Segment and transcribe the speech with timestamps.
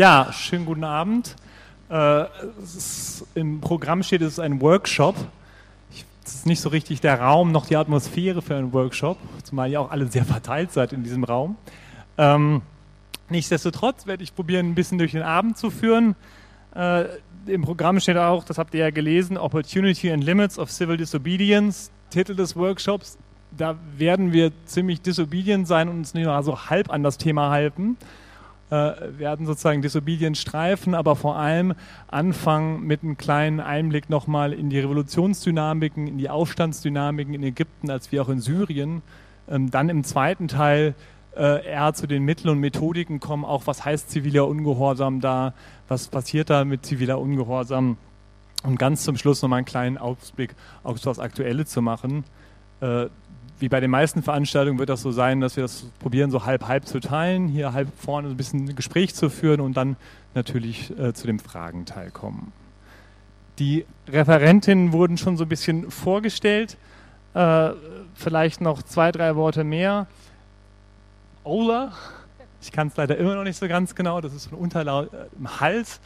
[0.00, 1.36] Ja, schönen guten Abend.
[1.90, 2.24] Äh,
[2.64, 5.14] ist, Im Programm steht, es ist ein Workshop.
[6.24, 9.78] Es ist nicht so richtig der Raum noch die Atmosphäre für einen Workshop, zumal ihr
[9.78, 11.56] auch alle sehr verteilt seid in diesem Raum.
[12.16, 12.62] Ähm,
[13.28, 16.16] nichtsdestotrotz werde ich probieren, ein bisschen durch den Abend zu führen.
[16.74, 17.04] Äh,
[17.44, 21.90] Im Programm steht auch, das habt ihr ja gelesen, Opportunity and Limits of Civil Disobedience,
[22.08, 23.18] Titel des Workshops.
[23.54, 27.50] Da werden wir ziemlich disobedient sein und uns nicht nur so halb an das Thema
[27.50, 27.98] halten
[28.70, 31.74] werden sozusagen Disobedient streifen, aber vor allem
[32.08, 38.12] anfangen mit einem kleinen Einblick nochmal in die Revolutionsdynamiken, in die Aufstandsdynamiken in Ägypten als
[38.12, 39.02] wie auch in Syrien.
[39.48, 40.94] Ähm, dann im zweiten Teil
[41.36, 45.54] äh, eher zu den Mitteln und Methodiken kommen, auch was heißt ziviler Ungehorsam da,
[45.88, 47.96] was passiert da mit ziviler Ungehorsam
[48.62, 52.24] und ganz zum Schluss nochmal einen kleinen Ausblick auf das Aktuelle zu machen.
[53.60, 56.86] Wie bei den meisten Veranstaltungen wird das so sein, dass wir das probieren, so halb-halb
[56.86, 59.96] zu teilen, hier halb vorne ein bisschen Gespräch zu führen und dann
[60.34, 62.52] natürlich äh, zu dem Fragenteil kommen.
[63.58, 66.78] Die Referentinnen wurden schon so ein bisschen vorgestellt.
[67.34, 67.72] Äh,
[68.14, 70.06] vielleicht noch zwei, drei Worte mehr.
[71.44, 71.92] Ola,
[72.62, 75.26] ich kann es leider immer noch nicht so ganz genau, das ist von Unterlaut äh,
[75.38, 76.00] im Hals,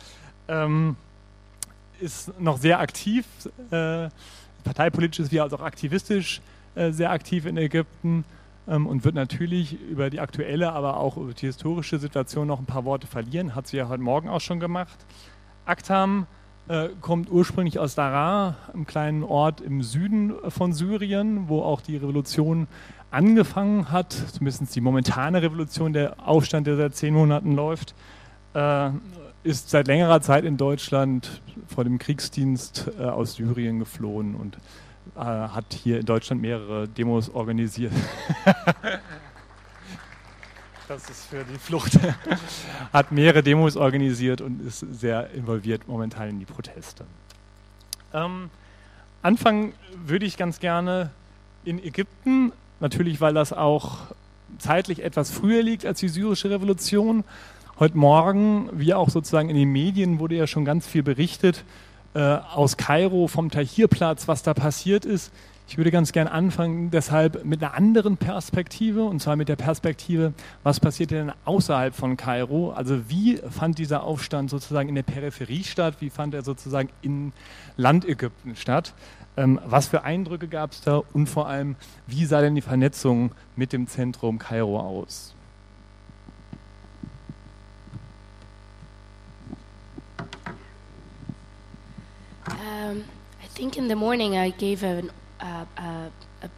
[0.49, 0.97] ähm,
[2.01, 3.27] ist noch sehr aktiv,
[3.71, 4.09] äh,
[4.65, 6.41] parteipolitisch ist wie auch aktivistisch
[6.75, 8.25] sehr aktiv in Ägypten
[8.67, 12.67] ähm, und wird natürlich über die aktuelle, aber auch über die historische Situation noch ein
[12.67, 13.55] paar Worte verlieren.
[13.55, 15.07] Hat sie ja heute Morgen auch schon gemacht.
[15.65, 16.27] Aktam
[16.69, 21.97] äh, kommt ursprünglich aus Daraa, einem kleinen Ort im Süden von Syrien, wo auch die
[21.97, 22.69] Revolution
[23.11, 27.95] angefangen hat, zumindest die momentane Revolution, der Aufstand, der seit zehn Monaten läuft,
[28.55, 28.91] äh,
[29.43, 34.59] ist seit längerer Zeit in Deutschland vor dem Kriegsdienst äh, aus Syrien geflohen und
[35.17, 37.93] äh, hat hier in Deutschland mehrere Demos organisiert.
[40.89, 41.99] das ist für die Flucht.
[42.93, 47.05] hat mehrere Demos organisiert und ist sehr involviert momentan in die Proteste.
[48.13, 48.51] Ähm,
[49.23, 49.73] anfangen
[50.05, 51.11] würde ich ganz gerne
[51.65, 53.99] in Ägypten, natürlich weil das auch
[54.59, 57.25] zeitlich etwas früher liegt als die syrische Revolution.
[57.79, 61.65] Heute Morgen, wie auch sozusagen in den Medien, wurde ja schon ganz viel berichtet
[62.15, 65.33] äh, aus Kairo vom Tahrirplatz, was da passiert ist.
[65.67, 70.35] Ich würde ganz gern anfangen, deshalb mit einer anderen Perspektive, und zwar mit der Perspektive,
[70.63, 72.73] was passiert denn außerhalb von Kairo?
[72.73, 75.97] Also wie fand dieser Aufstand sozusagen in der Peripherie statt?
[76.01, 77.33] Wie fand er sozusagen in
[77.79, 78.93] Landägypten statt?
[79.37, 81.03] Ähm, was für Eindrücke gab es da?
[81.15, 81.77] Und vor allem,
[82.07, 85.34] wie sah denn die Vernetzung mit dem Zentrum Kairo aus?
[92.85, 93.05] Um,
[93.43, 95.11] I think in the morning I gave a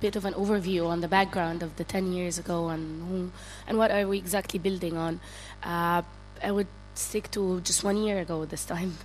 [0.00, 3.32] bit of an overview on the background of the 10 years ago and
[3.66, 5.20] and what are we exactly building on.
[5.62, 6.02] Uh,
[6.42, 8.98] I would stick to just one year ago this time.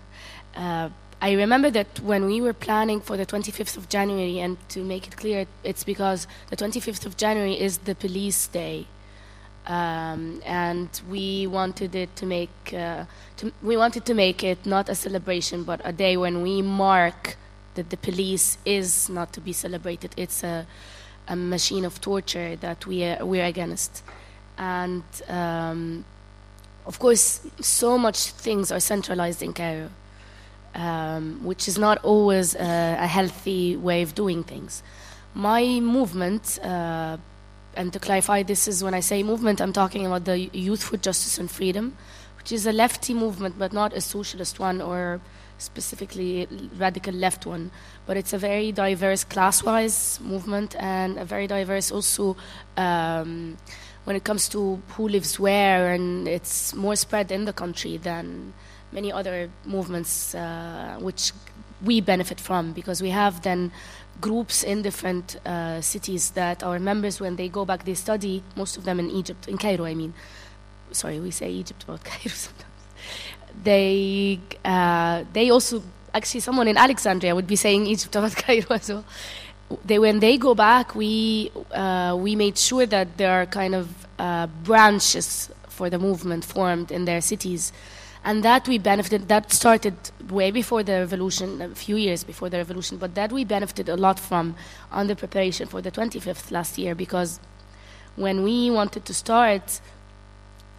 [0.56, 0.90] Uh,
[1.22, 5.08] I remember that when we were planning for the 25th of January, and to make
[5.08, 8.88] it clear, it's because the 25th of January is the police day.
[9.72, 13.06] Um, and we wanted it to make uh,
[13.38, 17.38] to, we wanted to make it not a celebration but a day when we mark
[17.76, 20.12] that the police is not to be celebrated.
[20.18, 20.68] It's a,
[21.28, 24.04] a machine of torture that we are, we're against.
[24.58, 26.04] And um,
[26.86, 29.90] of course so much things are centralized in Cairo
[30.76, 34.84] um, which is not always a, a, healthy way of doing things.
[35.34, 37.18] My movement uh,
[37.76, 40.98] and to clarify, this is when I say movement, I'm talking about the Youth for
[40.98, 41.96] Justice and Freedom,
[42.38, 45.22] which is a lefty movement, but not a socialist one or
[45.58, 47.72] specifically radical left one.
[48.06, 52.36] But it's a very diverse class-wise movement and a very diverse also
[52.78, 53.58] um,
[54.04, 58.54] when it comes to who lives where, and it's more spread in the country than
[58.92, 61.32] many other movements uh, which
[61.84, 63.72] we benefit from because we have then
[64.20, 68.78] groups in different uh, cities that our members, when they go back, they study, most
[68.78, 70.14] of them in Egypt, in Cairo, I mean.
[70.92, 72.66] Sorry, we say Egypt about Cairo sometimes.
[73.64, 75.84] They, uh, they also,
[76.14, 79.06] actually, someone in Alexandria would be saying Egypt about Cairo as well.
[79.86, 83.88] They, when they go back, we, uh, we made sure that there are kind of
[84.20, 87.72] uh, branches for the movement formed in their cities
[88.24, 89.96] and that we benefited that started
[90.30, 93.98] way before the revolution a few years before the revolution but that we benefited a
[93.98, 94.56] lot from
[94.92, 97.40] on the preparation for the 25th last year because
[98.16, 99.82] when we wanted to start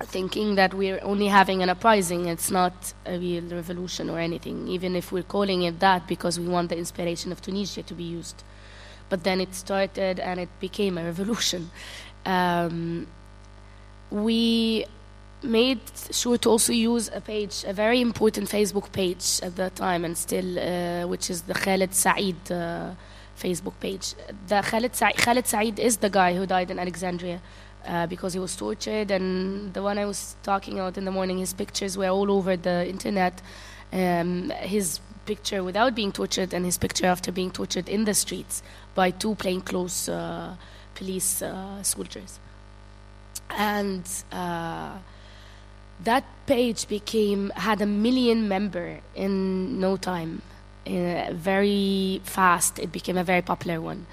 [0.04, 4.96] thinking that we're only having an uprising it's not a real revolution or anything even
[4.96, 8.42] if we're calling it that because we want the inspiration of tunisia to be used.
[9.08, 11.70] But then it started and it became a revolution.
[12.24, 13.08] Um,
[14.12, 14.86] we
[15.42, 15.80] made
[16.10, 20.16] sure to also use a page, a very important Facebook page at that time, and
[20.16, 22.90] still, uh, which is the Khalid Saeed uh,
[23.38, 24.14] Facebook page.
[24.48, 27.40] The Khalid Saeed, Khalid Saeed is the guy who died in Alexandria.
[27.84, 31.38] Uh, because he was tortured, and the one I was talking about in the morning,
[31.38, 33.42] his pictures were all over the internet.
[33.92, 38.62] Um, his picture without being tortured, and his picture after being tortured in the streets
[38.94, 40.54] by two plainclothes uh,
[40.94, 42.38] police uh, soldiers.
[43.50, 44.98] And uh,
[46.04, 50.42] that page became had a million member in no time.
[50.86, 54.06] Uh, very fast, it became a very popular one.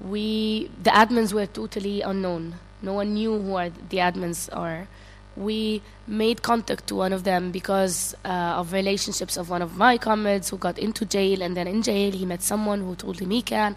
[0.00, 2.56] We the admins were totally unknown.
[2.82, 4.88] No one knew who are the admins are.
[5.36, 9.98] We made contact to one of them because uh, of relationships of one of my
[9.98, 13.30] comrades who got into jail, and then in jail he met someone who told him
[13.30, 13.76] he can.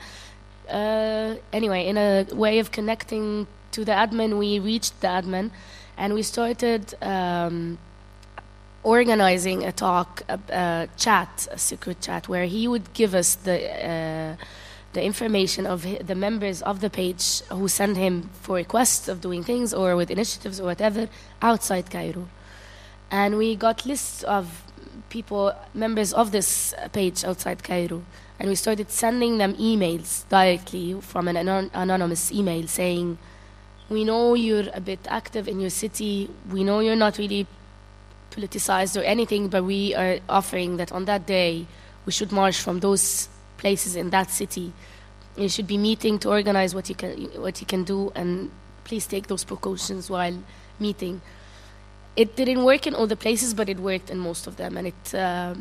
[0.70, 5.52] Uh, anyway, in a way of connecting to the admin, we reached the admin,
[6.00, 7.78] and we started um,
[8.84, 13.58] organizing a talk, a, a, chat, a secret chat, where he would give us the
[13.90, 14.36] uh,
[14.94, 19.44] the information of the members of the page who send him for requests of doing
[19.44, 21.08] things or with initiatives or whatever
[21.44, 22.28] outside Cairo.
[23.12, 24.64] And we got lists of
[25.10, 28.02] people, members of this page outside Cairo.
[28.40, 33.20] And we started sending them emails directly from an anon- anonymous email saying,
[33.90, 36.30] We know you're a bit active in your city.
[36.52, 37.48] We know you're not really
[38.32, 41.66] politicized or anything, but we are offering that on that day
[42.06, 44.72] we should march from those places in that city.
[45.36, 48.52] You should be meeting to organize what you can what you can do, and
[48.84, 50.38] please take those precautions while
[50.80, 51.22] meeting.
[52.16, 54.88] It didn't work in all the places, but it worked in most of them, and
[54.88, 55.56] it uh,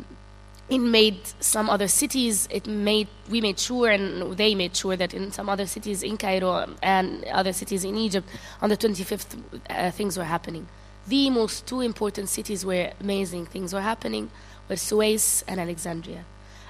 [0.69, 2.47] it made some other cities.
[2.51, 6.17] It made we made sure, and they made sure that in some other cities in
[6.17, 8.27] Cairo and other cities in Egypt,
[8.61, 10.67] on the 25th, uh, things were happening.
[11.07, 14.29] The most two important cities where amazing things were happening
[14.69, 16.23] were Suez and Alexandria.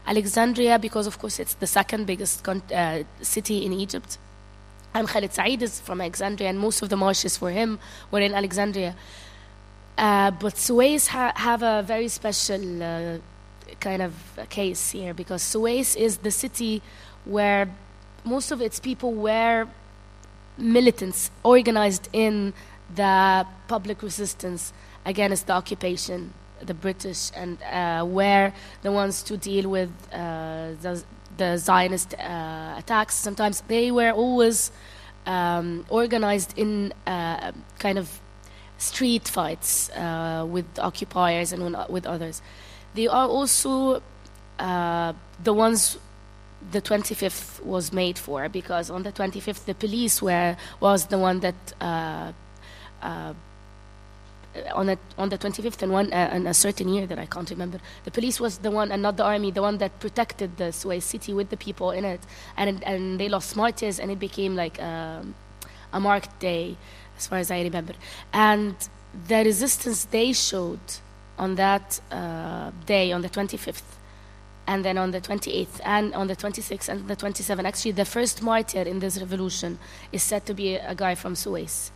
[0.07, 4.17] Alexandria, because of course it's the second biggest uh, city in Egypt.
[4.93, 7.79] And Khalid Saeed is from Alexandria, and most of the marches for him
[8.11, 8.95] were in Alexandria.
[9.97, 13.17] Uh, but Suez ha- have a very special uh,
[13.79, 14.13] kind of
[14.49, 16.81] case here because Suez is the city
[17.25, 17.69] where
[18.23, 19.67] most of its people were
[20.57, 22.53] militants organized in
[22.95, 24.73] the public resistance
[25.05, 28.51] against the occupation the British and uh, were
[28.81, 31.03] the ones to deal with uh, the,
[31.37, 33.15] the Zionist uh, attacks.
[33.15, 34.71] Sometimes they were always
[35.25, 38.19] um, organized in uh, kind of
[38.77, 42.41] street fights uh, with occupiers and with others.
[42.93, 44.01] They are also
[44.57, 45.13] uh,
[45.43, 45.97] the ones
[46.71, 51.39] the 25th was made for because on the 25th the police were was the one
[51.39, 51.55] that
[54.73, 57.49] on, a, on the 25th and one uh, in a certain year that I can't
[57.49, 60.71] remember, the police was the one and not the army, the one that protected the
[60.71, 62.21] Suez city with the people in it,
[62.57, 65.35] and and they lost martyrs, and it became like um,
[65.93, 66.75] a marked day,
[67.17, 67.93] as far as I remember,
[68.33, 68.75] and
[69.27, 70.79] the resistance they showed
[71.39, 73.81] on that uh, day on the 25th.
[74.67, 78.43] And then on the 28th and on the 26th and the 27th, actually, the first
[78.43, 79.79] martyr in this revolution
[80.11, 81.91] is said to be a guy from Suez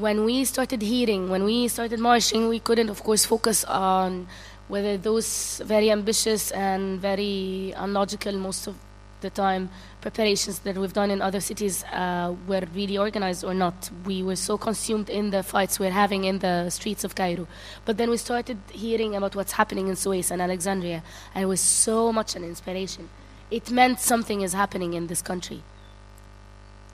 [0.00, 4.26] when we started hearing, when we started marching, we couldn't, of course, focus on
[4.68, 8.76] whether those very ambitious and very unlogical, most of
[9.20, 9.68] the time,
[10.00, 13.90] preparations that we've done in other cities uh, were really organized or not.
[14.04, 17.46] We were so consumed in the fights we're having in the streets of Cairo.
[17.84, 21.02] But then we started hearing about what's happening in Suez and Alexandria,
[21.34, 23.08] and it was so much an inspiration.
[23.50, 25.62] It meant something is happening in this country.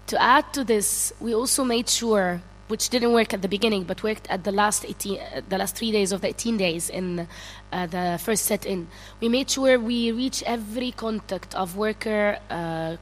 [0.09, 4.03] To add to this, we also made sure which didn't work at the beginning, but
[4.03, 7.29] worked at the last 18, uh, the last three days of the 18 days in
[7.73, 8.89] uh, the first set-in.
[9.21, 12.97] We made sure we reach every contact of worker uh,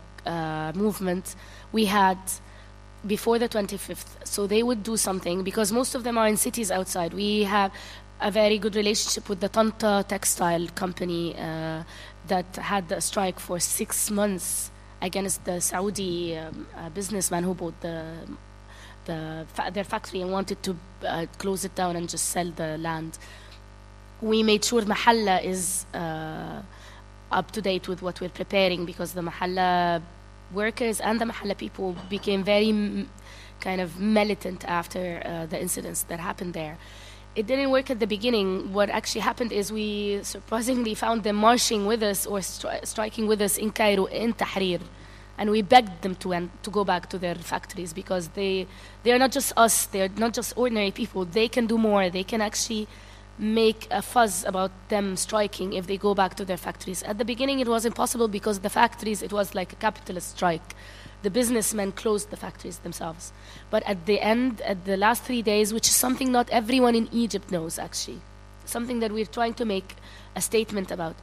[0.75, 1.37] movement
[1.73, 2.19] we had
[3.07, 6.71] before the 25th, so they would do something because most of them are in cities
[6.71, 7.13] outside.
[7.13, 7.73] We have
[8.21, 11.83] a very good relationship with the Tanta textile company uh,
[12.29, 14.71] that had a strike for six months
[15.03, 18.15] against the Saudi um, uh, businessman who bought the
[19.05, 22.79] the fa- their factory and wanted to uh, close it down and just sell the
[22.79, 23.19] land.
[24.21, 26.63] We made sure Mahalla is uh,
[27.31, 30.03] up to date with what we're preparing because the Mahalla
[30.53, 33.09] workers and the Mahalla people became very
[33.61, 36.79] kind of militant after uh, the incidents that happened there.
[37.35, 38.73] It didn't work at the beginning.
[38.73, 43.41] What actually happened is we surprisingly found them marching with us or stri- striking with
[43.43, 44.81] us in Cairo, in Tahrir
[45.39, 48.67] and we begged them to end, to go back to their factories because they
[49.03, 51.25] they are not just us they are not just ordinary people.
[51.25, 52.11] They can do more.
[52.11, 52.87] They can actually
[53.37, 57.03] make a fuss about them striking if they go back to their factories.
[57.03, 60.75] At the beginning it was impossible because the factories it was like a capitalist strike.
[61.23, 63.33] The businessmen closed the factories themselves.
[63.71, 67.09] But at the end at the last 3 days which is something not everyone in
[67.13, 68.21] Egypt knows actually
[68.65, 69.97] something that we're trying to make
[70.37, 71.17] a statement about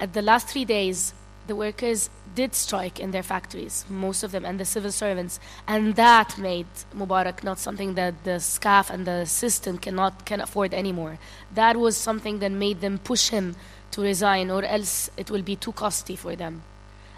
[0.00, 1.14] at the last 3 days
[1.46, 5.96] the workers did strike in their factories, most of them, and the civil servants, and
[5.96, 11.18] that made Mubarak not something that the SCAF and the system cannot can afford anymore.
[11.54, 13.56] That was something that made them push him
[13.92, 16.62] to resign, or else it will be too costly for them.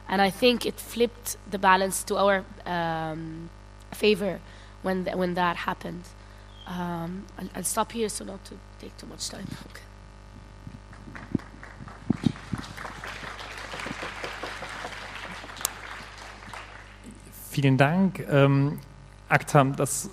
[0.09, 3.51] And I think it flipped the balance to our um,
[3.93, 4.41] favor
[4.83, 6.05] when th- when that happened.
[6.67, 9.49] Um, I'll, I'll stop here so not to take too much time.
[9.71, 9.88] Okay.
[17.61, 18.25] Vielen Dank.
[18.31, 18.79] Ähm,
[19.29, 20.11] Aktam, das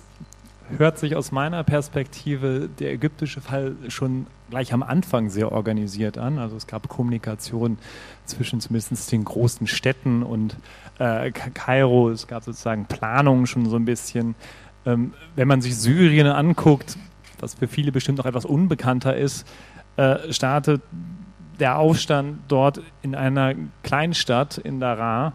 [0.78, 6.40] hört sich aus meiner Perspektive der ägyptische Fall schon gleich am Anfang sehr organisiert an.
[6.40, 7.78] Also es gab Kommunikation
[8.24, 10.56] zwischen zumindest den großen Städten und
[10.98, 12.10] äh, Kairo.
[12.10, 14.34] Es gab sozusagen Planungen schon so ein bisschen.
[14.84, 16.98] Ähm, wenn man sich Syrien anguckt,
[17.38, 19.46] was für viele bestimmt noch etwas unbekannter ist,
[19.96, 20.82] äh, startet
[21.60, 25.32] der Aufstand dort in einer Kleinstadt in Daraa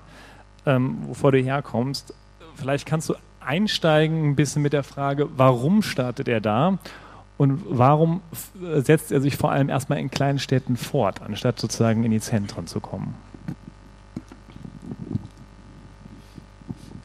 [0.65, 2.13] ähm, wovor du herkommst.
[2.55, 6.77] Vielleicht kannst du einsteigen ein bisschen mit der Frage, warum startet er da
[7.37, 8.21] und warum
[8.61, 12.67] setzt er sich vor allem erstmal in kleinen Städten fort, anstatt sozusagen in die Zentren
[12.67, 13.15] zu kommen?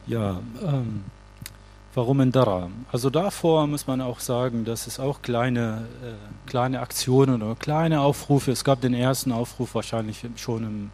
[0.05, 1.03] Ja, ähm,
[1.95, 2.69] warum in Dara?
[2.91, 8.01] Also davor muss man auch sagen, dass es auch kleine, äh, kleine Aktionen oder kleine
[8.01, 10.91] Aufrufe, es gab den ersten Aufruf wahrscheinlich schon im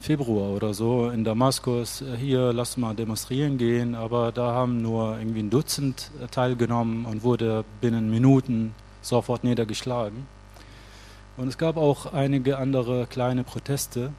[0.00, 5.18] Februar oder so in Damaskus, äh, hier lass mal demonstrieren gehen, aber da haben nur
[5.18, 10.26] irgendwie ein Dutzend äh, teilgenommen und wurde binnen Minuten sofort niedergeschlagen.
[11.36, 14.12] Und es gab auch einige andere kleine Proteste,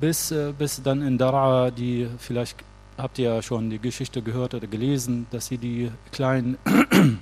[0.00, 2.56] bis, äh, bis dann in Dara, die vielleicht
[2.98, 6.56] habt ihr ja schon die Geschichte gehört oder gelesen, dass sie die kleinen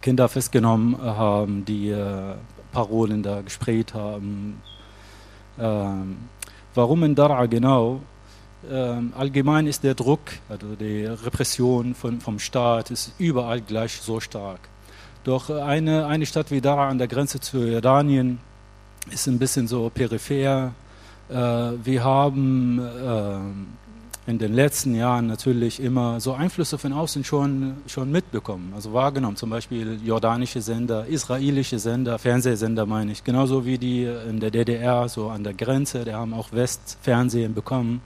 [0.00, 1.94] Kinder festgenommen haben, die
[2.72, 4.60] Parolen da gesprayt haben.
[5.58, 6.16] Ähm,
[6.76, 8.00] Warum in Dar'a genau?
[8.70, 14.20] Ähm, allgemein ist der Druck, also die Repression von, vom Staat, ist überall gleich so
[14.20, 14.60] stark.
[15.24, 18.40] Doch eine, eine Stadt wie Dar'a an der Grenze zu Jordanien
[19.10, 20.74] ist ein bisschen so peripher.
[21.30, 23.38] Äh, wir haben äh,
[24.26, 29.36] in den letzten Jahren natürlich immer so Einflüsse von außen schon, schon mitbekommen, also wahrgenommen,
[29.36, 35.08] zum Beispiel jordanische Sender, israelische Sender, Fernsehsender meine ich, genauso wie die in der DDR,
[35.08, 38.00] so an der Grenze, die haben auch Westfernsehen bekommen.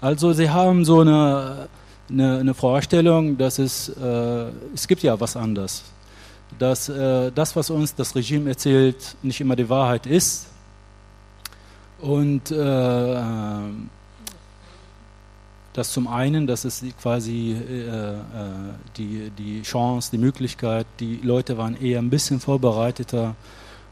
[0.00, 1.68] Also sie haben so eine,
[2.08, 5.84] eine, eine Vorstellung, dass es, äh, es gibt ja was anderes,
[6.58, 10.46] dass äh, das, was uns das Regime erzählt, nicht immer die Wahrheit ist.
[12.00, 13.22] Und äh,
[15.74, 18.16] das zum einen, dass es quasi äh, äh,
[18.96, 23.34] die, die Chance, die Möglichkeit, die Leute waren eher ein bisschen vorbereiteter.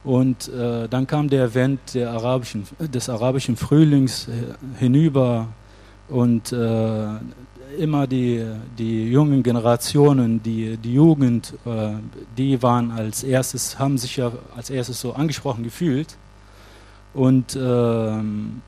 [0.05, 4.33] Und äh, dann kam der Event der arabischen, des arabischen Frühlings äh,
[4.79, 5.49] hinüber
[6.09, 7.07] und äh,
[7.79, 8.45] immer die,
[8.79, 11.95] die jungen Generationen, die, die Jugend, äh,
[12.39, 16.17] die waren als erstes, haben sich ja als erstes so angesprochen gefühlt.
[17.15, 18.63] Und ähm,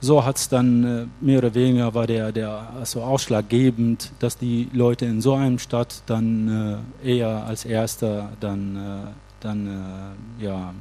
[0.00, 4.68] so hat es dann äh, mehr oder weniger war der, der also ausschlaggebend, dass die
[4.72, 10.72] Leute in so einem Stadt dann äh, eher als Erster dann, äh, dann ja,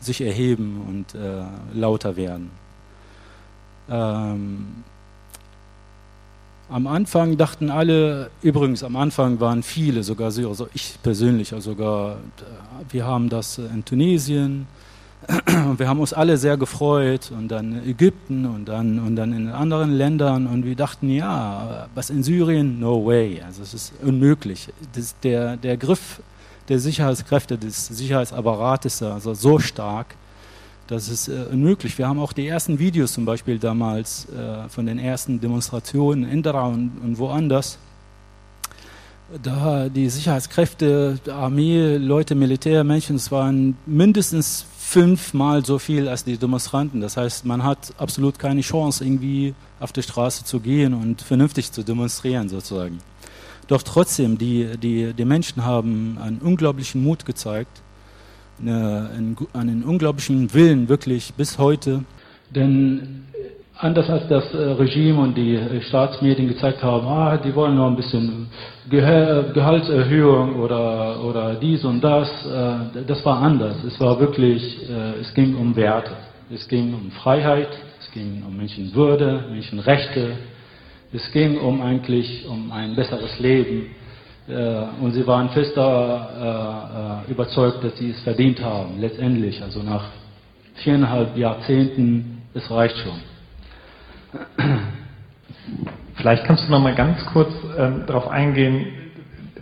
[0.00, 1.42] sich erheben und äh,
[1.74, 2.50] lauter werden.
[3.88, 4.84] Ähm,
[6.70, 12.18] am Anfang dachten alle, übrigens am Anfang waren viele, sogar also ich persönlich, also sogar,
[12.88, 14.68] wir haben das in Tunesien,
[15.76, 19.92] wir haben uns alle sehr gefreut und dann Ägypten und dann, und dann in anderen
[19.92, 22.80] Ländern und wir dachten, ja, was in Syrien?
[22.80, 23.42] No way.
[23.44, 24.68] Also es ist unmöglich.
[24.94, 26.22] Das, der, der Griff
[26.68, 30.14] der Sicherheitskräfte, des Sicherheitsapparates also so stark,
[30.86, 31.98] das ist äh, unmöglich.
[31.98, 36.42] Wir haben auch die ersten Videos zum Beispiel damals äh, von den ersten Demonstrationen in
[36.42, 37.78] Dara und, und woanders
[39.42, 46.36] da die Sicherheitskräfte, Armee, Leute, Militär, Menschen, es waren mindestens fünfmal so viel als die
[46.36, 47.00] Demonstranten.
[47.00, 51.70] Das heißt, man hat absolut keine Chance, irgendwie auf die Straße zu gehen und vernünftig
[51.70, 52.98] zu demonstrieren, sozusagen.
[53.68, 57.82] Doch trotzdem, die, die, die Menschen haben einen unglaublichen Mut gezeigt,
[58.60, 62.04] eine, einen, einen unglaublichen Willen, wirklich bis heute.
[62.52, 63.26] Denn
[63.80, 67.86] anders als das äh, Regime und die äh, Staatsmedien gezeigt haben, ah, die wollen nur
[67.86, 68.48] ein bisschen
[68.88, 69.00] Ge
[69.54, 73.82] Gehaltserhöhung oder, oder dies und das, äh, das war anders.
[73.84, 74.62] Es war wirklich,
[75.20, 76.12] es ging um Werte.
[76.52, 77.68] Es ging um Freiheit,
[78.00, 80.32] es ging um Menschenwürde, Menschenrechte.
[81.12, 83.86] Es ging um eigentlich um ein besseres Leben.
[85.00, 89.62] Und sie waren fester überzeugt, dass sie es verdient haben, letztendlich.
[89.62, 90.04] Also nach
[90.74, 93.29] viereinhalb Jahrzehnten, es reicht schon.
[96.14, 98.86] Vielleicht kannst du noch mal ganz kurz ähm, darauf eingehen,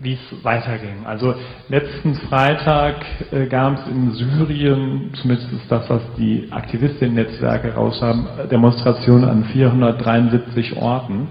[0.00, 1.06] wie es weiterging.
[1.06, 1.34] Also
[1.68, 2.96] letzten Freitag
[3.32, 9.44] äh, gab es in Syrien, zumindest ist das, was die Aktivistinnen-Netzwerke raus haben, Demonstrationen an
[9.44, 11.28] 473 Orten.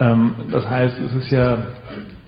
[0.00, 1.58] Ähm, das heißt, es ist ja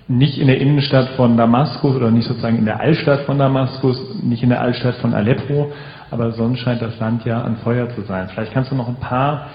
[0.08, 4.42] nicht in der Innenstadt von Damaskus oder nicht sozusagen in der Altstadt von Damaskus, nicht
[4.42, 5.72] in der Altstadt von Aleppo,
[6.10, 8.28] aber sonst scheint das Land ja an Feuer zu sein.
[8.28, 9.46] Vielleicht kannst du noch ein paar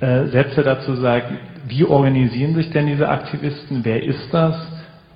[0.00, 4.56] äh, Sätze dazu sagen, wie organisieren sich denn diese Aktivisten, wer ist das?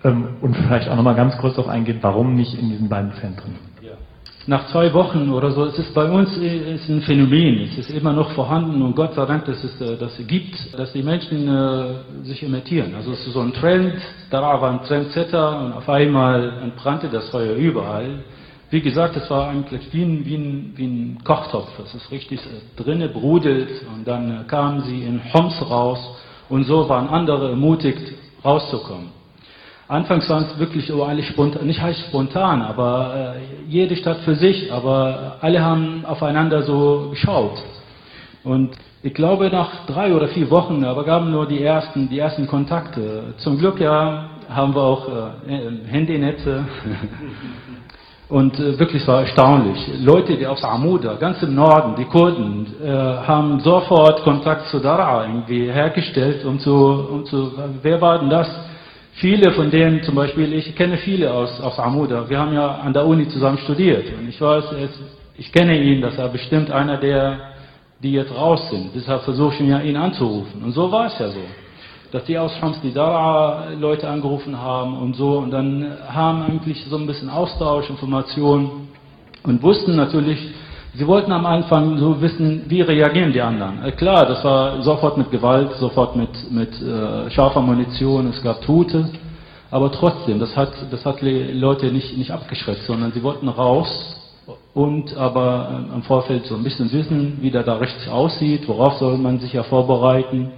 [0.04, 3.54] Ähm, und vielleicht auch nochmal ganz kurz darauf eingehen, warum nicht in diesen beiden Zentren?
[4.46, 7.90] Nach zwei Wochen oder so, es ist bei uns äh, ist ein Phänomen, es ist
[7.90, 11.48] immer noch vorhanden und Gott sei Dank, dass es äh, das gibt, dass die Menschen
[11.48, 12.94] äh, sich imitieren.
[12.94, 13.94] Also es ist so ein Trend,
[14.28, 18.18] da war ein Trendsetter und auf einmal entbrannte das Feuer überall.
[18.70, 21.68] Wie gesagt, es war eigentlich wie ein, wie ein, wie ein Kochtopf.
[21.78, 25.98] Es ist richtig äh, drinne brodelt und dann äh, kamen sie in Homs raus
[26.48, 29.08] und so waren andere ermutigt, rauszukommen.
[29.86, 34.34] Anfangs waren es wirklich oh, eigentlich spontan, nicht heißt spontan, aber äh, jede Stadt für
[34.34, 37.62] sich, aber alle haben aufeinander so geschaut.
[38.44, 42.46] Und ich glaube, nach drei oder vier Wochen, aber gaben nur die ersten, die ersten
[42.46, 43.34] Kontakte.
[43.36, 46.64] Zum Glück ja haben wir auch äh, Handynetze
[48.28, 49.86] Und äh, wirklich war erstaunlich.
[50.00, 55.26] Leute, die aus Amuda, ganz im Norden, die Kurden, äh, haben sofort Kontakt zu Dara
[55.26, 57.52] irgendwie hergestellt, um zu, um zu,
[57.82, 58.48] wer war denn das?
[59.16, 62.28] Viele von denen, zum Beispiel, ich kenne viele aus, aus Amuda.
[62.28, 64.06] Wir haben ja an der Uni zusammen studiert.
[64.18, 64.64] Und ich weiß,
[65.36, 67.38] ich kenne ihn, dass er bestimmt einer der,
[68.02, 68.90] die jetzt raus sind.
[68.94, 70.64] Deshalb versuche ich ja, ihn anzurufen.
[70.64, 71.40] Und so war es ja so
[72.14, 76.84] dass die aus Shams die Dara Leute angerufen haben und so und dann haben eigentlich
[76.88, 78.86] so ein bisschen Austausch, Informationen
[79.42, 80.38] und wussten natürlich,
[80.94, 83.84] sie wollten am Anfang so wissen, wie reagieren die anderen.
[83.84, 88.62] Äh, klar, das war sofort mit Gewalt, sofort mit, mit äh, scharfer Munition, es gab
[88.62, 89.10] Tote,
[89.72, 93.90] aber trotzdem, das hat, das hat die Leute nicht, nicht abgeschreckt, sondern sie wollten raus
[94.72, 98.98] und aber äh, im Vorfeld so ein bisschen wissen, wie der da richtig aussieht, worauf
[98.98, 100.52] soll man sich ja vorbereiten.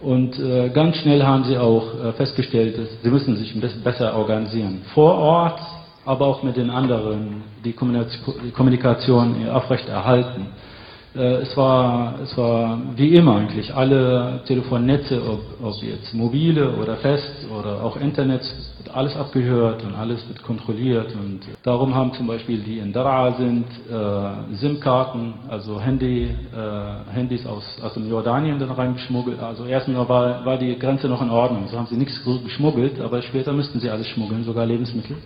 [0.00, 3.82] Und äh, ganz schnell haben sie auch äh, festgestellt, dass sie müssen sich ein bisschen
[3.82, 4.82] besser organisieren.
[4.94, 5.60] Vor Ort,
[6.06, 10.42] aber auch mit den anderen, die Kommunikation aufrechterhalten.
[10.42, 10.69] Äh,
[11.14, 17.46] es, war, es war wie immer eigentlich, alle Telefonnetze, ob, ob jetzt mobile oder fest
[17.58, 18.42] oder auch Internet,
[18.78, 21.12] wird alles abgehört und alles wird kontrolliert.
[21.14, 27.44] Und darum haben zum Beispiel die in Daraa sind äh, SIM-Karten, also Handy, äh, Handys
[27.44, 29.40] aus, aus dem Jordanien dann reingeschmuggelt.
[29.40, 33.20] Also erstens war, war die Grenze noch in Ordnung, so haben sie nichts geschmuggelt, aber
[33.22, 35.16] später müssten sie alles schmuggeln, sogar Lebensmittel.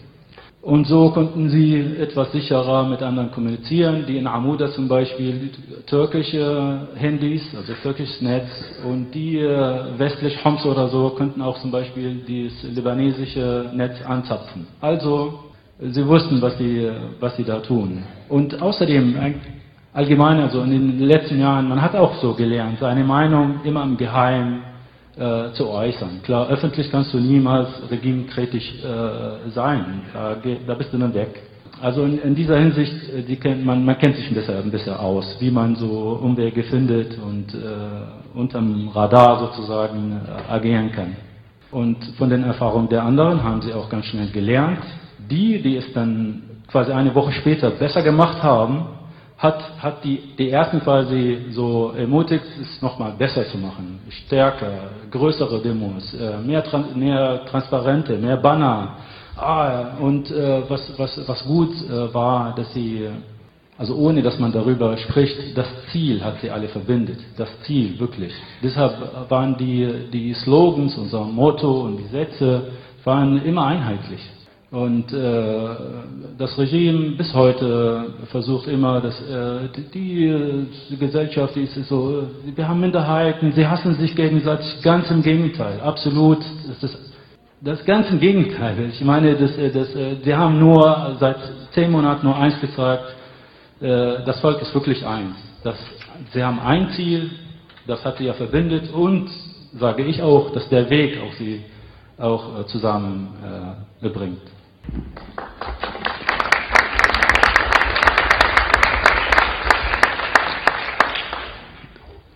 [0.64, 5.50] Und so konnten sie etwas sicherer mit anderen kommunizieren, die in Amuda zum Beispiel
[5.86, 8.48] türkische Handys, also türkisches Netz,
[8.82, 14.66] und die äh, westlich Homs oder so könnten auch zum Beispiel das libanesische Netz anzapfen.
[14.80, 15.38] Also
[15.80, 18.02] sie wussten, was sie, was sie da tun.
[18.30, 19.16] Und außerdem
[19.92, 23.98] allgemein, also in den letzten Jahren, man hat auch so gelernt, seine Meinung immer im
[23.98, 24.62] Geheimen
[25.16, 26.22] äh, zu äußern.
[26.22, 31.40] Klar, öffentlich kannst du niemals regimekritisch äh, sein, da, da, bist du dann weg.
[31.80, 34.94] Also in, in dieser Hinsicht, äh, kennt man, man kennt sich ein bisschen, ein bisschen
[34.94, 41.16] aus, wie man so Umwege findet und äh, unterm Radar sozusagen äh, agieren kann.
[41.70, 44.80] Und von den Erfahrungen der anderen haben sie auch ganz schnell gelernt.
[45.30, 48.86] Die, die es dann quasi eine Woche später besser gemacht haben,
[49.36, 54.00] hat, hat die, die ersten quasi so ermutigt, es nochmal besser zu machen.
[54.08, 56.62] Stärker, größere Demos, äh, mehr,
[56.94, 58.96] mehr Transparente, mehr Banner.
[59.36, 63.08] Ah, und äh, was, was, was gut äh, war, dass sie,
[63.76, 67.18] also ohne dass man darüber spricht, das Ziel hat sie alle verbindet.
[67.36, 68.32] Das Ziel, wirklich.
[68.62, 72.68] Deshalb waren die, die Slogans, unser Motto und die Sätze,
[73.02, 74.20] waren immer einheitlich.
[74.74, 75.68] Und äh,
[76.36, 82.24] das Regime bis heute versucht immer, dass äh, die, die, Gesellschaft die ist so,
[82.56, 86.38] wir haben Minderheiten, sie hassen sich gegenseitig, ganz im Gegenteil, absolut.
[86.66, 87.12] Das ist
[87.60, 88.90] das ganze Gegenteil.
[88.90, 91.36] Ich meine, das, äh, das, äh, sie haben nur seit
[91.70, 93.04] zehn Monaten nur eins gesagt,
[93.80, 95.36] äh, das Volk ist wirklich eins.
[95.62, 95.76] Das,
[96.32, 97.30] sie haben ein Ziel
[97.86, 99.30] Das hat sie ja verbindet und,
[99.78, 101.62] sage ich auch, dass der Weg auch sie
[102.18, 104.53] auch äh, zusammenbringt.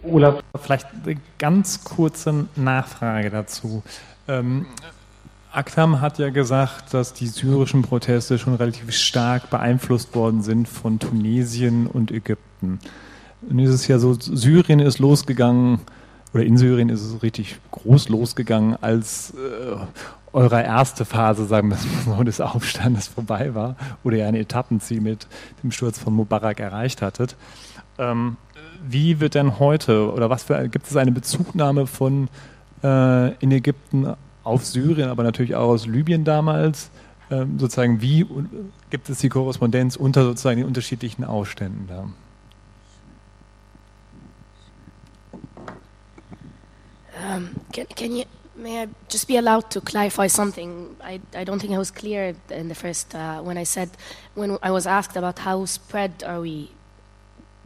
[0.02, 3.82] Olaf, vielleicht eine ganz kurze Nachfrage dazu.
[4.26, 4.66] Ähm,
[5.50, 10.98] Aktham hat ja gesagt, dass die syrischen Proteste schon relativ stark beeinflusst worden sind von
[10.98, 12.80] Tunesien und Ägypten.
[13.40, 15.80] Nun ist es ja so, Syrien ist losgegangen,
[16.34, 19.76] oder in Syrien ist es richtig groß losgegangen, als äh,
[20.32, 25.26] eure erste Phase, sagen wir so, des Aufstandes vorbei war oder ihr ein Etappenziel mit
[25.62, 27.36] dem Sturz von Mubarak erreicht hattet.
[27.98, 28.36] Ähm,
[28.86, 32.28] wie wird denn heute oder was für gibt es eine Bezugnahme von
[32.82, 34.14] äh, in Ägypten
[34.44, 36.90] auf Syrien, aber natürlich auch aus Libyen damals?
[37.30, 38.26] Ähm, sozusagen, wie
[38.90, 42.08] gibt es die Korrespondenz unter sozusagen den unterschiedlichen Ausständen da?
[47.20, 48.24] Um, can, can you
[48.58, 50.96] may I just be allowed to clarify something?
[51.02, 53.90] I, I don't think I was clear in the first uh, when I said
[54.34, 56.70] when I was asked about how spread are we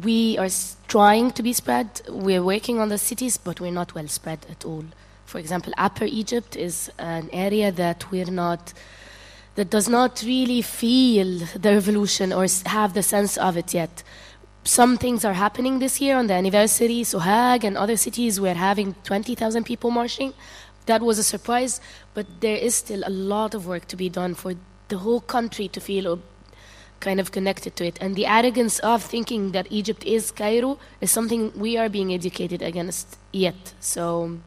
[0.02, 0.48] we are
[0.88, 2.02] trying to be spread.
[2.09, 4.85] We're working on the cities, but we're not well spread at all.
[5.26, 8.72] For example, Upper Egypt is an area that we're not,
[9.55, 14.02] that does not really feel the revolution or have the sense of it yet.
[14.64, 17.02] Some things are happening this year on the anniversary.
[17.02, 20.35] Sohag and other cities, we're having 20,000 people marching.
[20.87, 21.81] That was a surprise,
[22.14, 24.55] but there is still a lot of work to be done for
[24.88, 26.21] the whole country to feel
[27.01, 27.99] kind of connected to it.
[28.01, 32.62] And the arrogance of thinking that Egypt is Cairo is something we are being educated
[32.62, 33.75] against yet.
[33.81, 34.38] So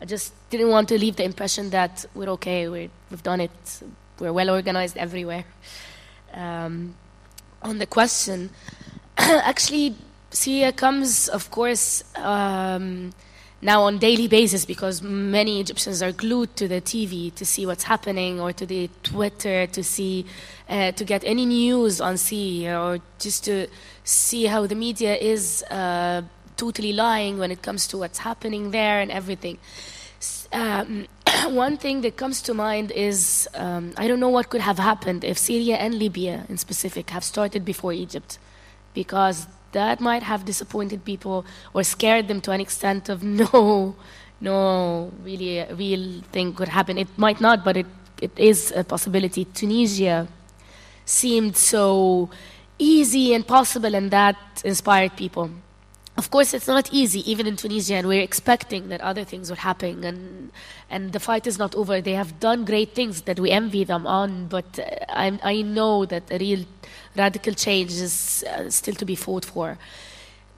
[0.00, 3.82] I just didn't want to leave the impression that we're okay, we have done it,
[4.18, 5.44] we're well organized everywhere.
[6.34, 6.94] Um,
[7.62, 8.50] on the question,
[9.18, 9.94] actually,
[10.30, 12.04] Syria comes, of course.
[12.16, 13.12] Um,
[13.62, 17.84] now on daily basis because many Egyptians are glued to the TV to see what's
[17.84, 20.26] happening or to the Twitter to see
[20.68, 23.68] uh, to get any news on Syria or just to
[24.02, 26.22] see how the media is uh,
[26.56, 29.58] totally lying when it comes to what's happening there and everything.
[30.52, 31.06] Um,
[31.46, 35.22] one thing that comes to mind is um, I don't know what could have happened
[35.22, 38.38] if Syria and Libya in specific have started before Egypt
[38.92, 43.94] because that might have disappointed people or scared them to an extent of no,
[44.40, 46.98] no, really a real thing could happen.
[46.98, 47.86] It might not, but it,
[48.20, 49.44] it is a possibility.
[49.44, 50.28] Tunisia
[51.04, 52.30] seemed so
[52.78, 55.50] easy and possible, and that inspired people.
[56.14, 59.60] Of course, it's not easy, even in Tunisia, and we're expecting that other things would
[59.60, 60.52] happen, and
[60.90, 62.02] and the fight is not over.
[62.02, 66.04] They have done great things that we envy them on, but uh, I, I know
[66.04, 66.66] that a real
[67.16, 69.78] radical change is uh, still to be fought for.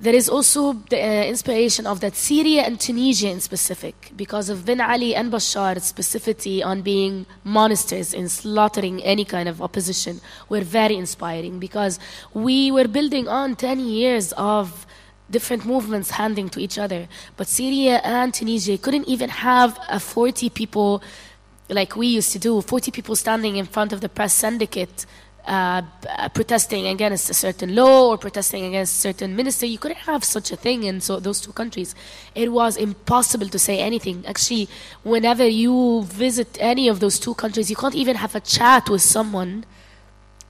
[0.01, 4.67] There is also the uh, inspiration of that Syria and Tunisia in specific, because of
[4.67, 10.62] Ben Ali and Bashar's specificity on being monsters in slaughtering any kind of opposition, were
[10.62, 12.01] very inspiring because
[12.33, 14.85] we were building on 10 years of
[15.37, 17.01] different movements handing to each other.
[17.37, 21.03] But Syria and Tunisia couldn't even have a 40 people
[21.79, 25.07] like we used to do, 40 people standing in front of the press syndicate
[25.47, 25.83] uh,
[26.35, 29.66] protesting against a certain law or protesting against a certain minister.
[29.66, 31.94] You couldn't have such a thing in so those two countries.
[32.35, 34.25] It was impossible to say anything.
[34.27, 34.68] Actually,
[35.03, 39.03] whenever you visit any of those two countries, you can't even have a chat with
[39.03, 39.64] someone,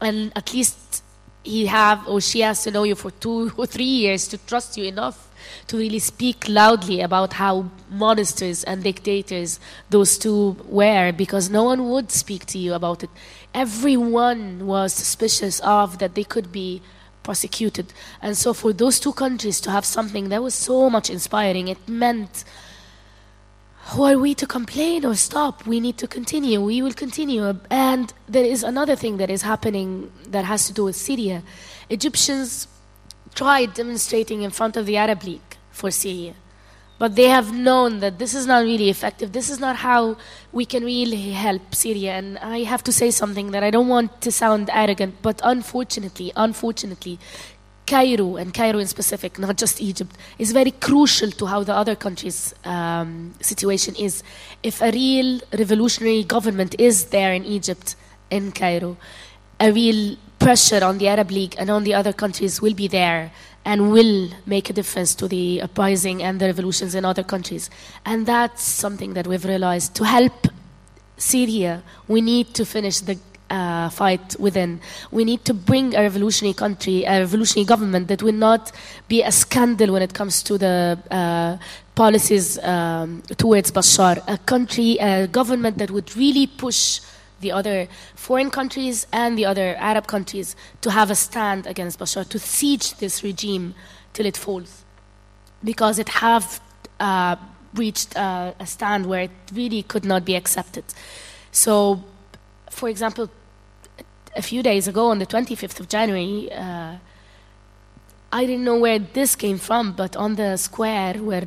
[0.01, 1.04] and at least
[1.45, 4.77] he have or she has to know you for two or three years to trust
[4.77, 5.31] you enough
[5.67, 11.89] to really speak loudly about how monsters and dictators those two were because no one
[11.91, 13.11] would speak to you about it
[13.55, 16.83] everyone was suspicious of that they could be
[17.25, 17.93] prosecuted.
[18.23, 21.89] And so, for those two countries to have something that was so much inspiring, it
[21.89, 22.45] meant
[23.89, 25.67] who are we to complain or stop?
[25.67, 26.61] We need to continue.
[26.61, 27.59] We will continue.
[27.71, 31.43] And there is another thing that is happening that has to do with Syria.
[31.91, 32.67] Egyptians
[33.35, 36.35] tried demonstrating in front of the Arab League for Syria.
[36.99, 39.33] But they have known that this is not really effective.
[39.33, 40.17] This is not how
[40.53, 42.13] we can really help Syria.
[42.13, 46.33] And I have to say something that I don't want to sound arrogant, but unfortunately,
[46.37, 47.19] unfortunately,
[47.87, 51.95] Cairo, and Cairo in specific, not just Egypt, is very crucial to how the other
[51.95, 54.23] countries' um, situation is.
[54.63, 57.97] If a real revolutionary government is there in Egypt,
[58.31, 58.97] in Cairo,
[59.61, 63.33] a real pressure on the Arab League and on the other countries will be there
[63.65, 67.71] and will make a difference to the uprising and the revolutions in other countries.
[68.05, 69.95] And that's something that we've realized.
[69.97, 70.49] To help
[71.17, 73.19] Syria, we need to finish the
[73.51, 74.81] uh, fight within.
[75.11, 78.73] We need to bring a revolutionary country, a revolutionary government that will not
[79.09, 81.57] be a scandal when it comes to the uh,
[81.95, 84.23] policies um, towards Bashar.
[84.27, 87.01] A country, a government that would really push
[87.41, 92.29] the other foreign countries and the other Arab countries to have a stand against Bashar,
[92.29, 93.75] to siege this regime
[94.13, 94.85] till it falls.
[95.63, 96.61] Because it have
[97.01, 97.37] uh,
[97.75, 100.85] reached uh, a stand where it really could not be accepted.
[101.53, 102.03] So,
[102.75, 103.31] for example,
[104.37, 106.97] a few days ago on the 25th of January, uh,
[108.33, 111.47] I didn't know where this came from, but on the square where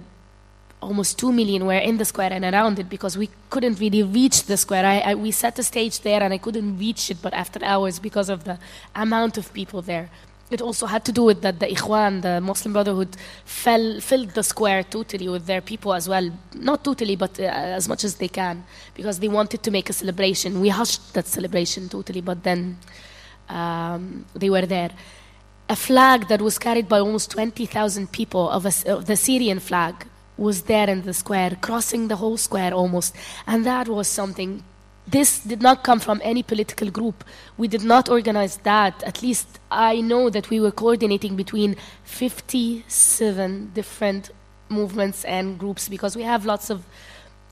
[0.82, 4.44] almost 2 million were in the square and around it because we couldn't really reach
[4.44, 4.86] the square.
[4.86, 8.00] I, I, we set a stage there and I couldn't reach it, but after hours
[8.00, 8.58] because of the
[8.96, 10.10] amount of people there.
[10.49, 14.43] It also had to do with that the Ikhwan, the Muslim Brotherhood, fell, filled the
[14.43, 16.31] square totally with their people as well.
[16.53, 19.93] Not totally, but uh, as much as they can, because they wanted to make a
[19.93, 20.62] celebration.
[20.62, 22.77] We hushed that celebration totally, but then
[23.49, 24.91] um, they were there.
[25.69, 30.07] A flag that was carried by almost 20,000 people of, a, of the Syrian flag
[30.38, 33.13] was there in the square, crossing the whole square almost.
[33.45, 34.63] And that was something.
[35.08, 37.24] This did not come from any political group.
[37.58, 39.02] We did not organize that.
[39.04, 44.32] At least I know that we were coordinating between 57 different
[44.70, 46.84] movements and groups because we have lots of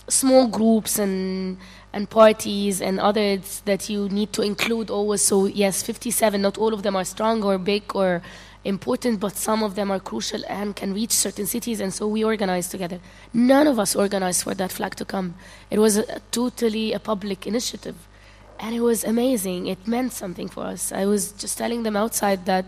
[0.08, 1.58] small groups and
[1.94, 5.22] and parties and others that you need to include always.
[5.22, 6.42] So yes, 57.
[6.42, 8.22] Not all of them are strong or big or
[8.66, 12.24] important, but some of them are crucial and can reach certain cities, and so we
[12.24, 13.00] organized together.
[13.34, 15.36] None of us organized for that flag to come.
[15.70, 17.96] It was a, totally a public initiative,
[18.60, 19.68] and it was amazing.
[19.68, 20.92] It meant something for us.
[20.92, 22.66] I was just telling them outside that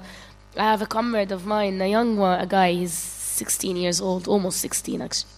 [0.55, 4.27] I have a comrade of mine, a young one, a guy, he's 16 years old,
[4.27, 5.29] almost 16 actually,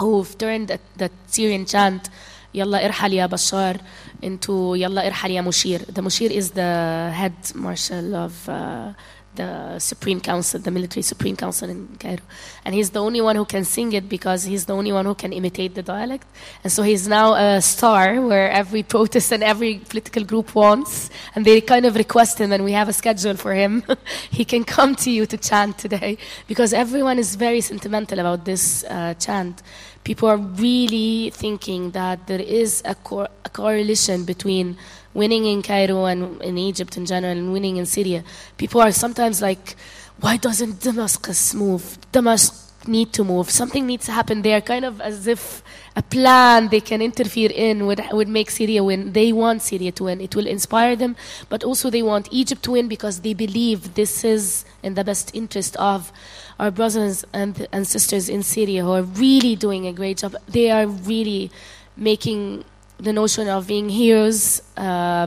[0.00, 2.08] who turned that, that Syrian chant,
[2.52, 3.80] Yalla ya Bashar,
[4.20, 5.86] into Yalla ya Mushir.
[5.86, 8.92] The Mushir is the head marshal of uh,
[9.34, 12.22] the Supreme Council, the military Supreme Council in Cairo.
[12.64, 15.14] And he's the only one who can sing it because he's the only one who
[15.14, 16.26] can imitate the dialect.
[16.62, 21.10] And so he's now a star where every protest and every political group wants.
[21.34, 23.82] And they kind of request him, and we have a schedule for him.
[24.30, 28.84] he can come to you to chant today because everyone is very sentimental about this
[28.84, 29.62] uh, chant.
[30.04, 34.76] People are really thinking that there is a, cor- a correlation between
[35.14, 38.24] winning in Cairo and in Egypt in general and winning in Syria,
[38.56, 39.76] people are sometimes like,
[40.20, 41.98] why doesn't Damascus move?
[42.12, 43.50] Damascus need to move.
[43.50, 45.62] Something needs to happen there, kind of as if
[45.94, 49.12] a plan they can interfere in would, would make Syria win.
[49.12, 50.20] They want Syria to win.
[50.20, 51.16] It will inspire them,
[51.48, 55.34] but also they want Egypt to win because they believe this is in the best
[55.34, 56.12] interest of
[56.58, 60.36] our brothers and, and sisters in Syria who are really doing a great job.
[60.48, 61.50] They are really
[61.96, 62.64] making
[63.02, 65.26] the notion of being heroes uh,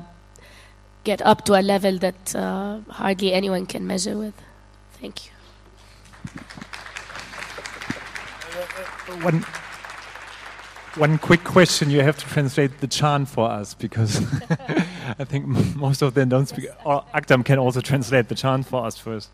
[1.04, 4.34] get up to a level that uh, hardly anyone can measure with.
[4.94, 5.32] Thank you.
[9.22, 9.46] One,
[10.96, 11.90] one quick question.
[11.90, 14.18] You have to translate the chant for us because
[15.20, 16.68] I think most of them don't speak.
[16.86, 19.30] Or Aktham can also translate the chant for us first.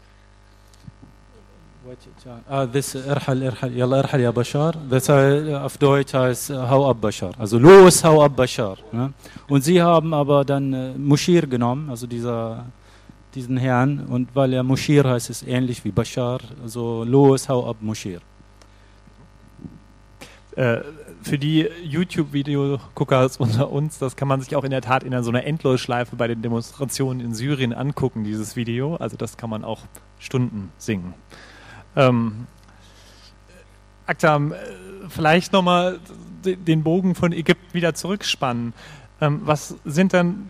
[1.83, 7.31] Uh, this Irhal, Irhal, Yalla Irhal Ya Bashar, das auf Deutsch heißt Hau ab Bashar,
[7.39, 8.77] also los, hau ab Bashar.
[9.47, 12.65] Und sie haben aber dann äh, Mushir genommen, also dieser,
[13.33, 17.77] diesen Herrn, und weil er Mushir heißt, ist ähnlich wie Bashar, also los, hau ab
[17.81, 18.19] Mushir.
[20.55, 20.81] Äh,
[21.23, 25.29] für die YouTube-Video-Gucker unter uns, das kann man sich auch in der Tat in so
[25.29, 28.95] einer Endlosschleife bei den Demonstrationen in Syrien angucken, dieses Video.
[28.97, 29.81] Also das kann man auch
[30.19, 31.13] Stunden singen.
[31.95, 32.47] Ähm,
[34.05, 34.57] Aktam, äh,
[35.09, 35.99] vielleicht nochmal
[36.43, 38.73] den Bogen von Ägypten wieder zurückspannen.
[39.19, 40.47] Ähm, was sind denn,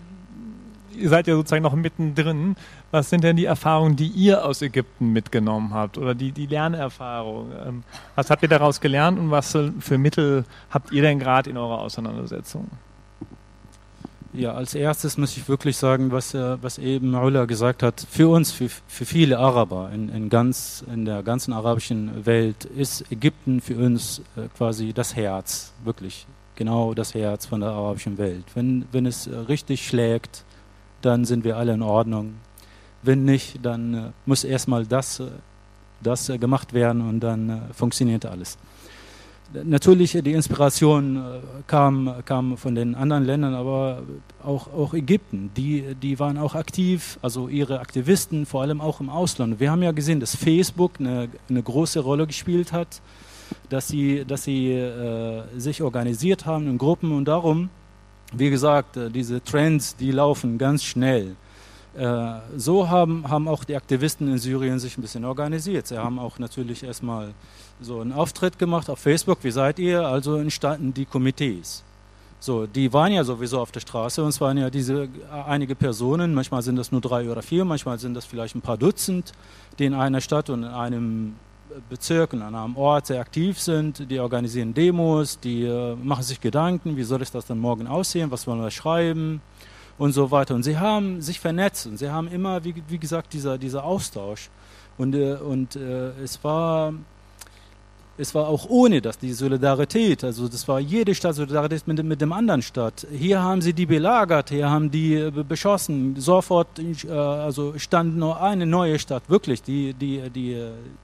[0.96, 2.56] ihr seid ja sozusagen noch mittendrin,
[2.92, 7.52] was sind denn die Erfahrungen, die ihr aus Ägypten mitgenommen habt oder die, die Lernerfahrung?
[7.66, 7.84] Ähm,
[8.16, 11.80] was habt ihr daraus gelernt und was für Mittel habt ihr denn gerade in eurer
[11.80, 12.70] Auseinandersetzung?
[14.34, 18.06] Ja, als erstes muss ich wirklich sagen, was, äh, was eben Ulla gesagt hat.
[18.10, 23.12] Für uns, für, für viele Araber in, in, ganz, in der ganzen arabischen Welt ist
[23.12, 28.46] Ägypten für uns äh, quasi das Herz, wirklich genau das Herz von der arabischen Welt.
[28.54, 30.46] Wenn, wenn es äh, richtig schlägt,
[31.02, 32.36] dann sind wir alle in Ordnung.
[33.02, 35.22] Wenn nicht, dann muss erstmal das,
[36.02, 38.58] das gemacht werden und dann funktioniert alles
[39.64, 41.20] natürlich die Inspiration äh,
[41.68, 44.04] kam, kam von den anderen Ländern, aber
[44.44, 49.10] auch, auch Ägypten, die, die waren auch aktiv, also ihre Aktivisten, vor allem auch im
[49.10, 49.60] Ausland.
[49.60, 53.02] Wir haben ja gesehen, dass Facebook eine, eine große Rolle gespielt hat,
[53.70, 57.70] dass sie, dass sie äh, sich organisiert haben in Gruppen und darum
[58.34, 61.36] wie gesagt, äh, diese Trends, die laufen ganz schnell.
[61.96, 65.88] Äh, so haben, haben auch die Aktivisten in Syrien sich ein bisschen organisiert.
[65.88, 67.34] Sie haben auch natürlich erstmal
[67.82, 70.06] so einen Auftritt gemacht auf Facebook, wie seid ihr?
[70.06, 71.84] Also entstanden die Komitees.
[72.40, 75.10] So, die waren ja sowieso auf der Straße und es waren ja diese äh,
[75.46, 78.78] einige Personen, manchmal sind das nur drei oder vier, manchmal sind das vielleicht ein paar
[78.78, 79.34] Dutzend,
[79.78, 81.36] die in einer Stadt und in einem
[81.90, 86.42] Bezirk und an einem Ort sehr aktiv sind, die organisieren Demos, die äh, machen sich
[86.42, 89.42] Gedanken, wie soll es das dann morgen aussehen, was wollen wir schreiben
[89.98, 90.56] und so weiter.
[90.56, 94.50] Und sie haben sich vernetzt und sie haben immer, wie, wie gesagt, dieser, dieser Austausch.
[94.98, 96.94] Und, äh, und äh, es war
[98.22, 100.24] es war auch ohne das, die Solidarität.
[100.24, 103.08] Also das war jede Stadt Solidarität mit, mit dem anderen Stadt.
[103.12, 106.16] Hier haben sie die belagert, hier haben die äh, beschossen.
[106.18, 109.64] Sofort äh, also stand nur eine neue Stadt, wirklich.
[109.64, 110.56] Die, die, die,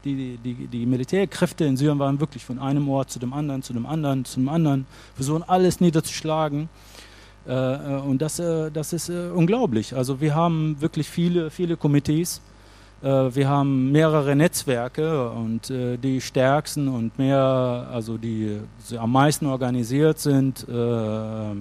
[0.05, 3.73] die, die, die Militärkräfte in Syrien waren wirklich von einem Ort zu dem anderen, zu
[3.73, 6.69] dem anderen, zu dem anderen, versuchen alles niederzuschlagen.
[7.47, 9.95] Äh, und das, das ist unglaublich.
[9.95, 12.41] Also wir haben wirklich viele, viele Komitees
[13.01, 19.45] wir haben mehrere Netzwerke und äh, die stärksten und mehr, also die, die am meisten
[19.45, 21.53] organisiert sind, äh,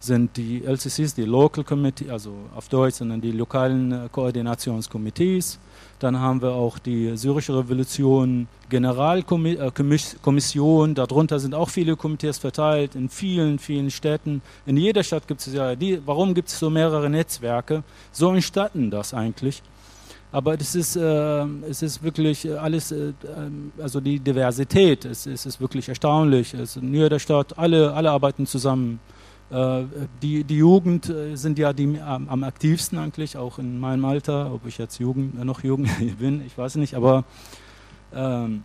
[0.00, 5.58] sind die LCCs, die Local Committee, also auf Deutsch sind dann die lokalen Koordinationskomitees.
[5.98, 10.94] Dann haben wir auch die syrische Revolution Generalkommission.
[10.94, 14.42] Darunter sind auch viele Komitees verteilt in vielen, vielen Städten.
[14.66, 17.82] In jeder Stadt gibt es ja, die, warum gibt es so mehrere Netzwerke?
[18.12, 19.62] So entstanden das eigentlich.
[20.34, 25.46] Aber das ist, äh, es ist wirklich alles, äh, ähm, also die Diversität, es, es
[25.46, 26.54] ist wirklich erstaunlich.
[26.54, 28.98] Es, in jeder Stadt, alle, alle arbeiten zusammen.
[29.52, 29.84] Äh,
[30.20, 34.52] die, die Jugend äh, sind ja die am, am, aktivsten eigentlich, auch in meinem Alter,
[34.52, 35.86] ob ich jetzt Jugend, noch jung
[36.18, 37.22] bin, ich weiß nicht, aber
[38.12, 38.64] ähm,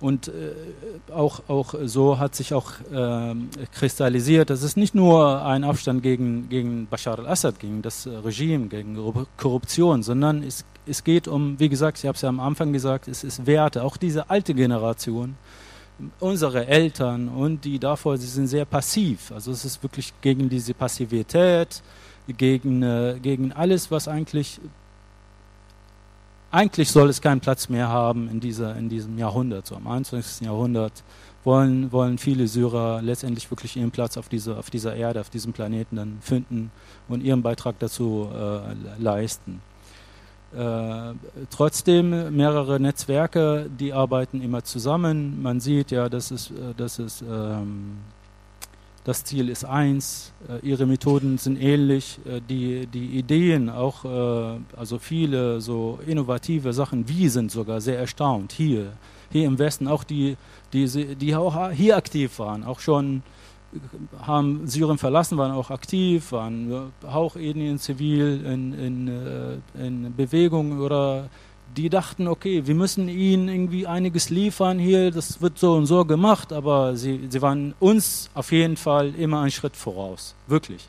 [0.00, 3.34] und äh, auch, auch so hat sich auch äh,
[3.72, 8.96] kristallisiert, dass es nicht nur ein Aufstand gegen, gegen Bashar al-Assad, gegen das Regime, gegen
[9.36, 13.08] Korruption, sondern es, es geht um, wie gesagt, ich habe es ja am Anfang gesagt,
[13.08, 13.82] es ist Werte.
[13.82, 15.36] Auch diese alte Generation,
[16.20, 19.32] unsere Eltern und die davor, sie sind sehr passiv.
[19.32, 21.82] Also es ist wirklich gegen diese Passivität,
[22.28, 24.60] gegen, äh, gegen alles, was eigentlich
[26.50, 30.46] eigentlich soll es keinen Platz mehr haben in, dieser, in diesem Jahrhundert, so am 21.
[30.46, 31.04] Jahrhundert,
[31.44, 35.52] wollen, wollen viele Syrer letztendlich wirklich ihren Platz auf, diese, auf dieser Erde, auf diesem
[35.52, 36.70] Planeten dann finden
[37.08, 39.60] und ihren Beitrag dazu äh, leisten.
[40.56, 41.12] Äh,
[41.50, 45.42] trotzdem mehrere Netzwerke, die arbeiten immer zusammen.
[45.42, 47.98] Man sieht ja, dass es, äh, dass es ähm,
[49.08, 54.60] das Ziel ist eins, äh, ihre Methoden sind ähnlich, äh, die, die Ideen, auch äh,
[54.76, 58.92] also viele so innovative Sachen, wie sind sogar sehr erstaunt hier,
[59.32, 60.36] hier im Westen, auch die,
[60.74, 63.22] die, die auch hier aktiv waren, auch schon
[64.20, 71.30] haben Syrien verlassen, waren auch aktiv, waren Hauchethnien zivil in, in, in Bewegung oder
[71.76, 76.04] die dachten, okay, wir müssen ihnen irgendwie einiges liefern hier, das wird so und so
[76.04, 80.88] gemacht, aber sie, sie waren uns auf jeden Fall immer einen Schritt voraus, wirklich.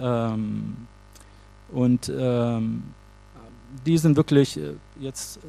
[0.00, 0.86] Ähm,
[1.72, 2.82] und ähm,
[3.84, 5.40] die sind wirklich äh, jetzt,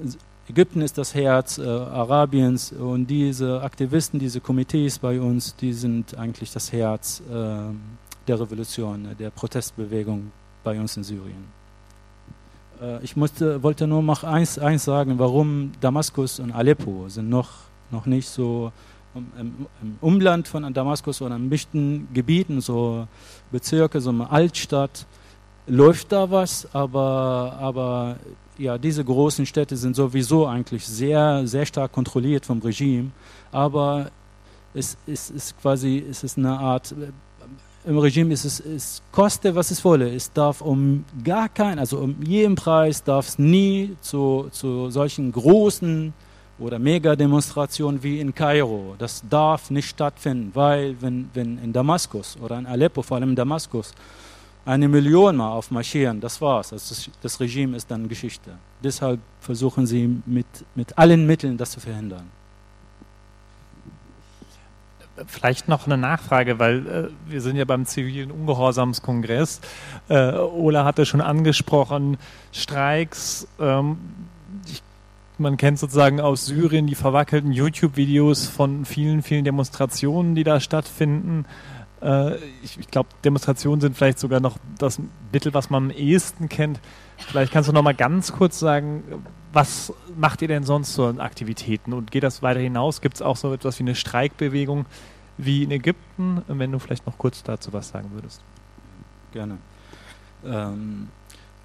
[0.50, 6.18] Ägypten ist das Herz äh, Arabiens und diese Aktivisten, diese Komitees bei uns, die sind
[6.18, 7.34] eigentlich das Herz äh,
[8.28, 10.32] der Revolution, der Protestbewegung
[10.64, 11.57] bei uns in Syrien.
[12.82, 17.50] Äh, ich musste, wollte nur noch eins, eins sagen, warum Damaskus und Aleppo sind noch,
[17.92, 18.72] noch nicht so
[19.16, 23.08] im, im Umland von Damaskus oder in bestimmten Gebieten, so
[23.52, 25.06] Bezirke, so eine Altstadt,
[25.68, 28.18] läuft da was, aber, aber
[28.58, 33.12] ja, diese großen Städte sind sowieso eigentlich sehr, sehr stark kontrolliert vom Regime,
[33.52, 34.12] aber
[34.74, 36.94] es, es ist quasi es ist eine Art
[37.88, 40.14] im Regime ist es, es koste, was es wolle.
[40.14, 45.32] Es darf um gar keinen, also um jeden Preis darf es nie zu, zu solchen
[45.32, 46.14] großen
[46.60, 48.96] oder Mega-Demonstrationen wie in Kairo.
[48.98, 53.36] Das darf nicht stattfinden, weil wenn, wenn in Damaskus oder in Aleppo, vor allem in
[53.36, 53.94] Damaskus,
[54.66, 56.74] eine Million mal aufmarschieren, das war's.
[56.74, 58.52] Also das, das Regime ist dann Geschichte.
[58.84, 60.46] Deshalb versuchen sie mit,
[60.76, 62.37] mit allen Mitteln das zu verhindern.
[65.26, 69.62] Vielleicht noch eine Nachfrage, weil äh, wir sind ja beim zivilen Ungehorsamskongress.
[70.10, 72.18] Äh, Ola hatte schon angesprochen,
[72.52, 73.48] Streiks.
[73.60, 73.98] Ähm,
[74.66, 74.84] ich,
[75.38, 81.46] man kennt sozusagen aus Syrien die verwackelten YouTube-Videos von vielen, vielen Demonstrationen, die da stattfinden.
[82.02, 85.00] Äh, ich, ich glaube, Demonstrationen sind vielleicht sogar noch das
[85.32, 86.80] Mittel, was man am ehesten kennt.
[87.18, 89.04] Vielleicht kannst du noch mal ganz kurz sagen,
[89.58, 93.02] was macht ihr denn sonst so an Aktivitäten und geht das weiter hinaus?
[93.02, 94.86] Gibt es auch so etwas wie eine Streikbewegung
[95.40, 98.42] wie in Ägypten, wenn du vielleicht noch kurz dazu was sagen würdest.
[99.34, 99.58] Gerne.
[100.46, 101.08] Ähm,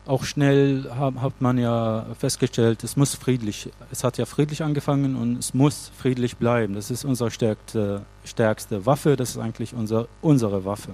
[0.07, 5.15] auch schnell hab, hat man ja festgestellt, es muss friedlich, es hat ja friedlich angefangen
[5.15, 6.75] und es muss friedlich bleiben.
[6.75, 10.93] Das ist unsere stärkste, stärkste Waffe, das ist eigentlich unser, unsere Waffe.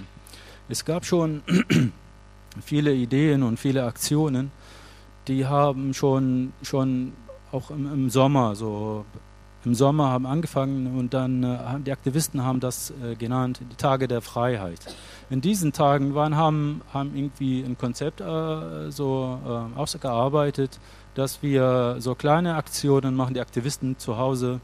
[0.69, 1.43] Es gab schon
[2.61, 4.51] viele Ideen und viele Aktionen,
[5.29, 7.13] die haben schon, schon
[7.53, 9.05] auch im, im Sommer so
[9.65, 14.07] im Sommer haben angefangen und dann äh, die Aktivisten haben das äh, genannt die Tage
[14.07, 14.79] der Freiheit.
[15.31, 20.79] In diesen Tagen waren haben haben irgendwie ein Konzept äh, so äh, ausgearbeitet,
[21.15, 24.61] dass wir so kleine Aktionen machen, die Aktivisten zu Hause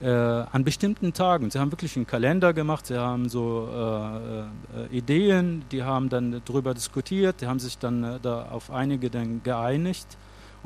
[0.00, 1.50] äh, an bestimmten Tagen.
[1.50, 6.74] Sie haben wirklich einen Kalender gemacht, sie haben so äh, Ideen, die haben dann darüber
[6.74, 10.06] diskutiert, die haben sich dann da auf einige dann geeinigt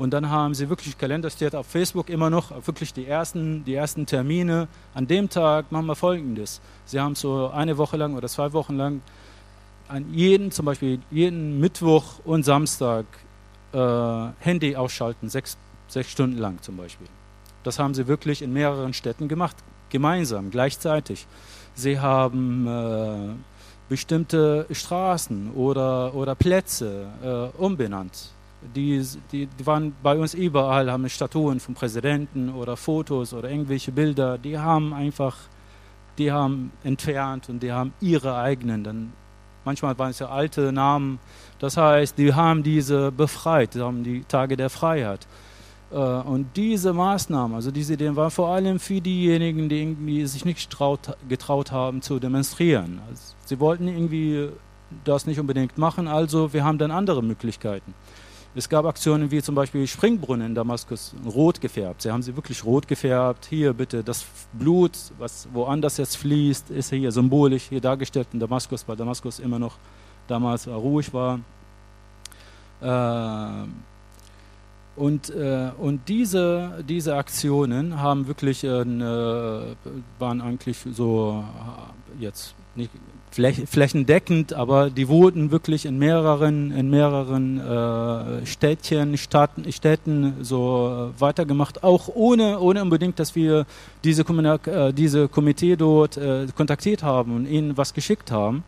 [0.01, 3.75] und dann haben sie wirklich Kalender steht auf Facebook immer noch, wirklich die ersten, die
[3.75, 4.67] ersten Termine.
[4.95, 6.59] An dem Tag machen wir folgendes.
[6.85, 9.01] Sie haben so eine Woche lang oder zwei Wochen lang
[9.87, 13.05] an jeden, zum Beispiel jeden Mittwoch und Samstag
[13.73, 15.55] äh, Handy ausschalten, sechs,
[15.87, 17.07] sechs Stunden lang zum Beispiel.
[17.63, 19.55] Das haben sie wirklich in mehreren Städten gemacht,
[19.89, 21.27] gemeinsam, gleichzeitig.
[21.73, 23.33] Sie haben äh,
[23.89, 28.31] bestimmte Straßen oder, oder Plätze äh, umbenannt
[28.75, 33.91] die, die, die, waren bei uns überall, haben Statuen vom Präsidenten oder Fotos oder irgendwelche
[33.91, 34.37] Bilder.
[34.37, 35.37] Die haben einfach,
[36.17, 38.83] die haben entfernt und die haben ihre eigenen.
[38.83, 39.13] Dann,
[39.65, 41.19] manchmal waren es ja alte Namen.
[41.59, 45.27] Das heißt, die haben diese befreit, die haben die Tage der Freiheit.
[45.91, 50.45] Äh, und diese Maßnahmen, also diese Ideen, waren vor allem für diejenigen, die irgendwie sich
[50.45, 53.01] nicht getraut, getraut haben zu demonstrieren.
[53.09, 54.49] Also sie wollten irgendwie
[55.03, 57.93] das nicht unbedingt machen, also wir haben dann andere Möglichkeiten.
[58.53, 62.01] Es gab Aktionen wie zum Beispiel Springbrunnen in Damaskus, rot gefärbt.
[62.01, 63.45] Sie haben sie wirklich rot gefärbt.
[63.45, 68.85] Hier bitte das Blut, was woanders jetzt fließt, ist hier symbolisch hier dargestellt in Damaskus,
[68.89, 69.77] weil Damaskus immer noch
[70.27, 71.39] damals ruhig war.
[72.81, 73.67] Äh,
[74.95, 78.85] und, äh, und diese, diese Aktionen haben wirklich, äh,
[80.19, 81.43] waren eigentlich so
[82.19, 82.91] jetzt nicht
[83.31, 91.21] flächendeckend, aber die wurden wirklich in mehreren, in mehreren äh, Städtchen, Staaten, Städten so äh,
[91.21, 93.65] weitergemacht, auch ohne, ohne unbedingt, dass wir
[94.03, 98.63] diese, äh, diese Komitee dort äh, kontaktiert haben und ihnen was geschickt haben.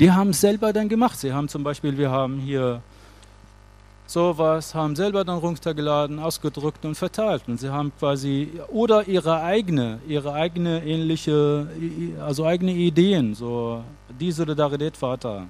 [0.00, 1.20] Die haben es selber dann gemacht.
[1.20, 2.82] Sie haben zum Beispiel, wir haben hier
[4.12, 7.44] sowas, haben selber dann runtergeladen, ausgedrückt und verteilt.
[7.46, 11.66] Und sie haben quasi, oder ihre eigene, ihre eigene ähnliche,
[12.20, 13.82] also eigene Ideen, so
[14.20, 15.46] die Solidarität war da.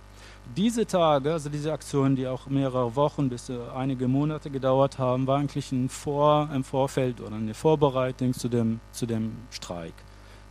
[0.57, 5.39] Diese Tage, also diese Aktionen, die auch mehrere Wochen bis einige Monate gedauert haben, war
[5.39, 9.95] eigentlich ein Vor, im Vorfeld oder eine Vorbereitung zu dem, zu dem Streik.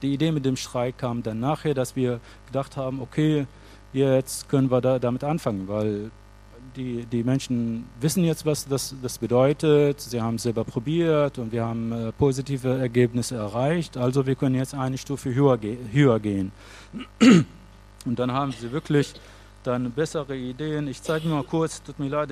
[0.02, 3.46] Die Idee mit dem Streik kam dann nachher, dass wir gedacht haben, okay,
[3.94, 6.10] jetzt können wir da, damit anfangen, weil
[6.76, 10.00] die, die Menschen wissen jetzt, was das, das bedeutet.
[10.00, 13.98] Sie haben es selber probiert und wir haben äh, positive Ergebnisse erreicht.
[13.98, 15.60] Also wir können jetzt eine Stufe höher,
[15.92, 16.52] höher gehen.
[18.04, 19.14] Und dann haben sie wirklich
[19.64, 20.88] dann bessere Ideen.
[20.88, 22.32] Ich zeige mal kurz, tut mir leid,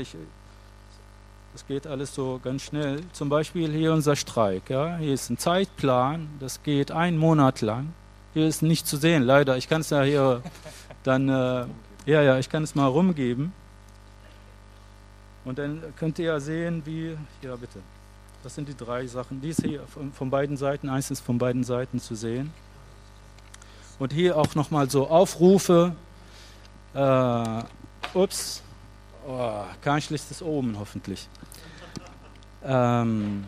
[1.54, 3.02] das geht alles so ganz schnell.
[3.12, 4.70] Zum Beispiel hier unser Streik.
[4.70, 4.98] Ja?
[4.98, 7.94] Hier ist ein Zeitplan, das geht einen Monat lang.
[8.34, 9.58] Hier ist nicht zu sehen, leider.
[9.58, 10.42] Ich kann es ja hier
[11.04, 11.66] dann, äh,
[12.06, 13.52] ja, ja, ich kann es mal rumgeben.
[15.46, 17.80] Und dann könnt ihr ja sehen, wie, ja bitte,
[18.44, 19.42] das sind die drei Sachen.
[19.42, 22.52] Die ist hier von, von beiden Seiten, eins ist von beiden Seiten zu sehen.
[24.00, 25.96] Und hier auch nochmal so Aufrufe.
[26.94, 27.64] Äh,
[28.14, 28.62] ups,
[29.28, 31.28] oh, kein schlechtes Omen hoffentlich.
[32.64, 33.44] Ähm,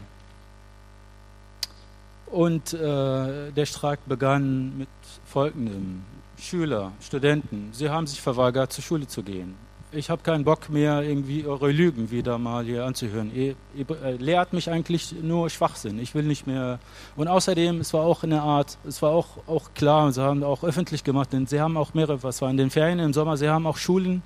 [2.28, 4.90] und äh, der Streik begann mit
[5.26, 6.04] folgendem.
[6.38, 9.56] Schüler, Studenten, sie haben sich verweigert, zur Schule zu gehen
[9.94, 13.32] ich habe keinen Bock mehr, irgendwie eure Lügen wieder mal hier anzuhören.
[13.34, 16.00] Ihr, ihr, äh, lehrt mich eigentlich nur Schwachsinn.
[16.00, 16.80] Ich will nicht mehr.
[17.16, 20.64] Und außerdem, es war auch eine Art, es war auch, auch klar, sie haben auch
[20.64, 23.50] öffentlich gemacht, denn sie haben auch mehrere, was war in den Ferien im Sommer, sie
[23.50, 24.22] haben auch Schulen,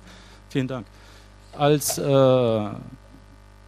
[0.48, 0.86] vielen Dank,
[1.52, 2.68] als äh,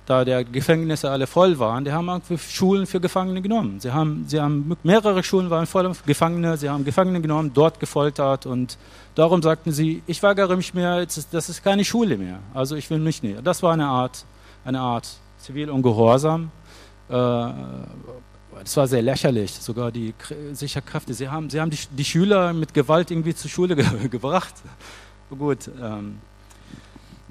[0.09, 3.79] da der Gefängnisse alle voll waren, die haben Schulen für Gefangene genommen.
[3.79, 8.47] Sie haben, sie haben mehrere Schulen waren voll Gefangene, sie haben Gefangene genommen, dort gefoltert
[8.47, 8.79] und
[9.15, 12.39] darum sagten sie, ich weigere mich mehr, das ist keine Schule mehr.
[12.55, 13.47] Also ich will mich nicht.
[13.47, 14.25] Das war eine Art,
[14.65, 15.07] eine Art
[15.41, 16.51] Zivilungehorsam.
[17.11, 20.15] Äh, das war sehr lächerlich, sogar die
[20.53, 21.13] Sicherkräfte.
[21.13, 24.55] Sie haben, sie haben die, die Schüler mit Gewalt irgendwie zur Schule ge gebracht.
[25.29, 26.19] Gut, ähm,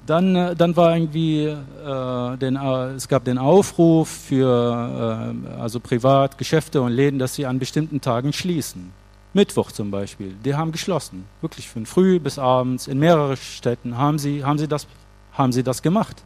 [0.08, 5.80] dann, äh, dann war irgendwie, äh, den, äh, es gab den Aufruf für äh, also
[5.80, 8.92] Privatgeschäfte und Läden, dass sie an bestimmten Tagen schließen.
[9.34, 11.26] Mittwoch zum Beispiel, die haben geschlossen.
[11.42, 14.86] Wirklich von früh bis abends in mehreren Städten haben sie, haben sie, das,
[15.32, 16.16] haben sie das gemacht.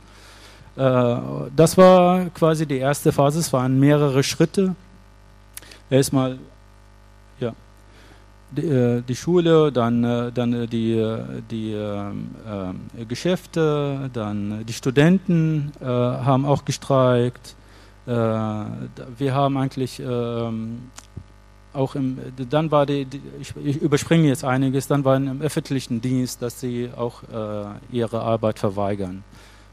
[0.77, 1.17] Äh,
[1.57, 4.77] das war quasi die erste Phase, es waren mehrere Schritte.
[5.91, 6.39] Erstmal
[8.57, 11.17] die, äh, die Schule, dann, äh, dann die,
[11.51, 17.57] die äh, Geschäfte, dann die Studenten äh, haben auch gestreikt.
[18.07, 20.91] Äh, wir haben eigentlich ähm,
[21.73, 22.19] auch im,
[22.51, 26.61] dann war die, die ich, ich, überspringe jetzt einiges, dann war im öffentlichen Dienst, dass
[26.61, 29.25] sie auch äh, ihre Arbeit verweigern.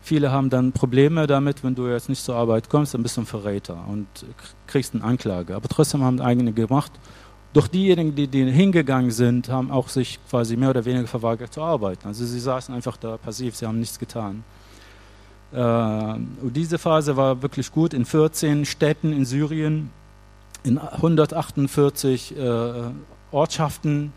[0.02, 3.22] Viele haben dann Probleme damit, wenn du jetzt nicht zur Arbeit kommst, dann bist du
[3.22, 4.08] ein Verräter und
[4.66, 5.56] kriegst eine Anklage.
[5.56, 6.92] Aber trotzdem haben eigene gemacht.
[7.52, 11.62] Doch diejenigen, die, die hingegangen sind, haben auch sich quasi mehr oder weniger verweigert zu
[11.62, 12.08] arbeiten.
[12.08, 14.44] Also sie saßen einfach da passiv, sie haben nichts getan.
[15.52, 19.90] Äh, und diese Phase war wirklich gut in 14 Städten in Syrien
[20.64, 22.72] in 148 äh,
[23.32, 24.14] Ortschaften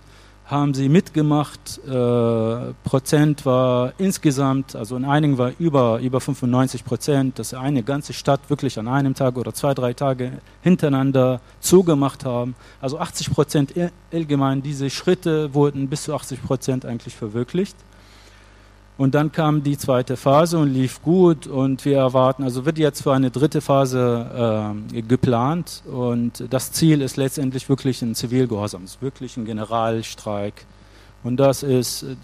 [0.47, 1.81] haben sie mitgemacht.
[1.87, 8.13] Äh, Prozent war insgesamt, also in einigen war über, über 95 Prozent, dass eine ganze
[8.13, 10.33] Stadt wirklich an einem Tag oder zwei, drei Tage
[10.63, 12.55] hintereinander zugemacht haben.
[12.81, 13.75] Also 80 Prozent
[14.13, 17.77] allgemein, diese Schritte wurden bis zu 80 Prozent eigentlich verwirklicht.
[18.99, 21.47] Und dann kam die zweite Phase und lief gut.
[21.47, 25.83] Und wir erwarten, also wird jetzt für eine dritte Phase äh, geplant.
[25.91, 30.67] Und das Ziel ist letztendlich wirklich ein Zivilgehorsam, ist wirklich ein Generalstreik.
[31.25, 32.17] Und das ist äh,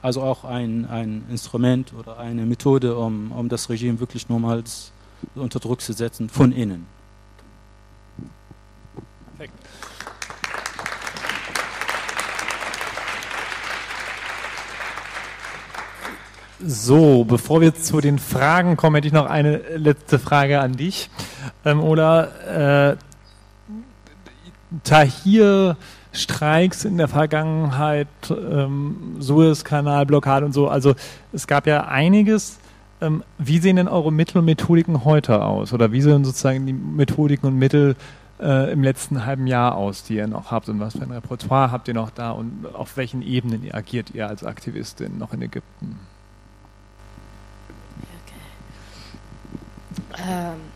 [0.00, 4.92] also auch ein, ein Instrument oder eine Methode, um, um das Regime wirklich nochmals
[5.34, 6.86] unter Druck zu setzen von innen.
[16.64, 21.10] So, bevor wir zu den Fragen kommen, hätte ich noch eine letzte Frage an dich.
[21.64, 22.96] Ähm, oder äh,
[24.84, 25.76] Tahir
[26.12, 30.68] Streiks in der Vergangenheit, ähm, Suezkanalblockade und so.
[30.68, 30.94] Also
[31.32, 32.58] es gab ja einiges.
[33.00, 35.72] Ähm, wie sehen denn eure Mittel und Methodiken heute aus?
[35.72, 37.96] Oder wie sehen sozusagen die Methodiken und Mittel
[38.40, 40.68] äh, im letzten halben Jahr aus, die ihr noch habt?
[40.68, 42.30] Und was für ein Repertoire habt ihr noch da?
[42.30, 45.98] Und auf welchen Ebenen agiert ihr als Aktivistin noch in Ägypten?
[50.18, 50.72] Um,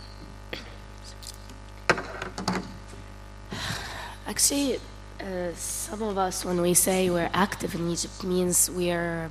[4.27, 4.81] actually,
[5.21, 9.31] uh, some of us, when we say we're active in Egypt, means we're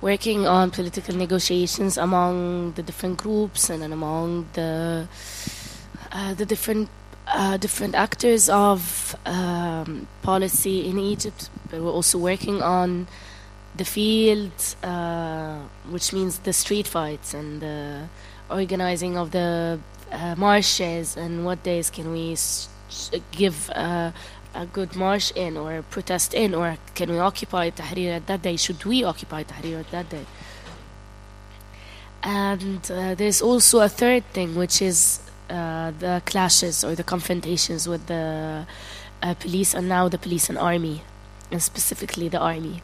[0.00, 5.06] working on political negotiations among the different groups and among the
[6.10, 6.88] uh, the different
[7.28, 11.48] uh, different actors of um, policy in Egypt.
[11.70, 13.06] But we're also working on
[13.76, 14.52] the field,
[14.82, 18.08] uh, which means the street fights and the
[18.52, 19.78] organizing of the
[20.10, 22.36] uh, marshes and what days can we
[23.32, 24.12] give uh,
[24.54, 28.56] a good march in or protest in or can we occupy Tahrir at that day?
[28.56, 30.26] Should we occupy Tahrir at that day?
[32.22, 37.88] And uh, there's also a third thing which is uh, the clashes or the confrontations
[37.88, 38.66] with the
[39.22, 41.02] uh, police and now the police and army
[41.50, 42.82] and specifically the army.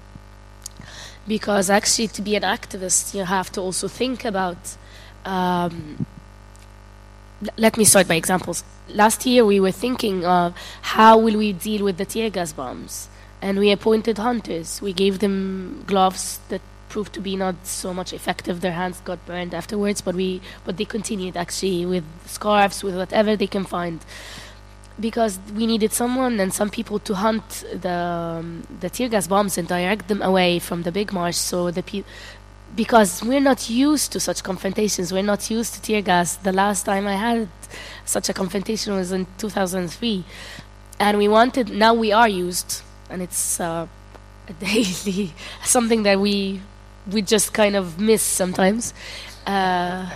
[1.27, 4.77] Because actually to be an activist you have to also think about
[5.29, 6.07] um,
[7.57, 8.65] let me start by examples.
[8.89, 13.09] Last year, we were thinking of how will we deal with the tear gas bombs,
[13.41, 14.83] and we appointed hunters.
[14.83, 18.63] We gave them gloves that proved to be not so much effective.
[18.63, 23.37] Their hands got burned afterwards, but we but they continued actually with scarves, with whatever
[23.37, 24.01] they can find,
[24.99, 27.99] because we needed someone and some people to hunt the
[28.41, 31.83] um, the tear gas bombs and direct them away from the big marsh, so the
[31.83, 32.11] people
[32.77, 35.13] because we're not used to such confrontations.
[35.13, 36.37] We're not used to tear gas.
[36.37, 37.49] The last time I had
[38.05, 40.25] such a confrontation was in 2003,
[41.01, 41.71] and we wanted.
[41.71, 43.87] Now we are used, and it's uh,
[44.49, 45.33] a daily
[45.65, 46.61] something that we
[47.11, 48.95] we just kind of miss sometimes.
[49.47, 50.09] Uh,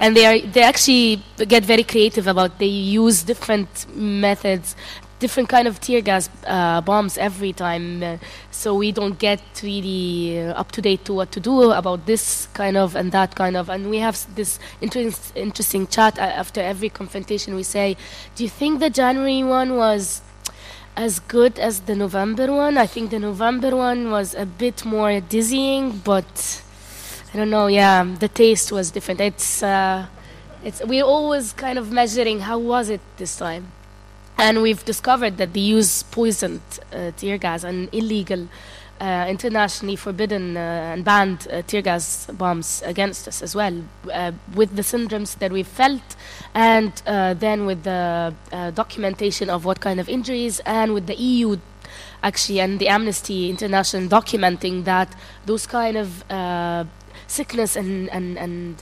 [0.00, 4.74] and they are they actually get very creative about they use different methods
[5.20, 8.16] different kind of tear gas uh, bombs every time, uh,
[8.50, 12.48] so we don't get really uh, up to date to what to do about this
[12.54, 13.68] kind of and that kind of.
[13.68, 17.54] And we have this inter- interesting chat after every confrontation.
[17.54, 17.96] We say,
[18.34, 20.22] "Do you think the January one was?"
[20.96, 22.76] As good as the November one.
[22.76, 26.62] I think the November one was a bit more dizzying, but
[27.32, 27.68] I don't know.
[27.68, 29.20] Yeah, the taste was different.
[29.20, 30.06] It's uh,
[30.64, 33.70] it's we're always kind of measuring how was it this time
[34.40, 36.62] and we've discovered that they use poisoned
[36.92, 38.48] uh, tear gas and illegal
[39.00, 40.60] uh, internationally forbidden uh,
[40.92, 43.82] and banned uh, tear gas bombs against us as well,
[44.12, 46.16] uh, with the syndromes that we felt,
[46.54, 48.34] and uh, then with the
[48.74, 51.56] documentation of what kind of injuries, and with the EU
[52.22, 55.08] actually and the Amnesty International documenting that
[55.46, 56.22] those kind of
[57.26, 58.76] sickness and and and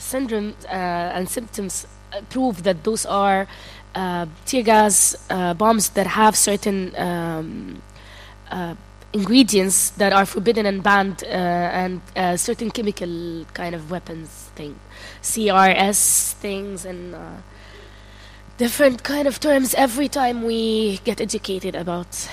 [0.00, 1.86] syndromes uh, and symptoms
[2.30, 3.48] prove that those are
[3.94, 7.82] uh, tear gas uh, bombs that have certain um,
[8.50, 8.74] uh,
[9.12, 14.78] ingredients that are forbidden and banned, uh, and uh, certain chemical kind of weapons thing,
[15.22, 17.36] CRS things, and uh,
[18.58, 22.28] different kind of terms every time we get educated about.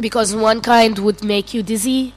[0.00, 2.14] Because one kind would make you dizzy,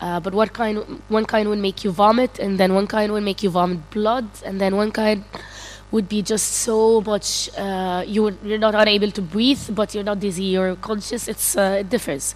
[0.00, 1.02] but what kind?
[1.08, 4.26] One kind would make you vomit, and then one kind would make you vomit blood,
[4.42, 5.24] and then one kind
[5.90, 10.04] would be just so much uh, you would, you're not unable to breathe, but you're
[10.04, 10.44] not dizzy.
[10.44, 11.28] You're conscious.
[11.28, 12.34] It's uh, it differs.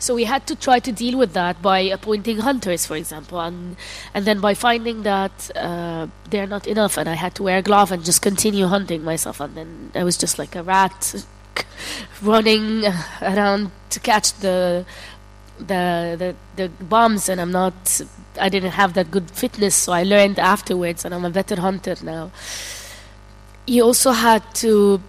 [0.00, 3.76] So we had to try to deal with that by appointing hunters, for example, and
[4.14, 7.62] and then by finding that uh, they're not enough, and I had to wear a
[7.62, 11.26] glove and just continue hunting myself, and then I was just like a rat
[12.22, 12.86] running
[13.20, 14.86] around to catch the
[15.58, 18.00] the the, the bombs, and I'm not.
[18.38, 21.96] I didn't have that good fitness, so I learned afterwards, and I'm a better hunter
[22.02, 22.30] now.
[23.66, 25.00] You also had to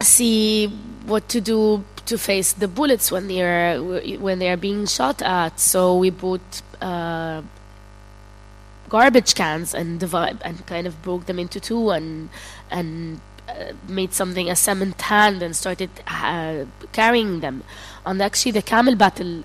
[0.00, 0.68] see
[1.06, 5.22] what to do to face the bullets when they are when they are being shot
[5.22, 5.60] at.
[5.60, 7.42] So we bought uh,
[8.88, 12.28] garbage cans and divide and kind of broke them into two and
[12.70, 17.62] and uh, made something a cement hand and started uh, carrying them.
[18.04, 19.44] On actually the camel battle.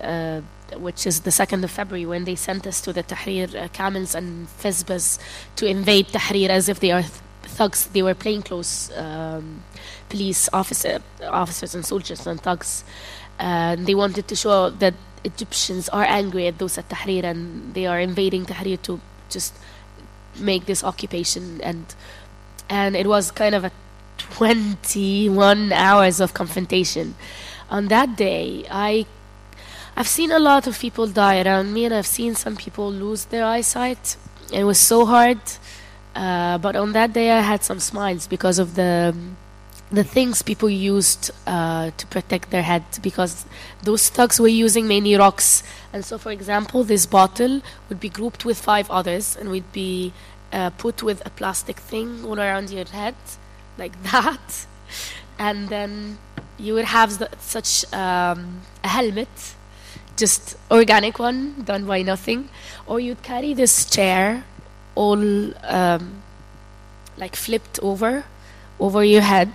[0.74, 4.14] Which is the 2nd of February, when they sent us to the Tahrir uh, camels
[4.14, 5.18] and Fezbas
[5.56, 7.12] to invade Tahrir as if they are th-
[7.42, 7.86] thugs.
[7.86, 9.62] They were plainclothes um,
[10.08, 12.84] police officer, officers and soldiers and thugs.
[13.38, 14.94] Uh, they wanted to show that
[15.24, 19.00] Egyptians are angry at those at Tahrir and they are invading Tahrir to
[19.30, 19.54] just
[20.38, 21.60] make this occupation.
[21.62, 21.94] And
[22.68, 23.70] and it was kind of a
[24.18, 27.14] 21 hours of confrontation.
[27.70, 29.06] On that day, I
[29.98, 33.24] I've seen a lot of people die around me, and I've seen some people lose
[33.24, 34.18] their eyesight.
[34.52, 35.40] It was so hard,
[36.14, 39.16] uh, but on that day I had some smiles because of the
[39.90, 42.84] the things people used uh, to protect their head.
[43.00, 43.46] Because
[43.84, 45.62] those thugs were using many rocks,
[45.94, 50.12] and so for example, this bottle would be grouped with five others, and would be
[50.52, 53.14] uh, put with a plastic thing all around your head,
[53.78, 54.66] like that,
[55.38, 56.18] and then
[56.58, 59.55] you would have such um, a helmet
[60.16, 62.48] just organic one done by nothing.
[62.86, 64.44] Or you'd carry this chair
[64.94, 65.20] all
[65.64, 66.22] um,
[67.16, 68.24] like flipped over
[68.78, 69.50] over your head.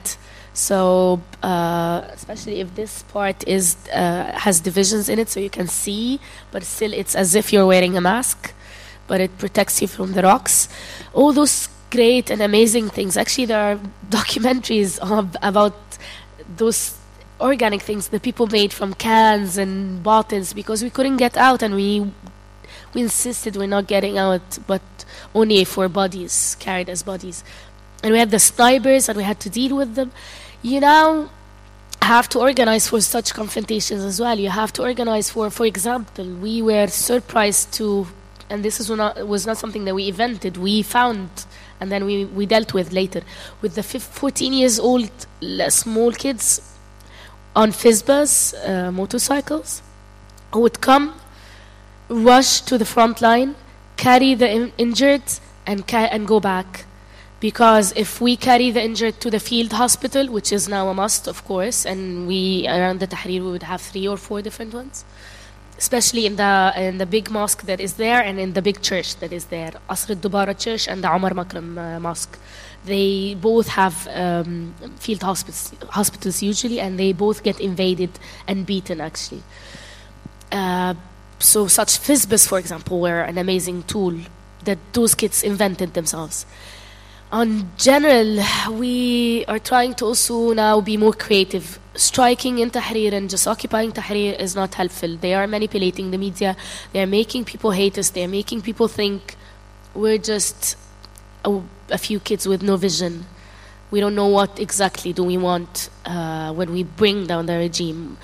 [0.54, 5.68] So uh, especially if this part is uh, has divisions in it so you can
[5.68, 6.20] see
[6.52, 8.54] but still it's as if you're wearing a mask
[9.08, 10.68] but it protects you from the rocks.
[11.14, 13.18] All those great and amazing things.
[13.18, 15.00] Actually there are documentaries
[15.42, 15.76] about
[16.58, 16.98] those
[17.42, 21.76] organic things that people made from cans and bottles because we couldn't get out and
[21.76, 22.12] we
[22.94, 24.82] we insisted we're not getting out but
[25.34, 27.44] only for bodies carried as bodies.
[28.04, 30.12] And we had the snipers and we had to deal with them.
[30.62, 31.30] You now
[32.02, 34.38] have to organize for such confrontations as well.
[34.38, 38.08] You have to organize for for example we were surprised to
[38.50, 41.30] and this is not, was not something that we invented we found
[41.80, 43.22] and then we, we dealt with later.
[43.62, 45.10] With the 15, 14 years old
[45.70, 46.71] small kids
[47.56, 49.82] on Fizbas uh, motorcycles
[50.54, 51.14] who would come,
[52.10, 53.56] rush to the front line,
[53.98, 55.24] carry the in- injured,
[55.66, 56.86] and, and go back.
[57.40, 61.28] Because if we carry the injured to the field hospital, which is now a must,
[61.28, 65.04] of course, and we around the Tahrir we would have three or four different ones,
[65.78, 69.16] especially in the in the big mosque that is there and in the big church
[69.18, 72.38] that is there, Asr al-Dubara Church and the Omar Makram uh, Mosque
[72.86, 78.10] they both have um, field hospitals, hospitals usually, and they both get invaded
[78.48, 79.44] and beaten actually.
[80.52, 80.96] Uh,
[81.40, 84.16] so such FISBIS, for example, were an amazing tool
[84.66, 86.46] that those kids invented themselves.
[87.32, 91.80] On general, we are trying to also now be more creative.
[91.96, 95.16] Striking in Tahrir and just occupying Tahrir is not helpful.
[95.16, 96.58] They are manipulating the media.
[96.92, 98.10] They are making people hate us.
[98.10, 99.36] They are making people think
[99.94, 100.78] we're just
[101.46, 103.26] a, a few kids with no vision.
[103.90, 108.18] We don't know what exactly do we want uh, when we bring down the regime.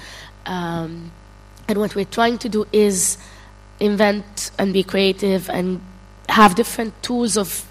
[0.46, 1.12] Um,
[1.68, 3.18] and what we're trying to do is
[3.80, 5.82] invent and be creative and
[6.30, 7.66] have different tools of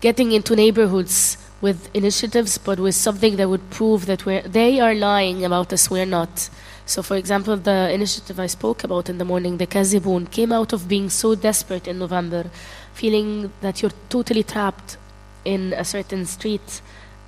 [0.00, 4.94] getting into neighborhoods with initiatives, but with something that would prove that we're, they are
[4.94, 6.50] lying about us, we're not.
[6.84, 10.72] So, for example, the initiative I spoke about in the morning, the Kazibun, came out
[10.72, 12.50] of being so desperate in November,
[12.94, 14.96] feeling that you're totally trapped
[15.44, 16.82] in a certain street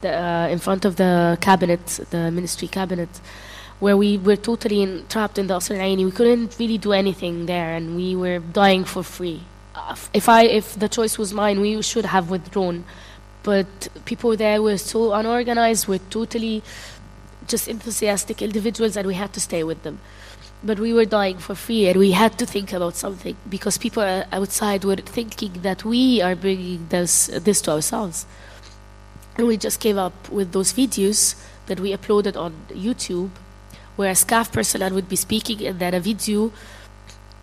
[0.05, 3.09] the, uh, in front of the cabinet, the ministry cabinet,
[3.81, 6.05] where we were totally in, trapped in the Asr Aini.
[6.05, 9.43] We couldn't really do anything there, and we were dying for free.
[9.75, 12.85] Uh, if I, if the choice was mine, we should have withdrawn.
[13.43, 16.63] But people there were so unorganized, were totally
[17.49, 19.99] just enthusiastic individuals, and we had to stay with them.
[20.65, 24.03] But we were dying for free, and we had to think about something because people
[24.33, 28.25] outside were thinking that we are bringing this, this to ourselves.
[29.37, 31.35] And we just came up with those videos
[31.67, 33.31] that we uploaded on YouTube,
[33.97, 36.51] where a SCAF personnel would be speaking, and then a video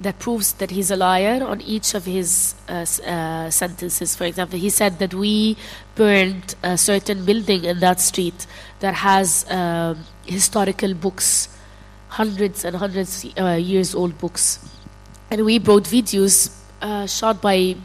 [0.02, 4.16] that proves that he's a liar on each of his uh, uh, sentences.
[4.16, 5.58] For example, he said that we
[5.94, 8.48] burned a certain building in that street
[8.80, 11.50] that has um, historical books,
[12.12, 14.60] hundreds and hundreds uh, years old books,
[15.30, 17.76] and we brought videos uh, shot by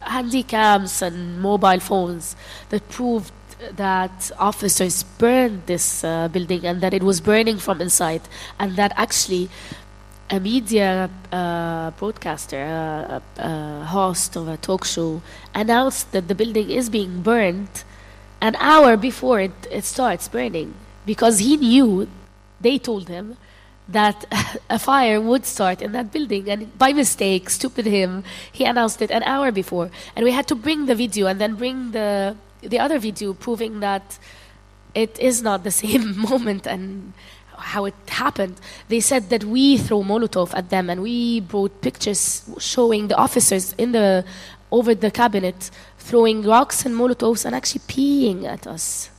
[0.00, 2.36] handy cams and mobile phones
[2.70, 3.32] that proved
[3.76, 8.22] that officers burned this uh, building and that it was burning from inside,
[8.58, 9.50] and that actually
[10.30, 15.22] a media uh, broadcaster, a, a, host of a talk show,
[15.54, 17.84] announced that the building is being burned
[18.40, 20.74] an hour before it, it starts burning
[21.06, 22.06] because he knew,
[22.60, 23.36] they told him,
[23.88, 24.26] that
[24.70, 26.48] a fire would start in that building.
[26.48, 29.90] And by mistake, stupid him, he announced it an hour before.
[30.14, 33.80] And we had to bring the video and then bring the, the other video proving
[33.80, 34.18] that
[34.94, 37.12] it is not the same moment and
[37.56, 38.60] how it happened.
[38.88, 43.72] They said that we throw Molotov at them and we brought pictures showing the officers
[43.72, 44.24] in the
[44.70, 49.10] over the cabinet throwing rocks and Molotovs and actually peeing at us.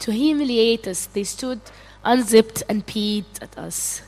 [0.00, 1.60] To humiliate us, they stood
[2.06, 4.02] unzipped and peed at us.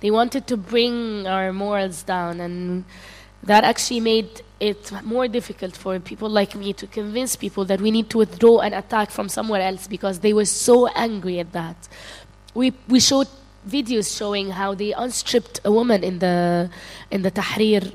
[0.00, 2.84] They wanted to bring our morals down, and
[3.44, 7.90] that actually made it more difficult for people like me to convince people that we
[7.90, 11.76] need to withdraw and attack from somewhere else because they were so angry at that.
[12.54, 13.28] We, we showed
[13.68, 16.70] videos showing how they unstripped a woman in the,
[17.10, 17.92] in the Tahrir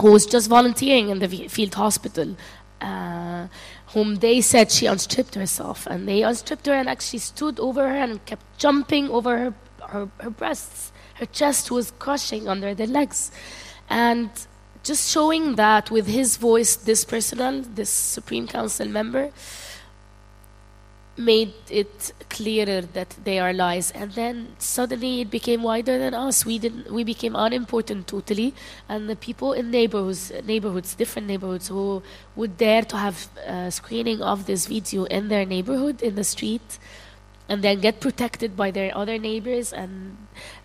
[0.00, 2.36] who was just volunteering in the field hospital.
[2.80, 3.48] Uh,
[3.94, 5.86] whom they said she unstripped herself.
[5.86, 9.54] And they unstripped her and actually stood over her and kept jumping over her,
[9.88, 10.92] her, her breasts.
[11.14, 13.30] Her chest was crushing under their legs.
[13.88, 14.30] And
[14.84, 19.30] just showing that with his voice, this personal, this Supreme Council member,
[21.18, 23.90] made it clearer that they are lies.
[23.90, 26.46] And then suddenly it became wider than us.
[26.46, 28.54] We didn't we became unimportant totally.
[28.88, 32.02] And the people in neighborhoods neighborhoods different neighborhoods who
[32.36, 36.78] would dare to have a screening of this video in their neighborhood in the street
[37.48, 40.16] and then get protected by their other neighbors and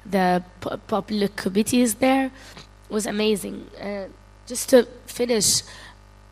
[0.05, 0.43] the
[0.87, 2.31] public committees there
[2.89, 3.69] was amazing.
[3.81, 4.05] Uh,
[4.45, 5.63] just to finish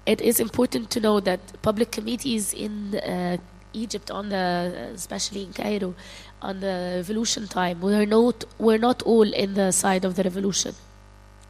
[0.05, 3.37] it is important to know that public committees in uh,
[3.73, 5.95] Egypt on the, especially in Cairo,
[6.41, 10.75] on the revolution time, we're not, we're not all in the side of the revolution.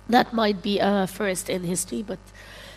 [0.09, 2.19] That might be a first in history, but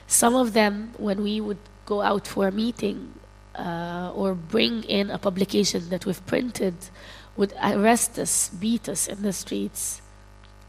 [0.07, 3.15] some of them, when we would go out for a meeting
[3.55, 6.75] uh, or bring in a publication that we've printed,
[7.37, 10.01] would arrest us, beat us in the streets,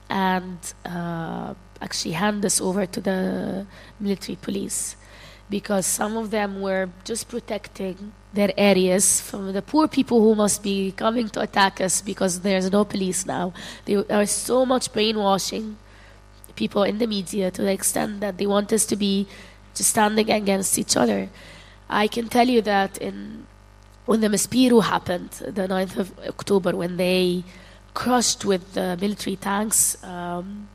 [0.10, 3.66] and uh, actually hand us over to the
[4.00, 4.96] military police
[5.50, 10.64] because some of them were just protecting their areas from the poor people who must
[10.64, 13.54] be coming to attack us because there's no police now.
[13.86, 15.78] There are so much brainwashing
[16.56, 19.28] people in the media to the extent that they want us to be
[19.74, 21.30] just standing against each other.
[21.89, 23.46] I can tell you that in
[24.06, 27.43] when the Maspero happened, the 9th of October, when they
[27.93, 30.68] crushed with the military tanks um,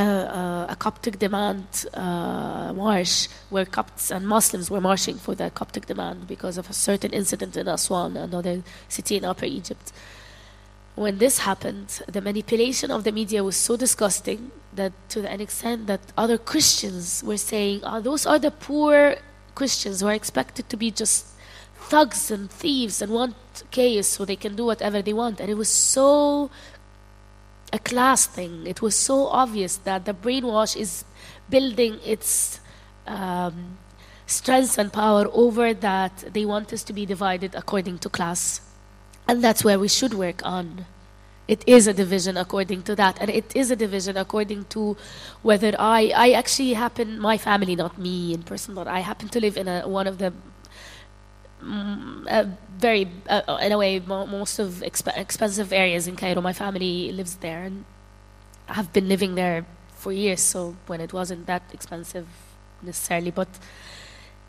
[0.00, 5.86] a, a Coptic demand uh, march where Copts and Muslims were marching for the Coptic
[5.86, 9.92] demand because of a certain incident in Aswan, another city in Upper Egypt.
[10.94, 15.86] When this happened, the manipulation of the media was so disgusting that to an extent
[15.88, 19.16] that other Christians were saying, oh, those are the poor
[19.54, 21.26] Christians who are expected to be just
[21.76, 23.34] thugs and thieves and want
[23.70, 25.40] chaos so they can do whatever they want.
[25.40, 26.50] And it was so
[27.74, 28.66] a class thing.
[28.66, 31.04] It was so obvious that the brainwash is
[31.50, 32.60] building its
[33.06, 33.78] um,
[34.26, 38.60] strength and power over that they want us to be divided according to class.
[39.26, 40.86] And that's where we should work on.
[41.48, 43.18] It is a division according to that.
[43.20, 44.96] And it is a division according to
[45.42, 49.40] whether I, I actually happen, my family, not me in person, but I happen to
[49.40, 50.32] live in a, one of the
[52.78, 56.40] very, uh, in a way, most of exp- expensive areas in Cairo.
[56.40, 57.84] My family lives there, and
[58.68, 59.64] I've been living there
[59.96, 60.40] for years.
[60.40, 62.26] So when it wasn't that expensive
[62.82, 63.48] necessarily, but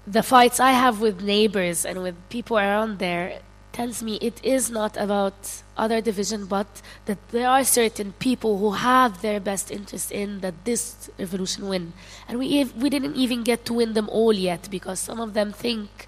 [0.06, 3.40] the fights I have with neighbors and with people around there
[3.72, 6.68] tells me it is not about other division, but
[7.06, 11.94] that there are certain people who have their best interest in that this revolution win,
[12.28, 15.52] and we we didn't even get to win them all yet because some of them
[15.52, 16.08] think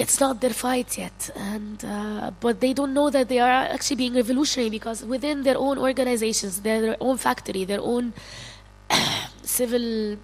[0.00, 3.96] it's not their fight yet, and uh, but they don't know that they are actually
[3.96, 8.14] being revolutionary because within their own organizations, their, own factory, their own
[9.42, 10.16] civil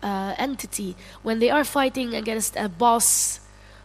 [0.00, 3.40] uh, entity, when they are fighting against a boss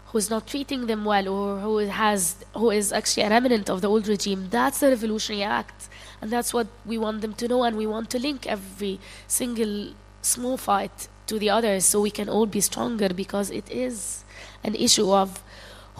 [0.07, 3.87] who's not treating them well or who has who is actually a remnant of the
[3.87, 5.89] old regime, that's the revolutionary act,
[6.21, 9.93] and that's what we want them to know, and we want to link every single
[10.21, 14.23] small fight to the others so we can all be stronger because it is
[14.63, 15.41] an issue of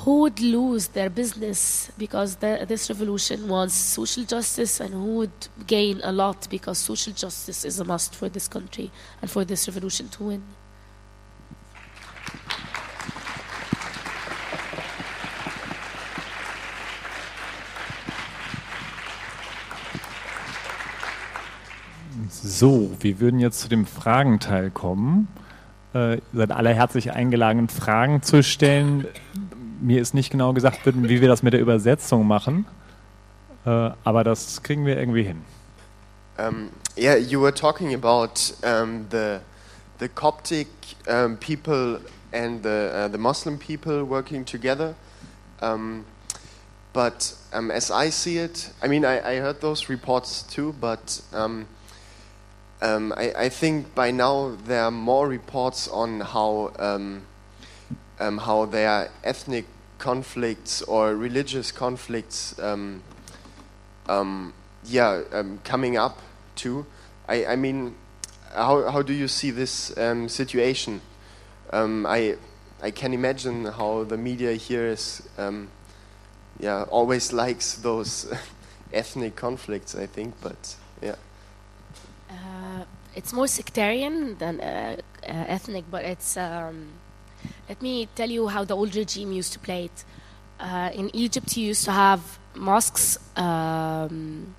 [0.06, 5.48] who would lose their business because the, this revolution wants social justice and who would
[5.68, 8.92] gain a lot because social justice is a must for this country
[9.22, 10.44] and for this revolution to win.
[22.30, 25.28] So, wir würden jetzt zu dem Fragenteil kommen.
[25.94, 29.08] Äh, seid alle herzlich eingeladen, Fragen zu stellen.
[29.82, 32.66] Mir ist nicht genau gesagt, wie wir das mit der Übersetzung machen,
[33.66, 35.42] äh, aber das kriegen wir irgendwie hin.
[36.38, 39.40] Um, yeah, you were talking about um, the
[40.00, 40.68] the Coptic
[41.08, 42.00] um, people
[42.32, 44.94] and the uh, the Muslim people working together.
[45.62, 46.06] Um,
[46.94, 51.22] but um, as I see it, I mean, I, I heard those reports too, but
[51.34, 51.66] um,
[52.82, 57.24] um, I, I think by now there are more reports on how um,
[58.20, 59.66] um, how there are ethnic
[59.98, 62.58] conflicts or religious conflicts.
[62.60, 63.04] Um,
[64.08, 64.54] um,
[64.86, 66.20] yeah, um, coming up
[66.56, 66.86] too.
[67.28, 67.96] I, I mean,
[68.56, 69.94] how how do you see this
[70.28, 71.02] situation?
[71.72, 72.38] I
[72.82, 75.22] I can imagine how the media here is,
[76.60, 78.34] yeah, always likes those
[78.94, 79.96] ethnic conflicts.
[79.96, 80.76] I think, but
[83.16, 86.38] it's more sectarian than uh, uh, ethnic, but it's.
[86.38, 86.88] Um,
[87.68, 90.06] let me tell you how the old regime used to play it.
[90.60, 92.22] Uh, in Egypt, you used to have
[92.56, 94.56] mosques um,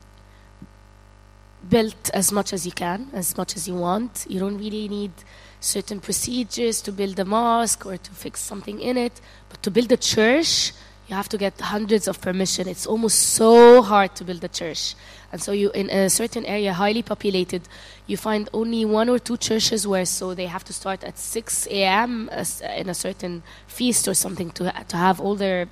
[1.68, 4.26] built as much as you can, as much as you want.
[4.28, 5.12] You don't really need
[5.60, 9.20] certain procedures to build a mosque or to fix something in it,
[9.50, 10.72] but to build a church,
[11.10, 12.68] you have to get hundreds of permission.
[12.68, 14.94] It's almost so hard to build a church.
[15.32, 17.62] And so you in a certain area highly populated,
[18.06, 21.66] you find only one or two churches where so they have to start at 6
[21.66, 22.30] a.m.
[22.76, 25.66] in a certain feast or something to to have all their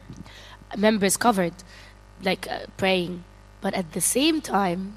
[0.77, 1.55] members covered,
[2.23, 3.23] like uh, praying.
[3.61, 4.97] But at the same time,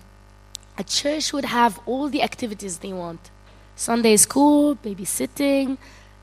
[0.75, 3.29] a church would have all the activities they want
[3.75, 5.77] Sunday school, babysitting,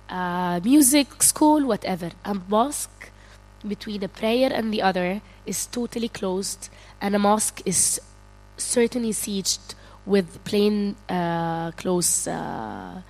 [0.08, 2.10] uh, music school, whatever.
[2.24, 3.10] A mosque
[3.66, 6.68] between a prayer and the other is totally closed,
[7.00, 8.00] and a mosque is
[8.56, 9.74] certainly sieged
[10.06, 13.00] with plain uh, clothes uh,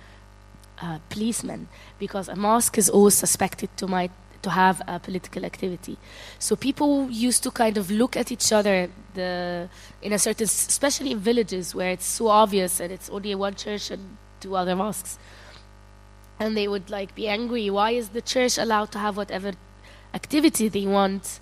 [0.81, 5.97] uh, policemen because a mosque is always suspected to might to have a political activity.
[6.39, 9.69] So people used to kind of look at each other the
[10.01, 13.91] in a certain, especially in villages where it's so obvious that it's only one church
[13.91, 15.19] and two other mosques,
[16.39, 17.69] and they would like be angry.
[17.69, 19.51] Why is the church allowed to have whatever
[20.13, 21.39] activity they want?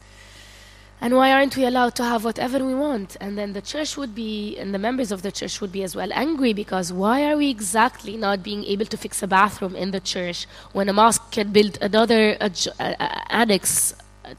[0.99, 3.17] And why aren't we allowed to have whatever we want?
[3.21, 5.95] And then the church would be, and the members of the church would be as
[5.95, 9.91] well angry because why are we exactly not being able to fix a bathroom in
[9.91, 12.35] the church when a mosque can build another
[13.29, 13.93] annex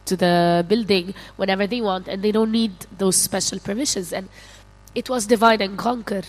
[0.05, 4.13] to the building whenever they want and they don't need those special permissions?
[4.13, 4.29] And
[4.97, 6.23] it was divide and conquer.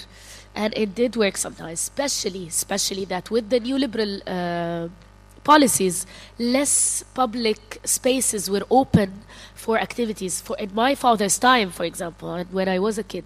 [0.54, 4.90] And it did work sometimes, especially, especially that with the new liberal uh,
[5.50, 6.06] policies,
[6.56, 9.10] less public spaces were open
[9.56, 10.42] for activities.
[10.46, 13.26] For in my father's time, for example, and when I was a kid,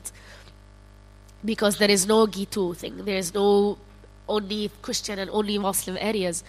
[1.44, 3.78] because there is no Gitu thing, there is no
[4.28, 6.44] only Christian and only Muslim areas.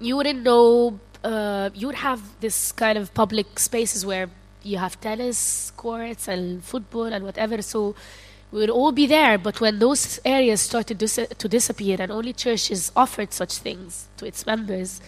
[0.00, 0.98] You wouldn't know.
[1.22, 4.30] Uh, you would have this kind of public spaces where
[4.62, 7.60] you have tennis courts and football and whatever.
[7.60, 7.94] So
[8.50, 9.38] we would all be there.
[9.38, 14.26] But when those areas started dis- to disappear and only churches offered such things to
[14.26, 15.00] its members,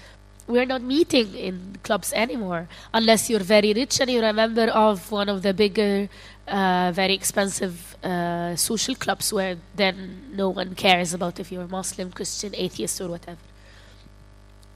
[0.46, 5.10] we're not meeting in clubs anymore unless you're very rich and you're a member of
[5.12, 6.08] one of the bigger,
[6.48, 12.10] uh, very expensive uh, social clubs where then no one cares about if you're Muslim,
[12.10, 13.38] Christian, atheist, or whatever.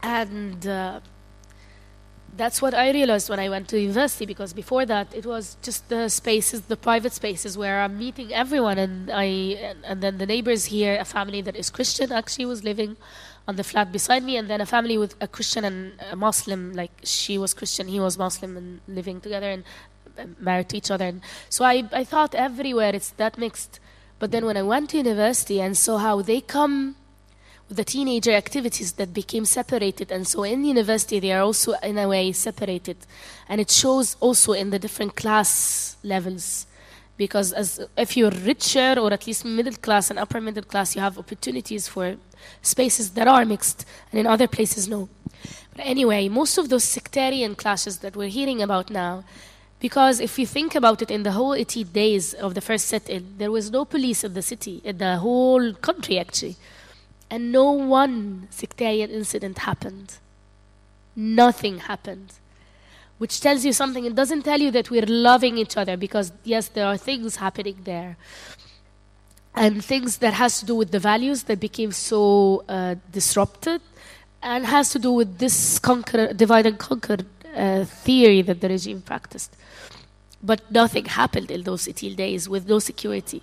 [0.03, 1.01] And uh,
[2.37, 5.89] that's what I realized when I went to university because before that it was just
[5.89, 9.25] the spaces, the private spaces where I'm meeting everyone, and I
[9.69, 12.97] and, and then the neighbors here, a family that is Christian actually was living
[13.47, 16.73] on the flat beside me, and then a family with a Christian and a Muslim,
[16.73, 19.65] like she was Christian, he was Muslim, and living together and
[20.39, 21.07] married to each other.
[21.07, 23.81] And so I I thought everywhere it's that mixed,
[24.19, 26.97] but then when I went to university and saw how they come
[27.69, 30.13] the teenager activities that became separated.
[30.13, 32.97] And so in university they are also in a way separated.
[33.49, 36.67] And it shows also in the different class levels.
[37.17, 41.01] Because as if you're richer or at least middle class and upper middle class you
[41.01, 42.17] have opportunities for
[42.61, 45.09] spaces that are mixed and in other places no.
[45.77, 49.25] But anyway most of those sectarian clashes that we're hearing about now
[49.79, 53.35] because if you think about it in the whole 80 days of the first set-in
[53.39, 56.57] there was no police in the city in the whole country actually
[57.35, 60.19] and no one sectarian incident happened.
[61.17, 62.35] Nothing happened.
[63.19, 64.05] Which tells you something.
[64.05, 67.79] It doesn't tell you that we're loving each other because, yes, there are things happening
[67.83, 68.17] there.
[69.57, 73.81] And things that has to do with the values that became so uh, disrupted
[74.41, 77.17] and has to do with this conquer, divide and conquer
[77.57, 79.57] uh, theory that the regime practiced.
[80.41, 83.43] But nothing happened in those 18 days with no security.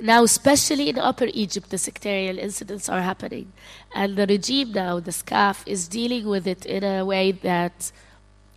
[0.00, 3.52] Now, especially in Upper Egypt, the sectarian incidents are happening.
[3.94, 7.92] And the regime now, the SCAF, is dealing with it in a way that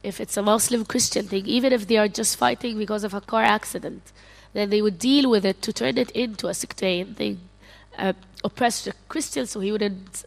[0.02, 3.22] if it's a Muslim Christian thing, even if they are just fighting because of a
[3.22, 4.12] car accident,
[4.54, 7.40] then they would deal with it to turn it into a sectarian thing.
[7.98, 8.14] Uh,
[8.44, 10.26] oppress the Christian so he wouldn't.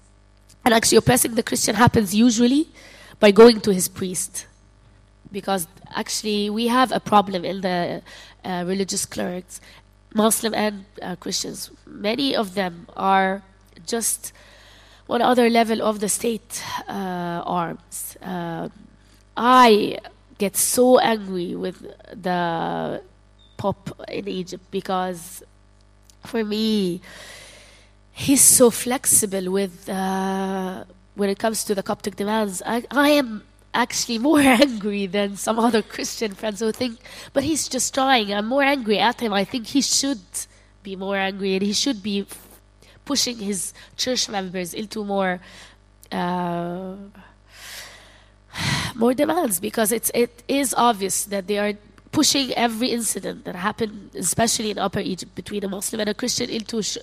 [0.65, 2.69] And actually, oppressing the Christian happens usually
[3.21, 4.47] by going to his priest.
[5.31, 8.03] Because actually, we have a problem in the
[8.45, 9.61] uh, religious clerics.
[10.15, 13.43] Muslim and uh, Christians, many of them are
[13.87, 14.33] just
[15.07, 18.17] one other level of the state uh, arms.
[18.23, 18.69] Uh,
[19.37, 19.99] I
[20.39, 21.83] get so angry with
[22.23, 23.03] the
[23.57, 25.43] Pope in Egypt because,
[26.25, 27.01] for me,
[28.13, 30.85] he's so flexible with uh,
[31.15, 32.63] when it comes to the Coptic demands.
[32.65, 33.43] I, I am
[33.79, 36.99] actually more angry than some other Christian friends who think,
[37.33, 38.35] but he's just trying.
[38.35, 39.33] I'm more angry at him.
[39.33, 40.21] I think he should
[40.83, 42.27] be more angry and he should be
[43.05, 45.41] pushing his church members into more.
[46.11, 46.97] Uh,
[48.95, 51.75] more demands because it's it is obvious that they are
[52.11, 56.51] pushing every incident that happened, especially in Upper Egypt, between a Muslim and a Christian,
[56.51, 56.99] into sh-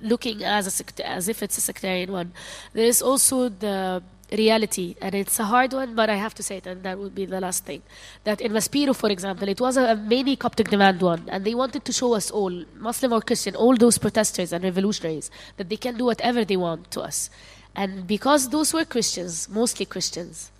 [0.00, 2.32] looking as a sect- as if it's a sectarian one.
[2.72, 4.02] There is also the
[4.36, 7.14] reality, and it's a hard one, but I have to say it, and that would
[7.14, 7.82] be the last thing.
[8.24, 11.54] That in Maspero, for example, it was a, a mainly Coptic demand one, and they
[11.54, 15.76] wanted to show us all, Muslim or Christian, all those protesters and revolutionaries, that they
[15.76, 17.30] can do whatever they want to us.
[17.74, 20.50] And because those were Christians, mostly Christians,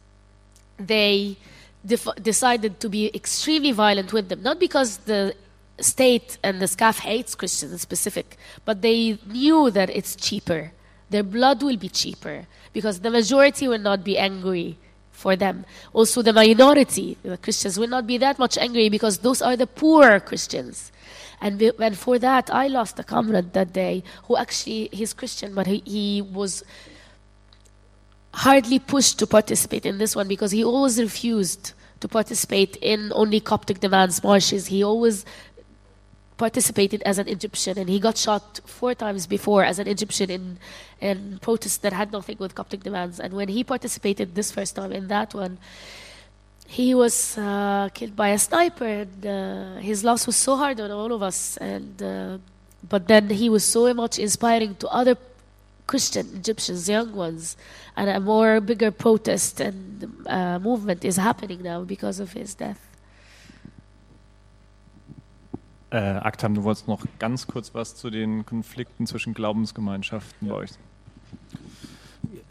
[0.78, 1.36] they
[1.84, 5.34] def- decided to be extremely violent with them, not because the
[5.80, 10.72] state and the SCAF hates Christians in specific, but they knew that it's cheaper.
[11.10, 14.78] Their blood will be cheaper because the majority will not be angry
[15.10, 15.64] for them.
[15.92, 19.66] Also, the minority, the Christians, will not be that much angry because those are the
[19.66, 20.90] poor Christians.
[21.40, 25.66] And, and for that, I lost a comrade that day who actually, he's Christian, but
[25.66, 26.62] he, he was
[28.34, 33.40] hardly pushed to participate in this one because he always refused to participate in only
[33.40, 34.66] Coptic demands marches.
[34.66, 35.24] He always
[36.36, 40.58] participated as an Egyptian, and he got shot four times before as an Egyptian in,
[41.00, 43.20] in protests that had nothing with Coptic demands.
[43.20, 45.58] And when he participated this first time in that one,
[46.66, 50.90] he was uh, killed by a sniper, and uh, his loss was so hard on
[50.90, 51.56] all of us.
[51.58, 52.38] And uh,
[52.88, 55.16] but then he was so much inspiring to other
[55.86, 57.56] Christian Egyptians, young ones,
[57.96, 62.80] and a more bigger protest and uh, movement is happening now because of his death.
[65.92, 70.70] Äh, Aktam, du wolltest noch ganz kurz was zu den Konflikten zwischen Glaubensgemeinschaften bei euch.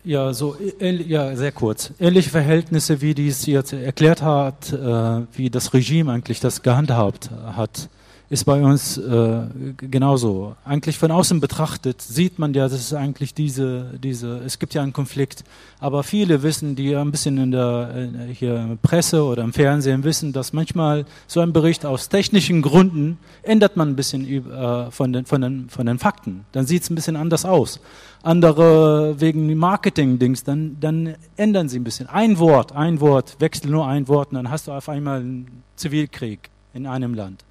[0.03, 1.91] Ja, so ja, sehr kurz.
[1.99, 7.31] Ähnliche Verhältnisse, wie die es jetzt erklärt hat, äh, wie das Regime eigentlich das gehandhabt
[7.31, 7.89] hat,
[8.32, 9.41] ist bei uns äh,
[9.75, 10.55] genauso.
[10.63, 14.82] Eigentlich von außen betrachtet sieht man ja, dass es eigentlich diese, diese, es gibt ja
[14.82, 15.43] einen Konflikt,
[15.82, 20.32] aber viele wissen, die ein bisschen in der äh, hier Presse oder im Fernsehen wissen,
[20.32, 25.25] dass manchmal so ein Bericht aus technischen Gründen ändert man ein bisschen äh, von, den,
[25.25, 26.45] von, den, von den Fakten.
[26.53, 27.82] Dann sieht es ein bisschen anders aus.
[28.23, 32.07] Andere wegen Marketing-Dings, dann, dann ändern sie ein bisschen.
[32.07, 35.63] Ein Wort, ein Wort, wechsel nur ein Wort und dann hast du auf einmal einen
[35.75, 37.43] Zivilkrieg in einem Land.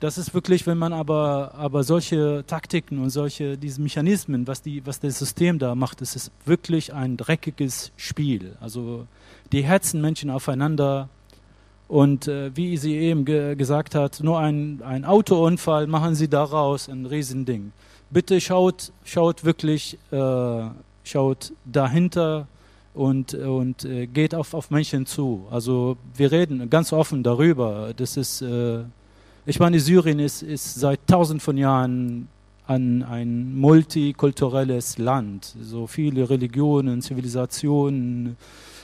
[0.00, 4.84] Das ist wirklich, wenn man aber, aber solche Taktiken und solche diese Mechanismen, was, die,
[4.84, 8.56] was das System da macht, das ist wirklich ein dreckiges Spiel.
[8.60, 9.06] Also
[9.52, 11.08] die hetzen Menschen aufeinander
[11.88, 16.88] und äh, wie sie eben ge gesagt hat, nur ein, ein Autounfall machen sie daraus
[16.88, 17.72] ein Riesending.
[18.10, 20.62] Bitte schaut, schaut wirklich, äh,
[21.04, 22.48] schaut dahinter
[22.92, 25.46] und, und äh, geht auf, auf Menschen zu.
[25.50, 27.92] Also wir reden ganz offen darüber.
[27.96, 28.80] Das ist äh,
[29.46, 32.28] ich meine, Syrien ist, ist seit tausend von Jahren
[32.66, 35.54] ein, ein multikulturelles Land.
[35.62, 38.36] So viele Religionen, Zivilisationen,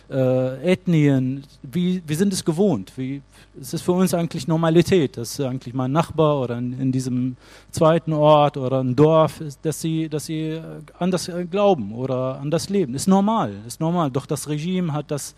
[0.09, 1.43] äh, Ethnien.
[1.63, 2.93] Wie, wir sind es gewohnt.
[2.97, 3.23] Wie,
[3.61, 7.37] es ist für uns eigentlich Normalität, dass eigentlich mein Nachbar oder in, in diesem
[7.73, 10.61] zweiten Ort oder ein Dorf, dass sie, dass sie
[10.99, 12.95] an das glauben oder an das leben.
[12.95, 14.13] Ist normal, ist normal.
[14.13, 15.35] Doch das Regime hat das,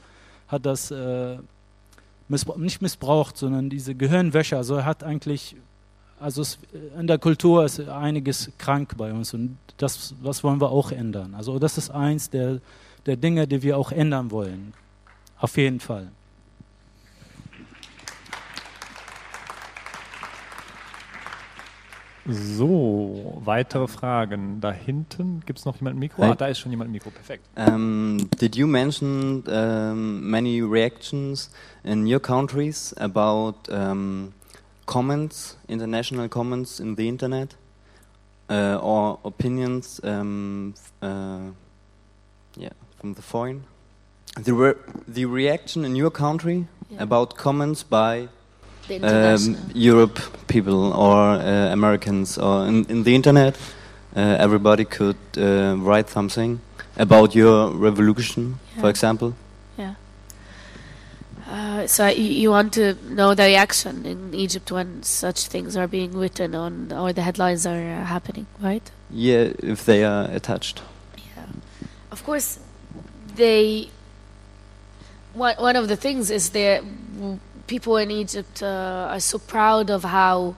[0.49, 1.39] hat das äh,
[2.29, 4.57] nicht missbraucht, sondern diese Gehirnwäsche.
[4.57, 5.57] Also er hat eigentlich,
[6.19, 6.59] also es,
[6.99, 11.35] in der Kultur ist einiges krank bei uns und das, was wollen wir auch ändern.
[11.35, 12.61] Also das ist eins der,
[13.07, 14.73] der Dinge, die wir auch ändern wollen.
[15.39, 16.11] Auf jeden Fall.
[22.27, 24.61] So, weitere Fragen.
[24.61, 26.23] Da hinten gibt es noch jemand im Mikro?
[26.23, 27.11] Ah, da ist schon jemand im Mikro.
[27.11, 27.45] Perfekt.
[27.55, 31.51] Um, did you mention um, many reactions
[31.83, 34.33] in your countries about um,
[34.87, 37.57] comments, international comments in the internet,
[38.49, 40.25] uh, or opinions, uh,
[42.57, 43.65] yeah, from the foreign?
[44.43, 44.75] The re
[45.07, 47.03] the reaction in your country yeah.
[47.03, 48.29] about comments by
[49.03, 53.57] um, Europe people or uh, Americans or in, in the internet,
[54.17, 56.61] uh, everybody could uh, write something
[56.97, 58.81] about your revolution, yeah.
[58.81, 59.35] for example.
[59.77, 59.95] Yeah.
[61.49, 66.17] Uh, so you want to know the reaction in Egypt when such things are being
[66.17, 68.91] written on or the headlines are uh, happening, right?
[69.11, 70.83] Yeah, if they are attached.
[71.37, 71.47] Yeah.
[72.11, 72.59] Of course,
[73.37, 73.91] they.
[75.35, 76.81] One one of the things is there
[77.67, 80.55] people in Egypt uh, are so proud of how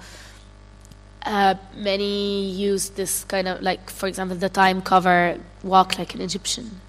[1.24, 6.20] uh, many use this kind of like, for example, the Time cover "Walk Like an
[6.20, 6.80] Egyptian."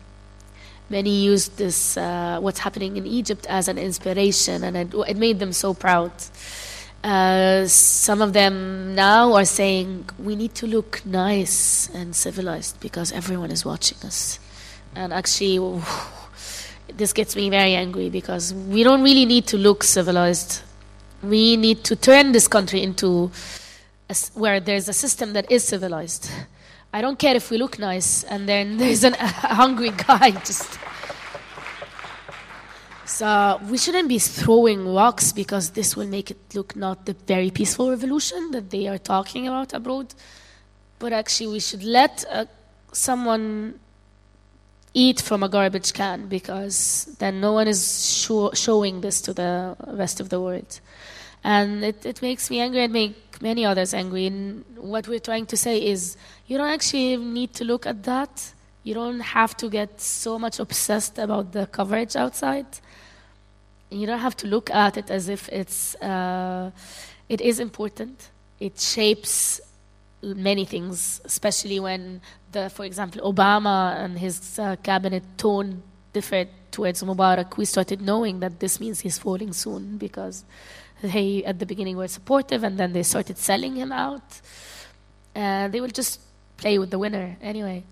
[0.89, 5.39] Many use this uh, what's happening in Egypt as an inspiration, and it, it made
[5.39, 6.11] them so proud.
[7.03, 13.11] Uh, some of them now are saying we need to look nice and civilized because
[13.11, 14.39] everyone is watching us,
[14.95, 15.59] and actually
[16.95, 20.61] this gets me very angry because we don't really need to look civilized.
[21.23, 23.31] We need to turn this country into
[24.09, 26.29] a, where there's a system that is civilized.
[26.93, 30.79] I don't care if we look nice and then there's an, a hungry guy just.
[33.05, 37.49] So we shouldn't be throwing rocks because this will make it look not the very
[37.49, 40.13] peaceful revolution that they are talking about abroad,
[40.99, 42.45] but actually we should let uh,
[42.91, 43.79] someone
[44.97, 47.81] eat from a garbage can because then no one is
[48.17, 50.79] show, showing this to the rest of the world.
[51.43, 54.25] And it, it makes me angry and make many others angry.
[54.25, 56.17] And what we're trying to say is
[56.47, 58.53] you don't actually need to look at that.
[58.83, 62.65] You don't have to get so much obsessed about the coverage outside.
[63.91, 66.71] You don't have to look at it as if it's, uh,
[67.29, 68.31] it is important.
[68.59, 69.61] It shapes
[70.21, 77.03] many things, especially when, the, for example, Obama and his uh, cabinet tone differed towards
[77.03, 77.57] Mubarak.
[77.57, 80.43] We started knowing that this means he's falling soon because
[81.01, 84.41] they, at the beginning, were supportive and then they started selling him out.
[85.35, 86.19] And they will just
[86.57, 87.83] play with the winner anyway.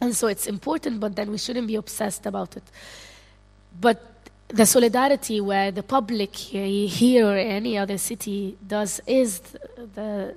[0.00, 2.64] And so it's important, but then we shouldn't be obsessed about it.
[3.80, 4.02] But
[4.48, 9.40] the solidarity where the public here or any other city does is
[9.94, 10.34] the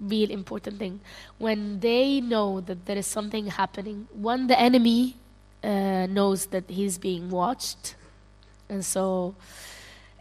[0.00, 1.00] real important thing.
[1.38, 5.16] When they know that there is something happening, one, the enemy
[5.62, 7.94] uh, knows that he's being watched.
[8.68, 9.34] And so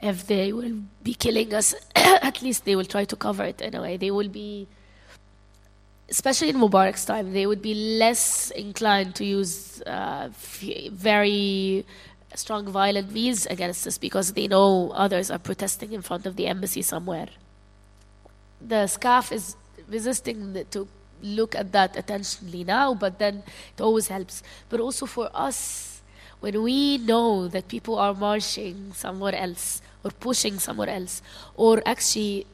[0.01, 3.75] if they will be killing us, at least they will try to cover it in
[3.75, 3.97] a way.
[3.97, 4.67] They will be,
[6.09, 10.29] especially in Mubarak's time, they would be less inclined to use uh,
[10.91, 11.85] very
[12.35, 16.47] strong violent means against us because they know others are protesting in front of the
[16.47, 17.27] embassy somewhere.
[18.61, 19.55] The SCAF is
[19.87, 20.87] resisting to
[21.21, 23.43] look at that attentionally now, but then
[23.75, 24.43] it always helps.
[24.69, 26.01] But also for us,
[26.39, 31.21] when we know that people are marching somewhere else or pushing somewhere else,
[31.55, 32.45] or actually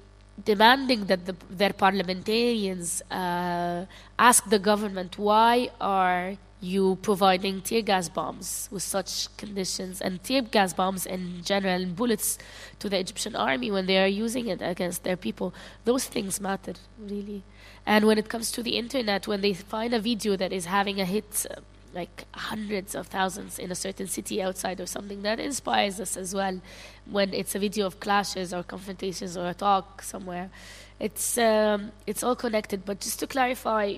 [0.46, 3.86] demanding that the, their parliamentarians uh,
[4.18, 10.44] ask the government why are you providing tear gas bombs with such conditions and tear
[10.44, 12.38] gas bombs in general and bullets
[12.78, 15.54] to the Egyptian army when they are using it against their people.
[15.86, 17.44] Those things matter, really.
[17.86, 21.02] And when it comes to the internet, when they find a video that is having
[21.02, 21.62] a hit, uh,
[21.94, 26.36] like hundreds of thousands in a certain city outside or something, that inspires us as
[26.36, 26.62] well.
[27.10, 30.52] When it's a video of clashes or confrontations or a talk somewhere,
[31.00, 32.86] it's um, it's all connected.
[32.86, 33.98] But just to clarify,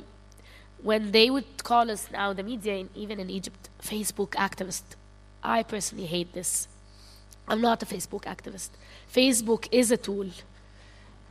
[0.84, 4.84] when they would call us now, the media, in, even in Egypt, Facebook activist,
[5.42, 6.68] I personally hate this.
[7.48, 8.70] I'm not a Facebook activist.
[9.12, 10.28] Facebook is a tool,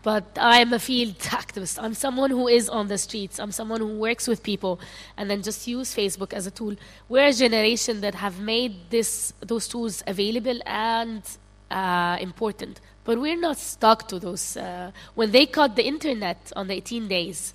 [0.03, 1.79] but I'm a field activist.
[1.83, 3.39] I'm someone who is on the streets.
[3.39, 4.81] I'm someone who works with people
[5.17, 6.75] and then just use Facebook as a tool.
[7.09, 11.23] We're a generation that have made this, those tools available and
[11.71, 14.57] uh, important, but we're not stuck to those.
[14.57, 17.55] Uh, when they cut the internet on the 18 days,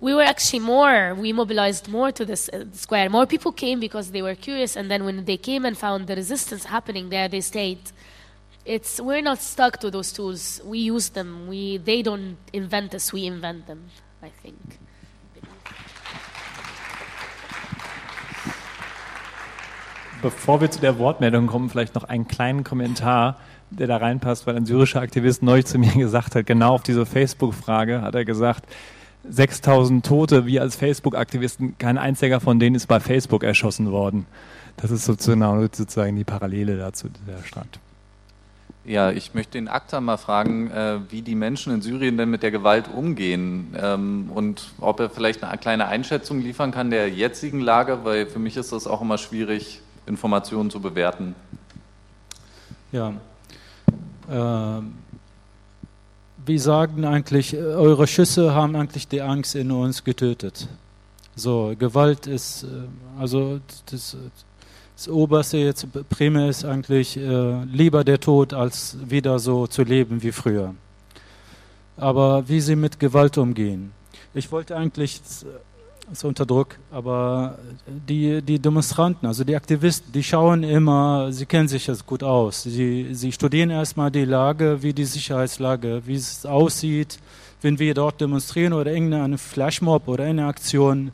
[0.00, 3.10] we were actually more, we mobilized more to this uh, square.
[3.10, 6.16] More people came because they were curious, and then when they came and found the
[6.16, 7.92] resistance happening there, they stayed.
[8.64, 10.60] It's, we're not stuck to those tools.
[10.64, 11.48] We use them.
[11.48, 13.90] We, they don't invent us, we invent them,
[14.22, 14.78] I think.
[20.22, 23.38] Bevor wir zu der Wortmeldung kommen, vielleicht noch einen kleinen Kommentar,
[23.70, 27.06] der da reinpasst, weil ein syrischer Aktivist neulich zu mir gesagt hat, genau auf diese
[27.06, 28.66] Facebook-Frage hat er gesagt,
[29.28, 34.26] 6000 Tote, wir als Facebook-Aktivisten, kein einziger von denen ist bei Facebook erschossen worden.
[34.76, 37.78] Das ist sozusagen die Parallele dazu, der Stand.
[38.84, 42.42] Ja, ich möchte den Akta mal fragen, äh, wie die Menschen in Syrien denn mit
[42.42, 47.60] der Gewalt umgehen ähm, und ob er vielleicht eine kleine Einschätzung liefern kann der jetzigen
[47.60, 51.34] Lage, weil für mich ist das auch immer schwierig, Informationen zu bewerten.
[52.90, 53.12] Ja,
[54.30, 54.82] äh,
[56.46, 60.68] wir sagen eigentlich, eure Schüsse haben eigentlich die Angst in uns getötet.
[61.36, 62.66] So, Gewalt ist, äh,
[63.18, 63.60] also
[63.90, 64.16] das,
[64.96, 70.22] das oberste jetzt Prämie ist eigentlich äh, lieber der Tod, als wieder so zu leben
[70.22, 70.74] wie früher.
[71.96, 73.92] Aber wie sie mit Gewalt umgehen.
[74.34, 75.20] Ich wollte eigentlich
[76.12, 76.76] ist unter Druck.
[76.90, 82.22] Aber die, die Demonstranten, also die Aktivisten, die schauen immer, sie kennen sich jetzt gut
[82.22, 82.62] aus.
[82.62, 87.18] Sie, sie studieren erstmal die Lage, wie die Sicherheitslage, wie es aussieht,
[87.62, 91.12] wenn wir dort demonstrieren oder irgendeine Flashmob oder eine Aktion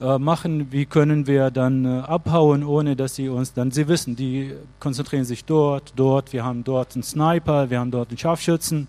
[0.00, 4.16] äh, machen, wie können wir dann äh, abhauen, ohne dass sie uns dann, sie wissen,
[4.16, 8.88] die konzentrieren sich dort, dort, wir haben dort einen Sniper, wir haben dort einen Scharfschützen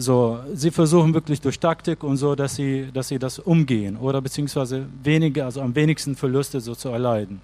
[0.00, 4.20] so, sie versuchen wirklich durch Taktik und so, dass sie, dass sie das umgehen oder
[4.20, 7.40] beziehungsweise wenige, also am wenigsten Verluste so zu erleiden.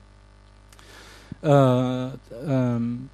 [1.42, 1.48] Äh,
[2.46, 3.08] ähm,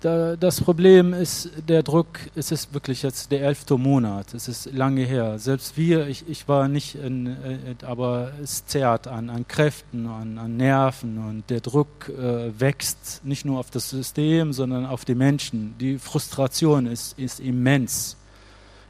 [0.00, 4.72] da, das Problem ist der Druck, es ist wirklich jetzt der elfte Monat, es ist
[4.72, 5.38] lange her.
[5.38, 10.38] Selbst wir, ich, ich war nicht, in, äh, aber es zerrt an, an Kräften, an,
[10.38, 15.14] an Nerven und der Druck äh, wächst nicht nur auf das System, sondern auf die
[15.14, 15.74] Menschen.
[15.80, 18.16] Die Frustration ist, ist immens.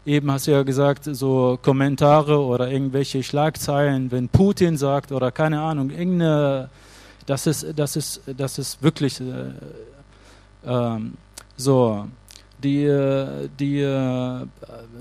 [0.04, 5.60] Eben hast du ja gesagt, so Kommentare oder irgendwelche Schlagzeilen, wenn Putin sagt oder keine
[5.60, 6.68] Ahnung, irgendeine,
[7.26, 9.20] das ist, das ist, das ist wirklich.
[9.20, 9.52] Äh,
[10.64, 11.14] ähm,
[11.56, 12.06] so,
[12.62, 12.86] die,
[13.58, 14.46] die,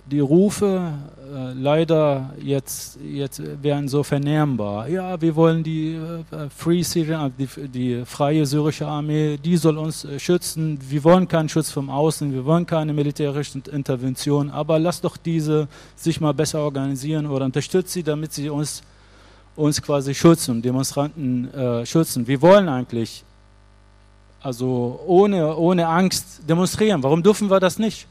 [0.05, 0.93] die Rufe
[1.33, 4.87] äh, leider jetzt, jetzt werden so vernehmbar.
[4.87, 10.05] Ja, wir wollen die äh, Free Syrian, die, die freie syrische Armee, die soll uns
[10.05, 10.79] äh, schützen.
[10.87, 15.67] Wir wollen keinen Schutz vom Außen, wir wollen keine militärische Intervention, aber lass doch diese
[15.95, 18.83] sich mal besser organisieren oder unterstützt sie, damit sie uns,
[19.55, 22.27] uns quasi schützen, Demonstranten äh, schützen.
[22.27, 23.23] Wir wollen eigentlich
[24.45, 27.01] also ohne, ohne Angst demonstrieren.
[27.01, 28.07] Warum dürfen wir das nicht?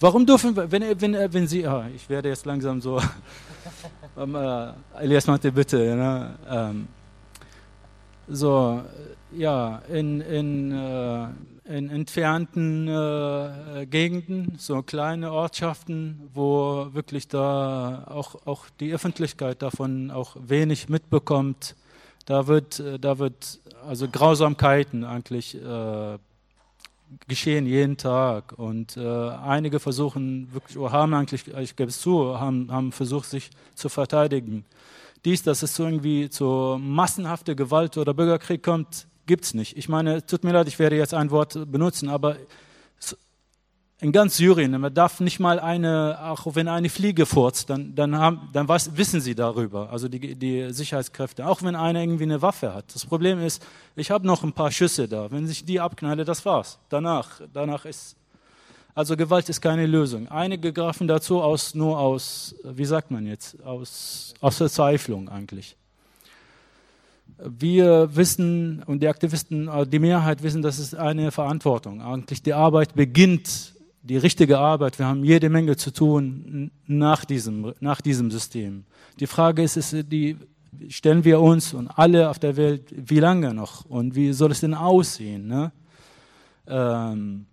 [0.00, 3.00] Warum dürfen wir, wenn, wenn, wenn Sie, ah, ich werde jetzt langsam so,
[4.18, 6.34] ähm, äh, Elias Mante, bitte, ne?
[6.50, 6.88] ähm,
[8.26, 8.82] so,
[9.30, 11.26] ja, in, in, äh,
[11.76, 20.10] in entfernten äh, Gegenden, so kleine Ortschaften, wo wirklich da auch, auch die Öffentlichkeit davon
[20.10, 21.76] auch wenig mitbekommt,
[22.26, 26.18] da wird, äh, da wird also Grausamkeiten eigentlich äh,
[27.28, 28.52] geschehen jeden Tag.
[28.56, 33.28] Und äh, einige versuchen wirklich, oder haben eigentlich, ich gebe es zu, haben, haben versucht,
[33.28, 34.64] sich zu verteidigen.
[35.24, 39.76] Dies, dass es irgendwie zu massenhafter Gewalt oder Bürgerkrieg kommt, gibt es nicht.
[39.76, 42.36] Ich meine, tut mir leid, ich werde jetzt ein Wort benutzen, aber
[44.02, 48.18] in ganz Syrien, man darf nicht mal eine, auch wenn eine Fliege furzt, dann, dann,
[48.18, 52.42] haben, dann was, wissen sie darüber, also die, die Sicherheitskräfte, auch wenn einer irgendwie eine
[52.42, 52.92] Waffe hat.
[52.92, 53.64] Das Problem ist,
[53.94, 56.80] ich habe noch ein paar Schüsse da, wenn ich die abknalle, das war's.
[56.88, 58.16] Danach, danach ist,
[58.92, 60.26] also Gewalt ist keine Lösung.
[60.26, 65.76] Einige greifen dazu aus, nur aus, wie sagt man jetzt, aus, aus Verzweiflung eigentlich.
[67.38, 72.02] wir wissen und die Aktivisten, äh, die Mehrheit wissen, das ist eine Verantwortung.
[72.02, 73.71] Eigentlich die Arbeit beginnt,
[74.02, 74.98] die richtige Arbeit.
[74.98, 78.84] Wir haben jede Menge zu tun nach diesem, nach diesem System.
[79.20, 80.36] Die Frage ist, ist die,
[80.88, 84.60] stellen wir uns und alle auf der Welt, wie lange noch und wie soll es
[84.60, 85.46] denn aussehen?
[85.46, 85.72] Ne?
[86.66, 87.46] Ähm,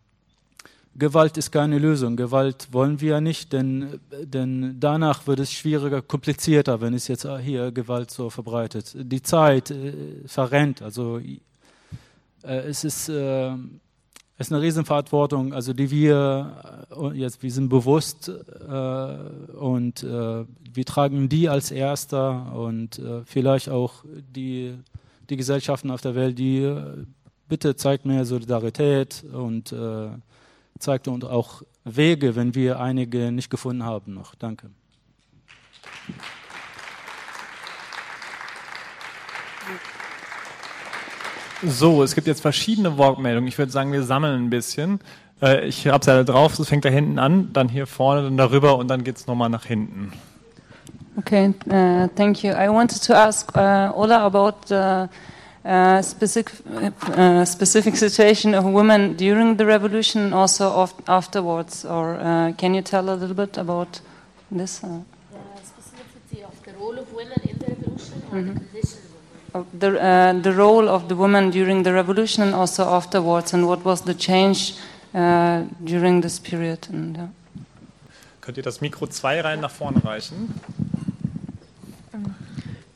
[0.96, 2.16] Gewalt ist keine Lösung.
[2.18, 7.28] Gewalt wollen wir ja nicht, denn, denn danach wird es schwieriger, komplizierter, wenn es jetzt
[7.42, 8.96] hier Gewalt so verbreitet.
[8.96, 9.94] Die Zeit äh,
[10.26, 10.82] verrennt.
[10.82, 11.38] Also äh,
[12.44, 13.52] es ist, äh,
[14.40, 20.86] ist eine Riesenverantwortung, also die wir äh, jetzt, wir sind bewusst äh, und äh, wir
[20.86, 24.76] tragen die als Erster und vielleicht auch die,
[25.30, 26.74] die Gesellschaften auf der Welt, die
[27.48, 29.74] bitte zeigt mehr Solidarität und
[30.78, 34.36] zeigt uns auch Wege, wenn wir einige nicht gefunden haben noch.
[34.36, 34.70] Danke.
[41.66, 43.48] So, es gibt jetzt verschiedene Wortmeldungen.
[43.48, 45.00] Ich würde sagen, wir sammeln ein bisschen.
[45.42, 48.38] Äh, ich habe es ja drauf, es fängt da hinten an, dann hier vorne, dann
[48.38, 50.14] darüber und dann geht es nochmal nach hinten.
[51.18, 52.52] Okay, uh, thank you.
[52.52, 55.10] I wanted to ask uh, Ola about the
[55.66, 56.52] uh, specific,
[57.10, 61.84] uh, specific situation of women during the revolution, also afterwards.
[61.84, 64.00] Or uh, can you tell a little bit about
[64.50, 64.82] this?
[64.82, 65.02] Uh?
[65.32, 68.46] The specificity of the role of women in the revolution or mm -hmm.
[68.46, 68.72] the mm-hmm.
[68.72, 69.09] conditions of
[69.74, 73.84] the, uh, the role of the women during the revolution and also afterwards, and what
[73.84, 74.76] was the change
[75.14, 76.88] uh, during this period?
[76.92, 77.32] And,
[78.42, 80.60] Könnt ihr das Mikro zwei Reihen nach vorne reichen?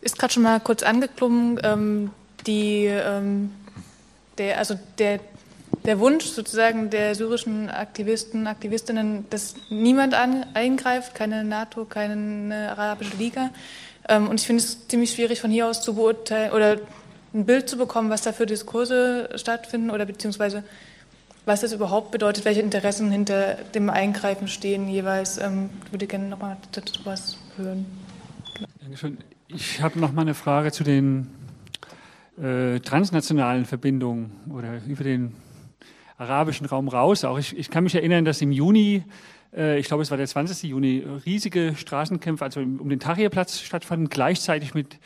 [0.01, 2.11] Ist gerade schon mal kurz angeklungen, ähm,
[2.47, 3.51] die, ähm,
[4.37, 5.19] der, also der,
[5.85, 13.15] der Wunsch sozusagen der syrischen Aktivisten, Aktivistinnen, dass niemand an, eingreift, keine NATO, keine Arabische
[13.17, 13.51] Liga.
[14.09, 16.77] Ähm, und ich finde es ziemlich schwierig von hier aus zu beurteilen oder
[17.33, 20.63] ein Bild zu bekommen, was da für Diskurse stattfinden oder beziehungsweise
[21.45, 25.37] was das überhaupt bedeutet, welche Interessen hinter dem Eingreifen stehen jeweils.
[25.37, 27.85] Ähm, ich würde gerne nochmal dazu was hören.
[28.81, 29.17] Dankeschön.
[29.47, 31.27] Ich habe noch mal eine Frage zu den
[32.41, 35.33] äh, transnationalen Verbindungen oder über den
[36.17, 37.23] arabischen Raum raus.
[37.23, 39.03] Auch ich, ich kann mich erinnern, dass im Juni,
[39.55, 40.69] ich glaube es war der 20.
[40.69, 44.99] Juni, riesige Straßenkämpfe also um den Tahrirplatz stattfanden, gleichzeitig mit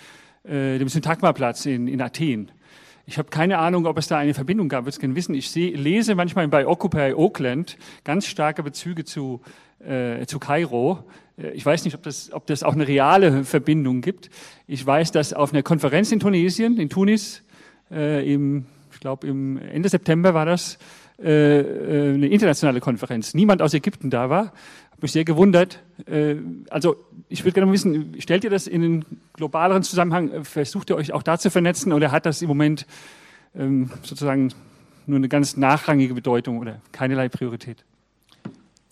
[0.48, 2.52] äh, dem Syntagma-Platz in, in Athen.
[3.06, 5.36] Ich habe keine Ahnung, ob es da eine Verbindung gab, würde es gerne wissen.
[5.36, 9.42] Ich seh, lese manchmal bei Occupy Oakland ganz starke Bezüge zu,
[9.80, 11.04] äh, zu Kairo.
[11.38, 14.30] Äh, ich weiß nicht, ob das, ob das auch eine reale Verbindung gibt.
[14.68, 17.44] Ich weiß, dass auf einer Konferenz in Tunesien, in Tunis,
[17.92, 20.78] äh, im, ich glaube im Ende September war das,
[21.20, 23.34] äh, äh, eine internationale Konferenz.
[23.34, 24.46] Niemand aus Ägypten da war.
[24.92, 25.82] Habe mich sehr gewundert.
[26.06, 26.36] Äh,
[26.70, 26.96] also
[27.28, 30.44] ich würde gerne wissen, stellt ihr das in einen globaleren Zusammenhang?
[30.44, 32.86] Versucht ihr euch auch da zu vernetzen oder hat das im Moment
[33.56, 34.54] ähm, sozusagen
[35.08, 37.84] nur eine ganz nachrangige Bedeutung oder keinerlei Priorität?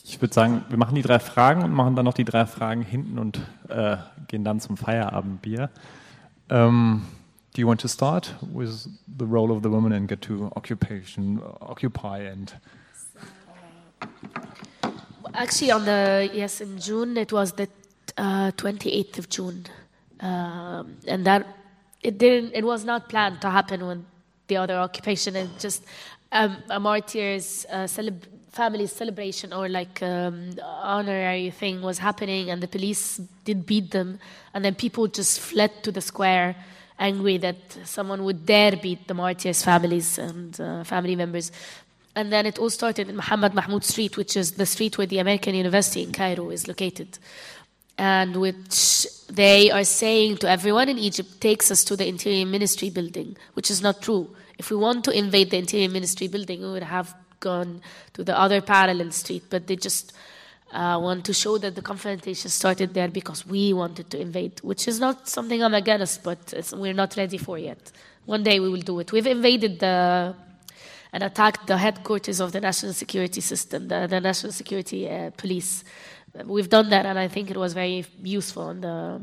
[0.04, 2.82] Ich würde sagen, wir machen die drei Fragen und machen dann noch die drei Fragen
[2.82, 3.40] hinten und
[3.70, 3.98] äh,
[4.28, 5.70] gehen dann zum Feierabendbier.
[6.48, 7.02] Um,
[7.56, 11.42] do you want to start with the role of the woman and get to occupation,
[11.62, 12.54] occupy and?
[15.34, 17.70] Actually, on the yes, in June it was the
[18.18, 19.66] uh, 28th of June,
[20.20, 21.48] um, and that
[22.04, 22.52] it didn't.
[22.54, 24.06] It was not planned to happen when
[24.48, 25.38] the other occupation.
[25.38, 25.86] It just
[26.34, 27.88] um, a martyr's uh,
[28.52, 34.20] family celebration or like um, honorary thing was happening and the police did beat them
[34.54, 36.56] and then people just fled to the square
[37.00, 41.52] angry that someone would dare beat the martyrs families and uh, family members
[42.16, 45.20] and then it all started in Muhammad Mahmoud Street which is the street where the
[45.20, 47.20] American University in Cairo is located
[47.98, 52.90] and which they are saying to everyone in Egypt takes us to the Interior Ministry
[52.90, 54.36] building, which is not true.
[54.58, 57.82] If we want to invade the Interior Ministry building, we would have gone
[58.14, 60.14] to the other parallel street, but they just
[60.76, 64.88] uh, want to show that the confrontation started there because we wanted to invade, which
[64.88, 67.92] is not something I'm against, but we're not ready for yet.
[68.26, 69.12] One day we will do it.
[69.12, 70.36] We've invaded the
[71.14, 75.86] and attacked the headquarters of the national security system, the, the national security uh, police.
[76.44, 78.68] We've done that, and I think it was very useful.
[78.68, 79.22] And the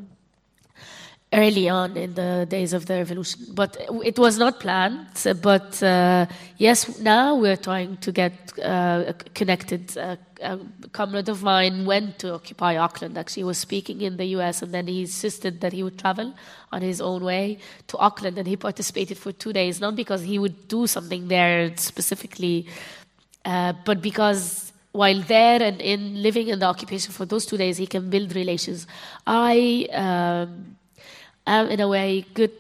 [1.33, 3.41] early on in the days of the revolution.
[3.55, 5.07] But it was not planned.
[5.41, 6.27] But uh,
[6.59, 8.33] yes, now we're trying to get
[8.63, 9.97] uh, connected.
[9.97, 10.59] Uh, a
[10.93, 13.17] comrade of mine went to occupy Oakland.
[13.17, 14.61] Actually, he was speaking in the U.S.
[14.61, 16.35] and then he insisted that he would travel
[16.73, 19.81] on his own way to Oakland, and he participated for two days.
[19.81, 22.67] Not because he would do something there specifically,
[23.45, 27.79] uh, but because while there and in living in the occupation for those two days,
[27.79, 28.87] he can build relations.
[29.27, 29.89] I.
[29.93, 30.77] Um,
[31.47, 32.53] am in a way good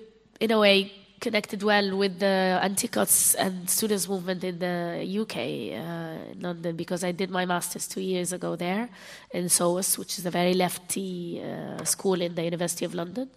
[0.42, 4.76] in a way, connected well with the anti-cuts and students movement in the
[5.22, 8.88] UK, uh, London, because I did my master's two years ago there
[9.30, 13.30] in SOAS, which is a very lefty uh, school in the University of London.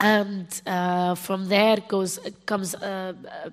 [0.00, 3.52] And uh, from there goes comes a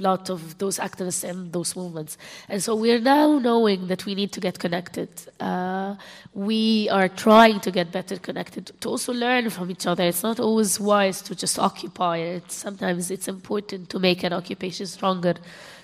[0.00, 2.18] lot of those activists and those movements.
[2.48, 5.08] And so we're now knowing that we need to get connected.
[5.38, 5.94] Uh,
[6.32, 10.04] we are trying to get better connected, to also learn from each other.
[10.04, 12.50] It's not always wise to just occupy it.
[12.50, 15.34] Sometimes it's important to make an occupation stronger.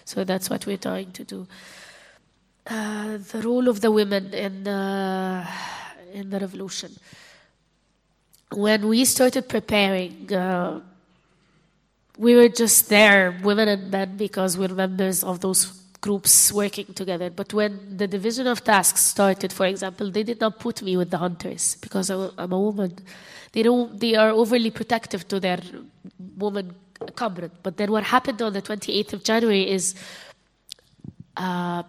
[0.05, 1.47] So that's what we're trying to do.
[2.67, 5.47] Uh, the role of the women in, uh,
[6.13, 6.91] in the revolution.
[8.53, 10.81] When we started preparing, uh,
[12.21, 15.73] we were just there, women and men, because we're members of those
[16.03, 17.31] groups working together.
[17.31, 21.11] But when the division of tasks started, for example, they did not put me with
[21.11, 22.99] the hunters because I'm a woman.
[23.53, 23.99] They don't.
[23.99, 25.61] They are overly protective to their
[26.37, 26.75] woman
[27.15, 27.53] comrade.
[27.63, 29.95] But then what happened on the 28th of January is.
[31.37, 31.83] Uh,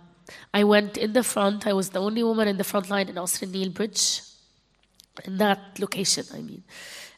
[0.53, 1.67] I went in the front.
[1.67, 4.21] I was the only woman in the front line in Qasr el-Nil Bridge,
[5.25, 6.63] in that location, I mean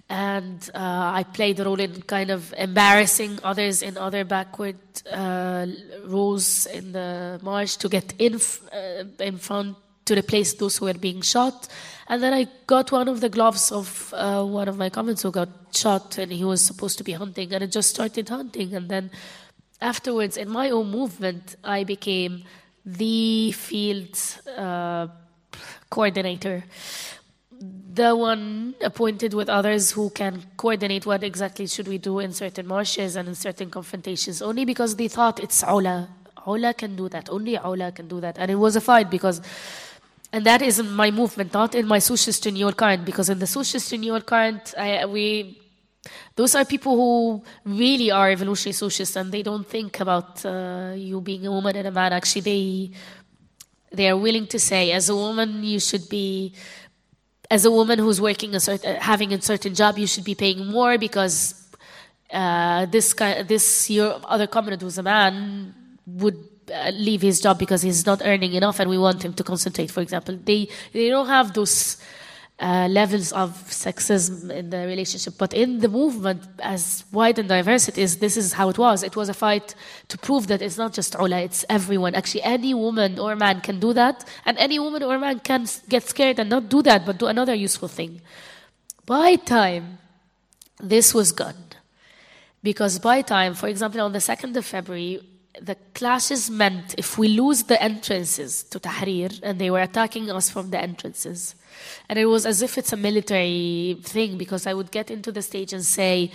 [0.09, 4.77] and uh, I played a role in kind of embarrassing others in other backward
[5.11, 5.65] uh,
[6.05, 10.93] roles in the march to get in uh, in front to replace those who were
[10.93, 11.67] being shot.
[12.07, 15.31] And then I got one of the gloves of uh, one of my comrades who
[15.31, 18.75] got shot, and he was supposed to be hunting, and I just started hunting.
[18.75, 19.09] And then
[19.79, 22.43] afterwards, in my own movement, I became
[22.85, 24.19] the field
[24.57, 25.07] uh,
[25.89, 26.65] coordinator
[27.93, 32.65] the one appointed with others who can coordinate what exactly should we do in certain
[32.65, 36.09] marshes and in certain confrontations only because they thought it's Ola.
[36.47, 37.29] Ola can do that.
[37.29, 38.37] Only Ola can do that.
[38.39, 39.41] And it was a fight because,
[40.31, 43.91] and that is my movement, not in my socialist renewal current, because in the socialist
[43.91, 45.61] renewal current, I, we,
[46.35, 51.21] those are people who really are evolutionary socialists and they don't think about uh, you
[51.21, 52.11] being a woman and a man.
[52.11, 52.91] Actually, they,
[53.91, 56.53] they are willing to say, as a woman, you should be
[57.53, 60.59] as a woman who's working a certain, having a certain job, you should be paying
[60.77, 61.35] more because
[62.31, 63.13] uh, this
[63.51, 65.35] this your other comrade who's a man
[66.21, 66.39] would
[66.73, 69.91] uh, leave his job because he's not earning enough, and we want him to concentrate.
[69.91, 71.75] For example, they they don't have those
[72.63, 75.33] uh, levels of sexism in the relationship.
[75.37, 79.03] But in the movement, as wide and diverse it is, this is how it was.
[79.03, 79.75] It was a fight
[80.07, 82.15] to prove that it's not just Ola, it's everyone.
[82.15, 86.03] Actually, any woman or man can do that, and any woman or man can get
[86.07, 88.21] scared and not do that, but do another useful thing.
[89.05, 89.97] By time
[90.79, 91.65] this was gone,
[92.63, 95.19] because by time, for example, on the 2nd of February,
[95.61, 100.49] the clashes meant if we lose the entrances to Tahrir, and they were attacking us
[100.49, 101.55] from the entrances,
[102.09, 105.41] and it was as if it's a military thing because I would get into the
[105.41, 106.31] stage and say,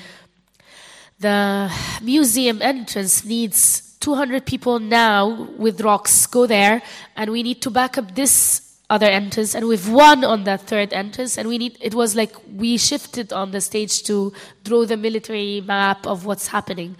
[1.20, 1.72] the
[2.02, 6.26] museum entrance needs 200 people now with rocks.
[6.26, 6.82] Go there,
[7.16, 10.92] and we need to back up this other entrance, and we've won on that third
[10.92, 11.36] entrance.
[11.36, 11.76] And we need.
[11.80, 14.32] It was like we shifted on the stage to
[14.64, 16.96] draw the military map of what's happening,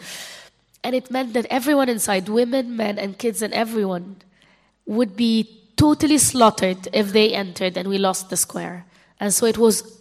[0.83, 4.17] and it meant that everyone inside, women, men, and kids, and everyone,
[4.87, 8.85] would be totally slaughtered if they entered and we lost the square.
[9.21, 9.99] And so it was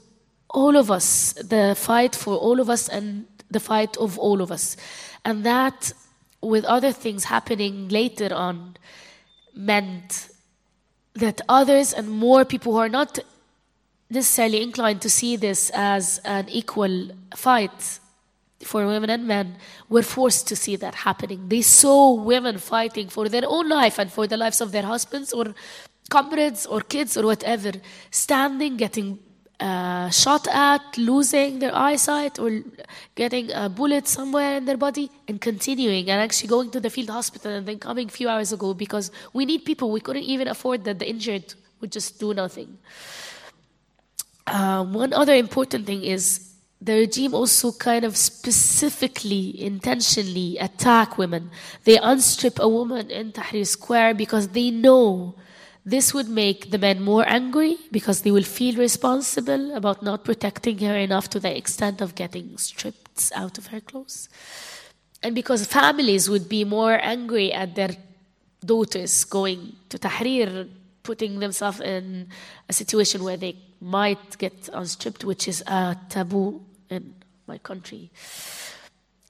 [0.49, 4.51] all of us, the fight for all of us and the fight of all of
[4.51, 4.75] us.
[5.23, 5.93] And that,
[6.41, 8.75] with other things happening later on,
[9.53, 10.29] meant
[11.13, 13.19] that others and more people who are not
[14.09, 17.99] necessarily inclined to see this as an equal fight
[18.63, 19.57] for women and men
[19.89, 21.47] were forced to see that happening.
[21.47, 25.31] They saw women fighting for their own life and for the lives of their husbands
[25.31, 25.53] or
[26.09, 27.73] comrades or kids or whatever,
[28.09, 29.19] standing, getting
[29.59, 32.61] uh, shot at, losing their eyesight, or
[33.15, 37.09] getting a bullet somewhere in their body, and continuing and actually going to the field
[37.09, 39.91] hospital and then coming a few hours ago because we need people.
[39.91, 42.77] We couldn't even afford that the injured would just do nothing.
[44.45, 51.49] Uh, one other important thing is the regime also kind of specifically, intentionally attack women.
[51.83, 55.35] They unstrip a woman in Tahrir Square because they know
[55.83, 60.77] this would make the men more angry because they will feel responsible about not protecting
[60.79, 64.29] her enough to the extent of getting stripped out of her clothes.
[65.23, 67.95] And because families would be more angry at their
[68.63, 70.69] daughters going to Tahrir,
[71.07, 72.27] putting themselves in
[72.67, 77.15] a situation where they might get unstripped, which is a taboo in
[77.47, 78.11] my country,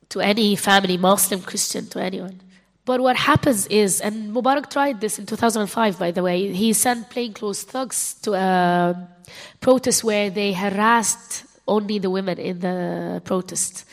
[0.10, 2.42] to any family, Muslim, Christian, to anyone.
[2.84, 7.10] But what happens is, and Mubarak tried this in 2005, by the way, he sent
[7.10, 9.08] plainclothes thugs to a
[9.60, 13.86] protest where they harassed only the women in the protest,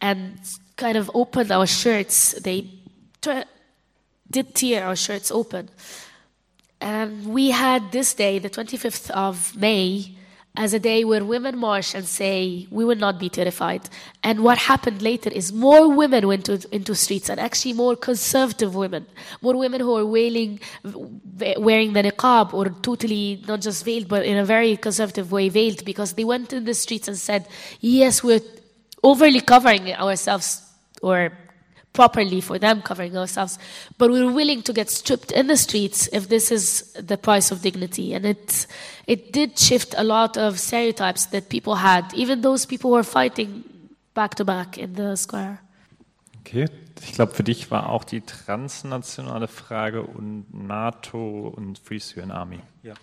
[0.00, 0.38] and
[0.76, 2.32] kind of opened our shirts.
[2.46, 2.68] They
[3.22, 3.46] tra-
[4.30, 5.70] did tear our shirts open.
[6.86, 10.14] And we had this day, the 25th of May,
[10.56, 13.82] as a day where women march and say, we will not be terrified.
[14.22, 18.76] And what happened later is more women went to, into streets, and actually more conservative
[18.76, 19.04] women,
[19.42, 20.60] more women who are wailing,
[21.58, 25.84] wearing the niqab or totally not just veiled, but in a very conservative way veiled,
[25.84, 27.48] because they went in the streets and said,
[27.80, 28.46] yes, we're
[29.02, 30.62] overly covering ourselves
[31.02, 31.36] or
[31.96, 33.58] properly for them covering ourselves,
[33.98, 37.62] but we're willing to get stripped in the streets if this is the price of
[37.62, 38.14] dignity.
[38.14, 38.66] And it,
[39.06, 43.02] it did shift a lot of stereotypes that people had, even those people who were
[43.02, 43.64] fighting
[44.14, 45.58] back to back in the square.
[46.40, 46.66] Okay,
[47.02, 52.60] ich glaube, für dich war auch die transnationale Frage und NATO und Free Syrian Army.
[52.84, 52.94] Ja.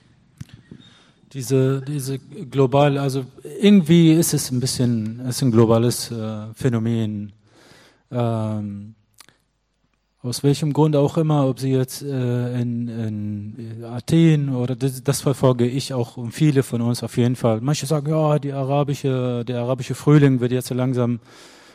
[1.33, 3.25] Diese, diese global, also
[3.59, 7.33] irgendwie ist es ein bisschen, es ist ein globales äh, Phänomen
[8.13, 8.95] ähm,
[10.23, 15.19] aus welchem Grund auch immer, ob sie jetzt äh, in, in, Athen oder das, das,
[15.21, 17.59] verfolge ich auch und viele von uns auf jeden Fall.
[17.59, 21.19] Manche sagen, ja, die arabische, der arabische Frühling wird jetzt so langsam,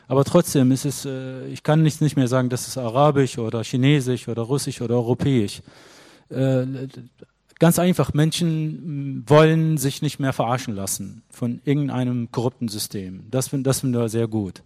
[0.07, 3.63] aber trotzdem ist es, äh, ich kann nicht, nicht mehr sagen, das ist arabisch oder
[3.63, 5.61] chinesisch oder russisch oder europäisch.
[6.31, 6.65] Äh,
[7.59, 13.25] ganz einfach, Menschen wollen sich nicht mehr verarschen lassen von irgendeinem korrupten System.
[13.31, 14.63] Das, das finden wir sehr gut.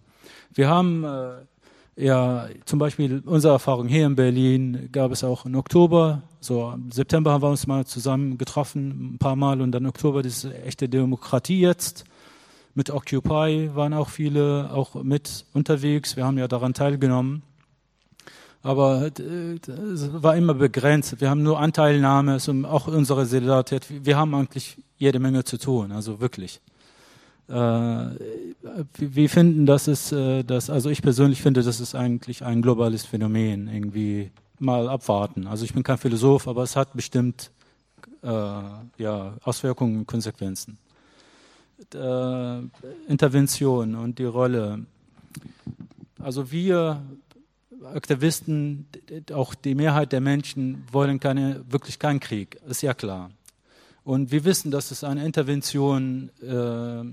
[0.53, 1.31] Wir haben äh,
[1.95, 6.23] ja, zum Beispiel unsere Erfahrung hier in Berlin gab es auch im Oktober.
[6.39, 10.23] So im September haben wir uns mal zusammen getroffen, ein paar Mal, und dann Oktober,
[10.23, 12.05] das ist echte Demokratie jetzt.
[12.75, 16.17] Mit Occupy waren auch viele auch mit unterwegs.
[16.17, 17.43] Wir haben ja daran teilgenommen.
[18.63, 19.59] Aber äh,
[19.93, 21.21] es war immer begrenzt.
[21.21, 23.85] Wir haben nur Anteilnahme, auch unsere Solidarität.
[23.89, 26.61] Wir haben eigentlich jede Menge zu tun, also wirklich.
[27.47, 27.53] Äh,
[28.97, 33.05] wir finden, dass es, äh, dass, also ich persönlich finde, das ist eigentlich ein globales
[33.05, 35.47] Phänomen, irgendwie mal abwarten.
[35.47, 37.51] Also ich bin kein Philosoph, aber es hat bestimmt
[38.21, 40.77] äh, ja, Auswirkungen und Konsequenzen.
[41.93, 42.59] Äh,
[43.07, 44.85] Intervention und die Rolle.
[46.19, 47.01] Also wir
[47.83, 48.87] Aktivisten,
[49.33, 53.29] auch die Mehrheit der Menschen wollen keine, wirklich keinen Krieg, ist ja klar.
[54.03, 57.03] Und wir wissen, dass es eine Intervention, äh,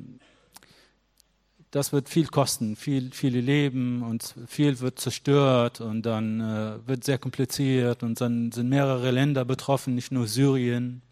[1.70, 7.04] das wird viel kosten, viel, viele Leben und viel wird zerstört und dann äh, wird
[7.04, 11.02] sehr kompliziert und dann sind mehrere Länder betroffen, nicht nur Syrien.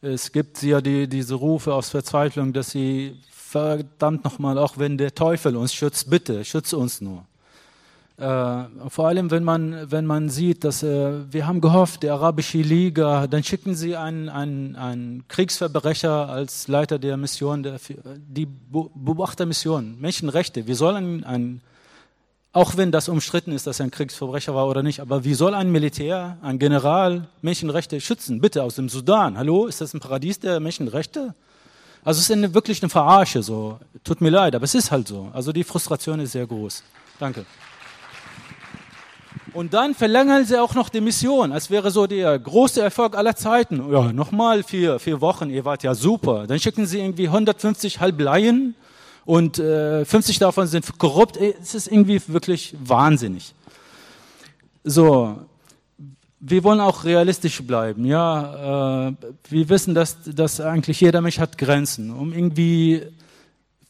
[0.00, 5.14] Es gibt ja die, diese Rufe aus Verzweiflung, dass sie verdammt nochmal, auch wenn der
[5.14, 7.26] Teufel uns schützt, bitte, schütze uns nur.
[8.16, 12.58] Äh, vor allem, wenn man, wenn man sieht, dass äh, wir haben gehofft, die Arabische
[12.58, 17.80] Liga, dann schicken sie einen, einen, einen Kriegsverbrecher als Leiter der Mission, der,
[18.16, 20.68] die Beobachtermission, Menschenrechte.
[20.68, 21.60] Wir sollen ein,
[22.52, 25.52] auch wenn das umstritten ist, dass er ein Kriegsverbrecher war oder nicht, aber wie soll
[25.52, 28.40] ein Militär, ein General Menschenrechte schützen?
[28.40, 29.36] Bitte aus dem Sudan.
[29.36, 31.34] Hallo, ist das ein Paradies der Menschenrechte?
[32.04, 33.42] Also es ist eine, wirklich eine Verarsche.
[33.42, 35.30] So, tut mir leid, aber es ist halt so.
[35.32, 36.84] Also die Frustration ist sehr groß.
[37.18, 37.44] Danke.
[39.54, 43.36] Und dann verlängern sie auch noch die Mission, als wäre so der große Erfolg aller
[43.36, 43.92] Zeiten.
[43.92, 46.48] Ja, nochmal vier, vier Wochen, ihr wart ja super.
[46.48, 48.74] Dann schicken sie irgendwie 150 Halbleien
[49.24, 51.36] und äh, 50 davon sind korrupt.
[51.36, 53.54] Es ist irgendwie wirklich wahnsinnig.
[54.82, 55.38] So,
[56.40, 58.04] wir wollen auch realistisch bleiben.
[58.04, 59.12] Ja, äh,
[59.50, 62.10] wir wissen, dass, dass eigentlich jeder Mensch hat Grenzen.
[62.10, 63.02] Um irgendwie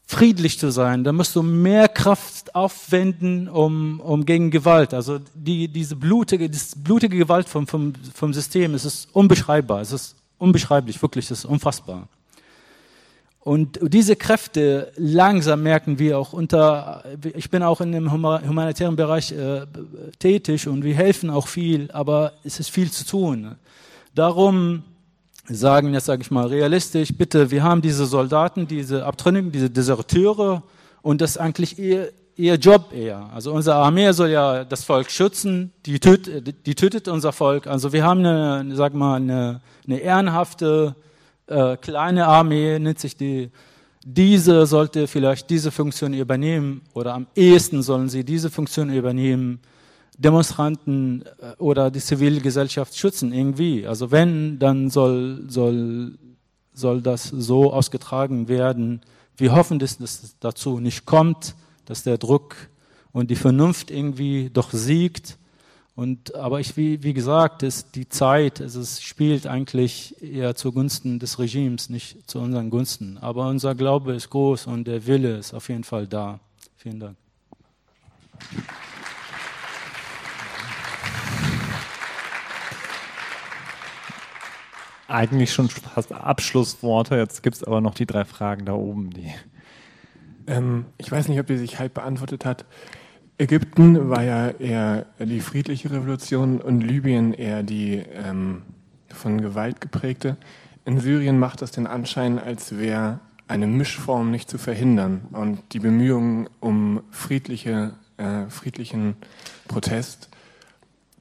[0.07, 4.93] friedlich zu sein, da musst du mehr Kraft aufwenden, um, um gegen Gewalt.
[4.93, 9.93] Also die, diese blutige, diese blutige Gewalt vom, vom, vom System, es ist unbeschreibbar, es
[9.93, 12.09] ist unbeschreiblich, wirklich, es ist unfassbar.
[13.41, 17.05] Und diese Kräfte langsam merken wir auch unter,
[17.35, 19.67] ich bin auch in dem humanitären Bereich äh,
[20.19, 23.55] tätig und wir helfen auch viel, aber es ist viel zu tun.
[24.15, 24.83] Darum
[25.49, 30.63] sagen, jetzt sage ich mal realistisch, bitte, wir haben diese Soldaten, diese Abtrünnigen, diese Deserteure
[31.03, 33.31] und das ist eigentlich ihr, ihr Job eher.
[33.35, 37.67] Also unsere Armee soll ja das Volk schützen, die, töt, die tötet unser Volk.
[37.67, 40.97] Also wir haben eine, sag mal, eine, eine ehrenhafte
[41.47, 43.51] äh, kleine Armee, nennt sich die.
[44.07, 49.61] Diese sollte vielleicht diese Funktion übernehmen oder am ehesten sollen sie diese Funktion übernehmen
[50.19, 53.87] Demonstranten äh, oder die Zivilgesellschaft schützen irgendwie.
[53.87, 56.19] Also wenn, dann soll, soll,
[56.73, 59.01] soll das so ausgetragen werden.
[59.37, 61.55] Wir hoffen, dass es dazu nicht kommt,
[61.85, 62.57] dass der Druck
[63.13, 65.39] und die Vernunft irgendwie doch siegt
[65.97, 71.21] Und, aber ich, wie, wie gesagt, ist die Zeit, also es spielt eigentlich eher zugunsten
[71.21, 73.17] des Regimes, nicht zu unseren Gunsten.
[73.19, 76.41] Aber unser Glaube ist groß und der Wille ist auf jeden Fall da.
[76.77, 77.17] Vielen Dank.
[85.09, 87.17] Eigentlich schon fast Abschlussworte.
[87.17, 89.11] Jetzt gibt es aber noch die drei Fragen da oben.
[89.11, 89.33] Die
[90.47, 92.65] ähm, ich weiß nicht, ob die sich halb beantwortet hat.
[93.39, 98.63] Ägypten war ja eher die friedliche Revolution und Libyen eher die ähm,
[99.09, 100.37] von Gewalt geprägte.
[100.85, 105.81] In Syrien macht das den Anschein, als wäre eine Mischform nicht zu verhindern und die
[105.81, 109.17] Bemühungen um friedliche, äh, friedlichen
[109.67, 110.29] Protest,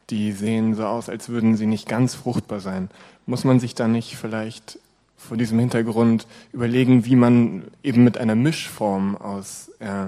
[0.10, 2.90] die sehen so aus, als würden sie nicht ganz fruchtbar sein
[3.26, 4.80] muss man sich da nicht vielleicht
[5.18, 10.08] vor diesem Hintergrund überlegen, wie man eben mit einer Mischform aus äh,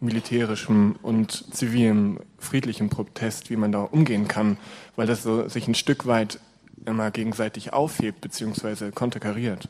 [0.00, 4.58] militärischem und zivilem, friedlichem Protest, wie man da umgehen kann,
[4.96, 6.38] weil das so sich ein Stück weit
[6.84, 8.92] immer gegenseitig aufhebt bzw.
[8.92, 9.68] konterkariert.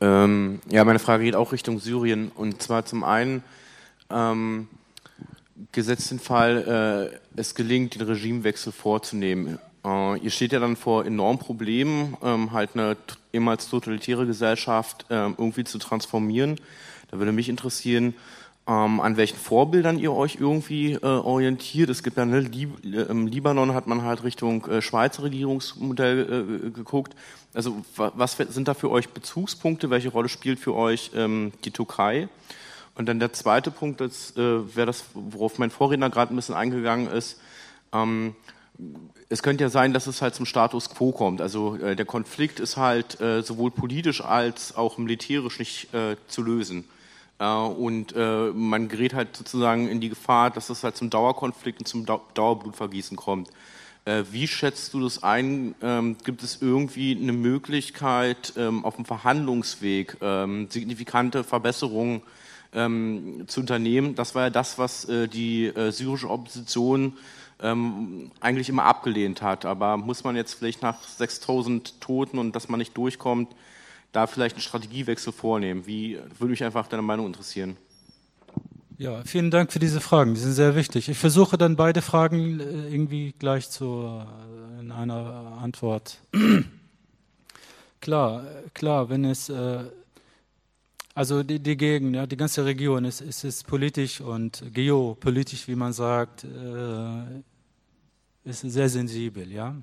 [0.00, 3.42] Ähm, ja, meine Frage geht auch Richtung Syrien und zwar zum einen
[4.10, 4.68] ähm,
[5.72, 11.04] gesetzt den Fall, äh, es gelingt, den Regimewechsel vorzunehmen äh, ihr steht ja dann vor
[11.04, 12.96] enormen Problemen, ähm, halt eine
[13.32, 16.58] ehemals totalitäre Gesellschaft ähm, irgendwie zu transformieren.
[17.10, 18.14] Da würde mich interessieren,
[18.66, 21.90] ähm, an welchen Vorbildern ihr euch irgendwie äh, orientiert.
[21.90, 27.14] Es gibt ja, ne, Lib im Libanon hat man halt Richtung äh, Schweizer Regierungsmodell geguckt.
[27.52, 29.90] Also was sind da für euch Bezugspunkte?
[29.90, 32.28] Welche Rolle spielt für euch die Türkei?
[32.96, 37.06] Und dann der zweite Punkt, das wäre das, worauf mein Vorredner gerade ein bisschen eingegangen
[37.06, 37.38] ist.
[39.28, 41.40] Es könnte ja sein, dass es halt zum Status quo kommt.
[41.40, 46.42] Also äh, der Konflikt ist halt äh, sowohl politisch als auch militärisch nicht äh, zu
[46.42, 46.84] lösen.
[47.38, 51.80] Äh, und äh, man gerät halt sozusagen in die Gefahr, dass es halt zum Dauerkonflikt
[51.80, 53.48] und zum Dauerblutvergießen kommt.
[54.04, 55.74] Äh, wie schätzt du das ein?
[55.82, 62.22] Ähm, gibt es irgendwie eine Möglichkeit, ähm, auf dem Verhandlungsweg ähm, signifikante Verbesserungen
[62.74, 64.14] ähm, zu unternehmen?
[64.14, 67.14] Das war ja das, was die syrische Opposition
[67.64, 69.64] ähm, eigentlich immer abgelehnt hat.
[69.64, 73.54] Aber muss man jetzt vielleicht nach 6000 Toten und dass man nicht durchkommt,
[74.12, 75.86] da vielleicht einen Strategiewechsel vornehmen?
[75.86, 77.76] Wie würde mich einfach deine Meinung interessieren?
[78.98, 80.34] Ja, vielen Dank für diese Fragen.
[80.34, 81.08] Die sind sehr wichtig.
[81.08, 84.22] Ich versuche dann beide Fragen äh, irgendwie gleich zu,
[84.78, 86.20] äh, in einer Antwort.
[88.00, 89.84] klar, klar, wenn es äh,
[91.16, 95.76] also die, die Gegend, ja, die ganze Region ist, ist, ist politisch und geopolitisch, wie
[95.76, 96.44] man sagt,
[98.44, 99.74] ist sehr sensibel, ja.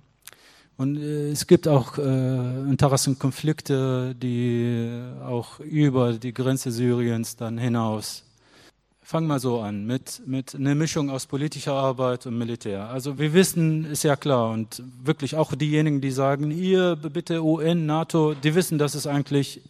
[0.77, 8.23] Und äh, es gibt auch äh, Interessenkonflikte, die auch über die Grenze Syriens dann hinaus.
[9.03, 12.87] Fang mal so an, mit, mit einer Mischung aus politischer Arbeit und Militär.
[12.89, 17.85] Also wir wissen, ist ja klar, und wirklich auch diejenigen, die sagen, ihr bitte UN,
[17.85, 19.61] NATO, die wissen, dass es eigentlich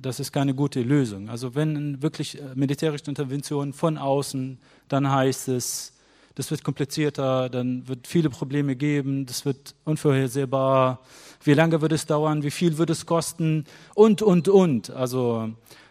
[0.00, 1.28] das ist keine gute Lösung.
[1.28, 4.58] Also wenn wirklich äh, militärische Intervention von außen,
[4.88, 5.92] dann heißt es,
[6.36, 11.00] das wird komplizierter, dann wird viele Probleme geben, das wird unvorhersehbar.
[11.42, 12.42] Wie lange wird es dauern?
[12.42, 13.64] Wie viel wird es kosten?
[13.94, 14.90] Und, und, und.
[14.90, 15.48] Also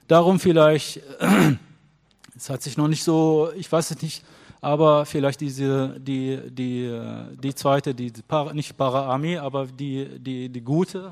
[0.08, 1.02] darum vielleicht,
[2.38, 4.24] es hat sich noch nicht so, ich weiß es nicht,
[4.62, 6.96] aber vielleicht diese, die, die,
[7.42, 8.14] die zweite, die,
[8.54, 11.12] nicht Para-Armee, aber die, die, die gute,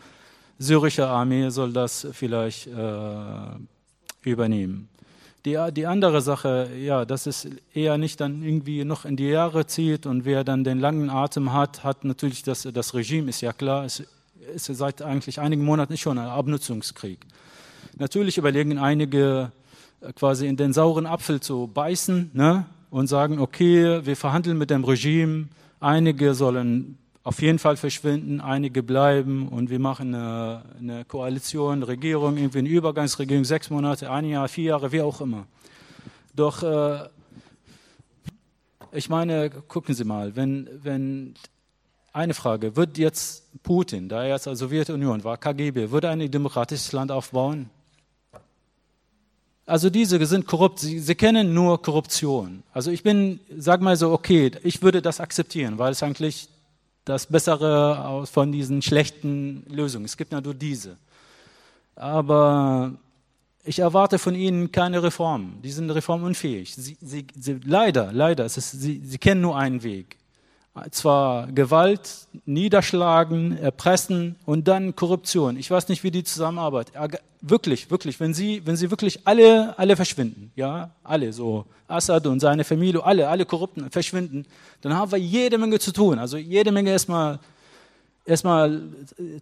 [0.58, 2.70] syrische Armee soll das vielleicht äh,
[4.22, 4.88] übernehmen.
[5.46, 9.66] Die, die andere Sache, ja, dass es eher nicht dann irgendwie noch in die Jahre
[9.66, 13.54] zieht und wer dann den langen Atem hat, hat natürlich das, das Regime, ist ja
[13.54, 14.04] klar, es
[14.54, 17.20] ist seit eigentlich einigen Monaten schon ein Abnutzungskrieg.
[17.96, 19.52] Natürlich überlegen einige
[20.00, 24.70] äh, quasi in den sauren Apfel zu beißen ne, und sagen, okay, wir verhandeln mit
[24.70, 25.48] dem Regime,
[25.80, 32.36] einige sollen auf jeden Fall verschwinden, einige bleiben und wir machen eine, eine Koalition, Regierung,
[32.36, 35.46] irgendwie eine Übergangsregierung, sechs Monate, ein Jahr, vier Jahre, wie auch immer.
[36.34, 37.08] Doch äh,
[38.92, 41.34] ich meine, gucken Sie mal, wenn, wenn
[42.12, 46.92] eine Frage, wird jetzt Putin, da er jetzt als Sowjetunion war, KGB, würde ein demokratisches
[46.92, 47.70] Land aufbauen?
[49.66, 52.64] Also diese sind korrupt, sie, sie kennen nur Korruption.
[52.72, 56.48] Also ich bin, sag mal so, okay, ich würde das akzeptieren, weil es eigentlich
[57.04, 60.04] das Bessere von diesen schlechten Lösungen.
[60.04, 60.96] Es gibt nur diese.
[61.94, 62.92] Aber
[63.64, 65.60] ich erwarte von ihnen keine Reformen.
[65.62, 66.74] Die sind reformunfähig.
[66.74, 70.16] Sie, sie, sie, leider, leider, ist, sie, sie kennen nur einen Weg.
[70.92, 75.56] Zwar Gewalt, Niederschlagen, Erpressen und dann Korruption.
[75.56, 76.92] Ich weiß nicht, wie die zusammenarbeiten.
[77.40, 82.38] Wirklich, wirklich, wenn sie, wenn sie wirklich alle, alle verschwinden, ja, alle so, Assad und
[82.38, 84.46] seine Familie, alle, alle Korrupten verschwinden,
[84.80, 86.20] dann haben wir jede Menge zu tun.
[86.20, 87.40] Also jede Menge erstmal
[88.30, 88.80] erstmal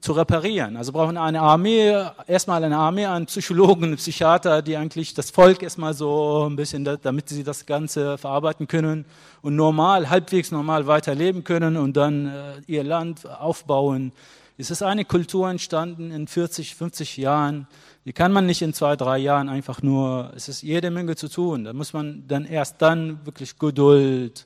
[0.01, 0.77] zu reparieren.
[0.77, 1.95] Also brauchen eine Armee,
[2.27, 7.29] erstmal eine Armee an Psychologen, Psychiater, die eigentlich das Volk erstmal so ein bisschen, damit
[7.29, 9.05] sie das Ganze verarbeiten können
[9.43, 12.33] und normal, halbwegs normal weiterleben können und dann äh,
[12.67, 14.13] ihr Land aufbauen.
[14.57, 17.69] Es ist eine Kultur entstanden in 40, 50 Jahren.
[18.07, 21.29] Die kann man nicht in zwei, drei Jahren einfach nur, es ist jede Menge zu
[21.29, 21.65] tun.
[21.65, 24.45] Da muss man dann erst dann wirklich Geduld,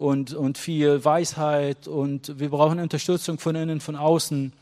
[0.00, 4.54] und, und viel Weisheit und wir brauchen Unterstützung von innen, von außen.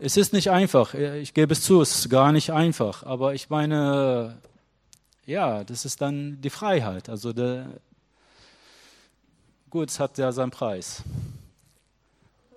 [0.00, 3.48] Es ist nicht einfach, ich gebe es zu, es ist gar nicht einfach, aber ich
[3.48, 4.36] meine,
[5.24, 7.08] ja, das ist dann die Freiheit.
[7.08, 7.68] Also der,
[9.70, 11.02] gut, es hat ja seinen Preis.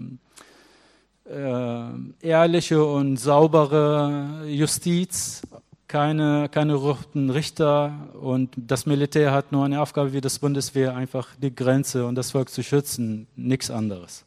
[2.21, 5.41] ehrliche und saubere Justiz,
[5.87, 11.29] keine, keine korrupten Richter und das Militär hat nur eine Aufgabe wie das Bundeswehr, einfach
[11.41, 14.25] die Grenze und das Volk zu schützen, nichts anderes.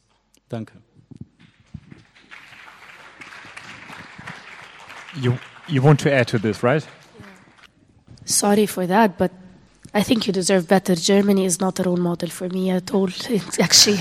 [0.49, 0.75] Danke.
[5.21, 5.33] You,
[5.69, 6.87] you want to add to this, right?
[8.25, 9.33] Sorry for that, but
[9.93, 10.95] I think you deserve better.
[10.95, 13.09] Germany is not a role model for me at all.
[13.29, 13.99] It's actually.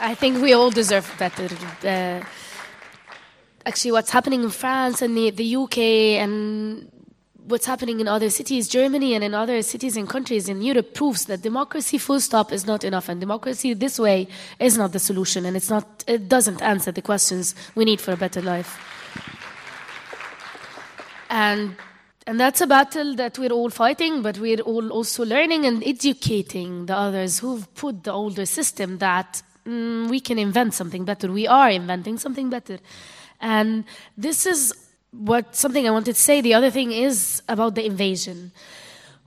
[0.00, 1.48] I think we all deserve better.
[1.82, 2.24] Uh,
[3.66, 5.78] actually, what's happening in France and the, the UK
[6.22, 6.88] and
[7.46, 11.24] what's happening in other cities, Germany and in other cities and countries in Europe proves
[11.24, 14.28] that democracy full stop is not enough and democracy this way
[14.60, 18.12] is not the solution and it's not it doesn't answer the questions we need for
[18.12, 18.78] a better life.
[21.28, 21.74] And
[22.26, 26.86] and that's a battle that we're all fighting, but we're all also learning and educating
[26.86, 31.30] the others who've put the older system that mm, we can invent something better.
[31.30, 32.78] We are inventing something better.
[33.40, 33.84] And
[34.16, 34.74] this is
[35.10, 36.40] what something I wanted to say.
[36.40, 38.52] The other thing is about the invasion.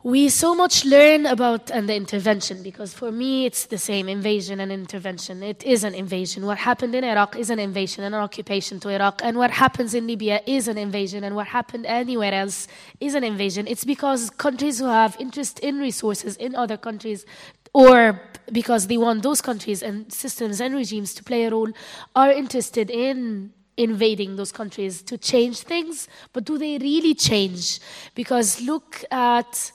[0.04, 4.60] We so much learn about and the intervention because for me it's the same invasion
[4.60, 5.44] and intervention.
[5.44, 6.48] It is an invasion.
[6.48, 9.94] What happened in Iraq is an invasion and an occupation to Iraq, and what happens
[9.94, 12.68] in Libya is an invasion, and what happened anywhere else
[13.00, 13.68] is an invasion.
[13.68, 17.24] It's because countries who have interest in resources in other countries
[17.74, 18.20] or
[18.52, 21.70] because they want those countries and systems and regimes to play a role,
[22.16, 26.08] are interested in invading those countries to change things.
[26.34, 27.80] But do they really change?
[28.14, 29.72] Because look at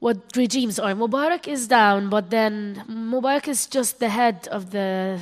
[0.00, 0.94] what regimes are.
[0.94, 5.20] Mubarak is down, but then Mubarak is just the head of the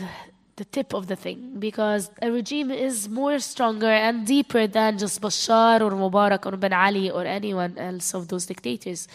[0.57, 5.19] the tip of the thing because a regime is more stronger and deeper than just
[5.23, 9.09] Bashar or Mubarak or Ben Ali or anyone else of those dictators.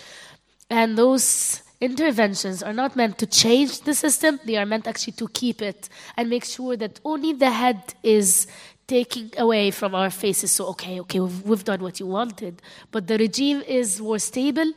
[0.72, 5.28] And those interventions are not meant to change the system, they are meant actually to
[5.30, 8.48] keep it and make sure that only the head is
[8.88, 10.52] taking away from our faces.
[10.52, 12.62] So, okay, okay, we've, we've done what you wanted,
[12.92, 14.72] but the regime is more stable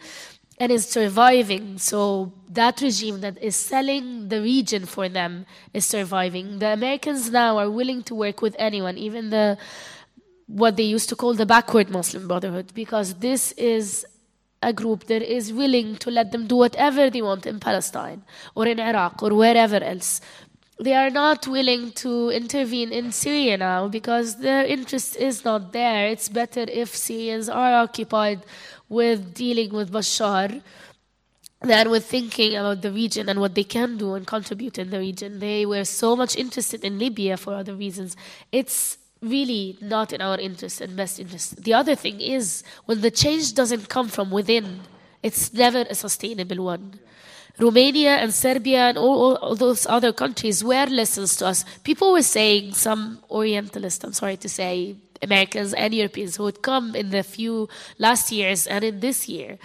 [0.58, 1.78] and is surviving.
[1.78, 6.58] So, that regime that is selling the region for them is surviving.
[6.58, 9.58] The Americans now are willing to work with anyone, even the
[10.46, 14.06] what they used to call the backward Muslim Brotherhood, because this is
[14.62, 18.22] a group that is willing to let them do whatever they want in Palestine
[18.54, 20.20] or in Iraq or wherever else.
[20.80, 26.06] They are not willing to intervene in Syria now because their interest is not there.
[26.06, 28.42] It's better if Syrians are occupied
[28.88, 30.62] with dealing with Bashar
[31.60, 34.98] than with thinking about the region and what they can do and contribute in the
[35.00, 35.40] region.
[35.40, 38.16] They were so much interested in Libya for other reasons.
[38.52, 41.62] It's really not in our interest and best interest.
[41.62, 44.80] The other thing is when the change doesn't come from within,
[45.22, 47.00] it's never a sustainable one.
[47.58, 51.64] Romania and Serbia and all, all, those other countries were lessons to us.
[51.82, 56.94] People were saying, some Orientalists, I'm sorry to say, Americans and Europeans who had come
[56.94, 57.68] in the few
[57.98, 59.58] last years and in this year.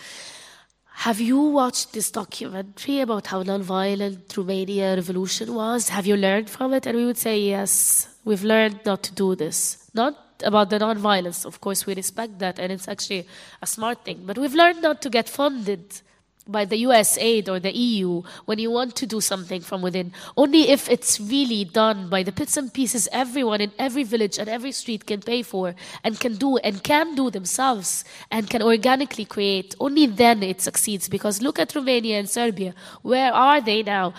[0.98, 5.90] Have you watched this documentary about how nonviolent Romania revolution was?
[5.90, 6.88] Have you learned from it?
[6.88, 9.90] And we would say, yes, we've learned not to do this.
[9.94, 13.28] Not about the nonviolence, of course, we respect that, and it's actually
[13.62, 14.24] a smart thing.
[14.26, 16.02] But we've learned not to get funded
[16.48, 20.12] by the US aid or the EU when you want to do something from within.
[20.36, 24.50] Only if it's really done by the bits and pieces everyone in every village and
[24.50, 25.74] every street can pay for
[26.04, 29.76] and can do and can do themselves and can organically create.
[29.80, 31.08] Only then it succeeds.
[31.08, 32.74] Because look at Romania and Serbia.
[33.02, 34.14] Where are they now?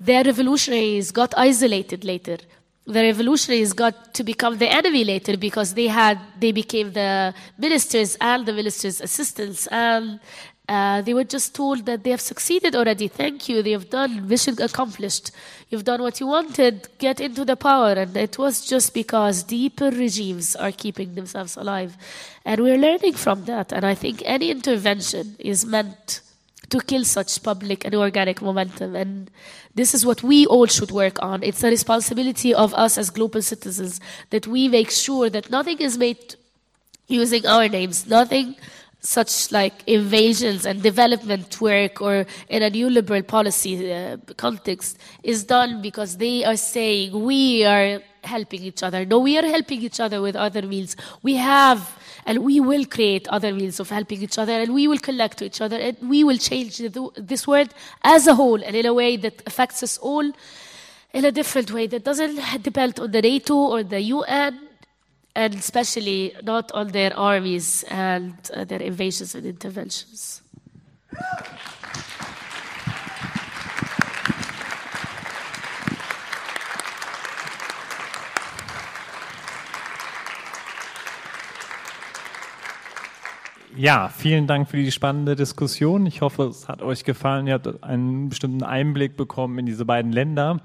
[0.00, 2.38] Their revolutionaries got isolated later
[2.86, 8.16] the revolutionaries got to become the enemy later because they had they became the ministers
[8.20, 10.20] and the ministers' assistants and
[10.68, 13.06] uh, they were just told that they have succeeded already.
[13.06, 13.62] Thank you.
[13.62, 15.30] They have done mission accomplished.
[15.68, 16.88] You've done what you wanted.
[16.98, 17.92] Get into the power.
[17.92, 21.96] And it was just because deeper regimes are keeping themselves alive.
[22.44, 23.72] And we're learning from that.
[23.72, 26.20] And I think any intervention is meant
[26.70, 28.96] to kill such public and organic momentum.
[28.96, 29.30] And
[29.74, 31.42] this is what we all should work on.
[31.42, 35.96] It's a responsibility of us as global citizens that we make sure that nothing is
[35.96, 36.36] made
[37.06, 38.56] using our names, nothing
[39.00, 45.44] such like invasions and development work or in a new liberal policy uh, context is
[45.44, 49.04] done because they are saying we are helping each other.
[49.04, 50.96] No, we are helping each other with other means.
[51.22, 51.96] We have
[52.26, 55.44] and we will create other means of helping each other and we will connect to
[55.46, 57.72] each other and we will change the, this world
[58.02, 60.30] as a whole and in a way that affects us all
[61.12, 64.60] in a different way that doesn't depend on the NATO or the UN
[65.34, 70.42] and especially not on their armies and uh, their invasions and interventions.
[83.78, 86.06] Ja, vielen Dank für die spannende Diskussion.
[86.06, 87.46] Ich hoffe, es hat euch gefallen.
[87.46, 90.62] Ihr habt einen bestimmten Einblick bekommen in diese beiden Länder.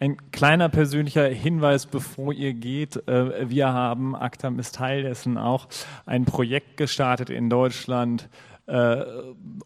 [0.00, 3.06] Ein kleiner persönlicher Hinweis, bevor ihr geht.
[3.06, 5.68] Äh, wir haben, Actam ist Teil dessen auch,
[6.06, 8.30] ein Projekt gestartet in Deutschland,
[8.66, 8.96] äh,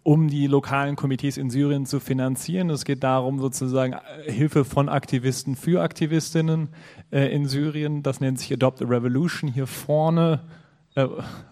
[0.03, 2.69] um die lokalen Komitees in Syrien zu finanzieren.
[2.69, 6.71] Es geht darum, sozusagen äh, Hilfe von Aktivisten für Aktivistinnen
[7.13, 8.03] in Syrien.
[8.03, 9.53] Das nennt sich Adopt a Revolution.
[9.53, 10.41] Hier vorne
[10.95, 11.07] äh,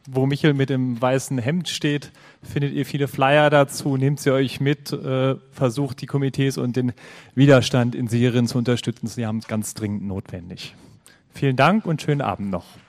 [0.08, 4.60] wo Michel mit dem weißen Hemd steht, findet ihr viele Flyer dazu, nehmt sie euch
[4.60, 6.92] mit, äh, versucht die Komitees und den
[7.34, 9.06] Widerstand in Syrien zu unterstützen.
[9.06, 10.74] Sie haben es ganz dringend notwendig.
[11.32, 12.64] Vielen Dank und schönen Abend noch.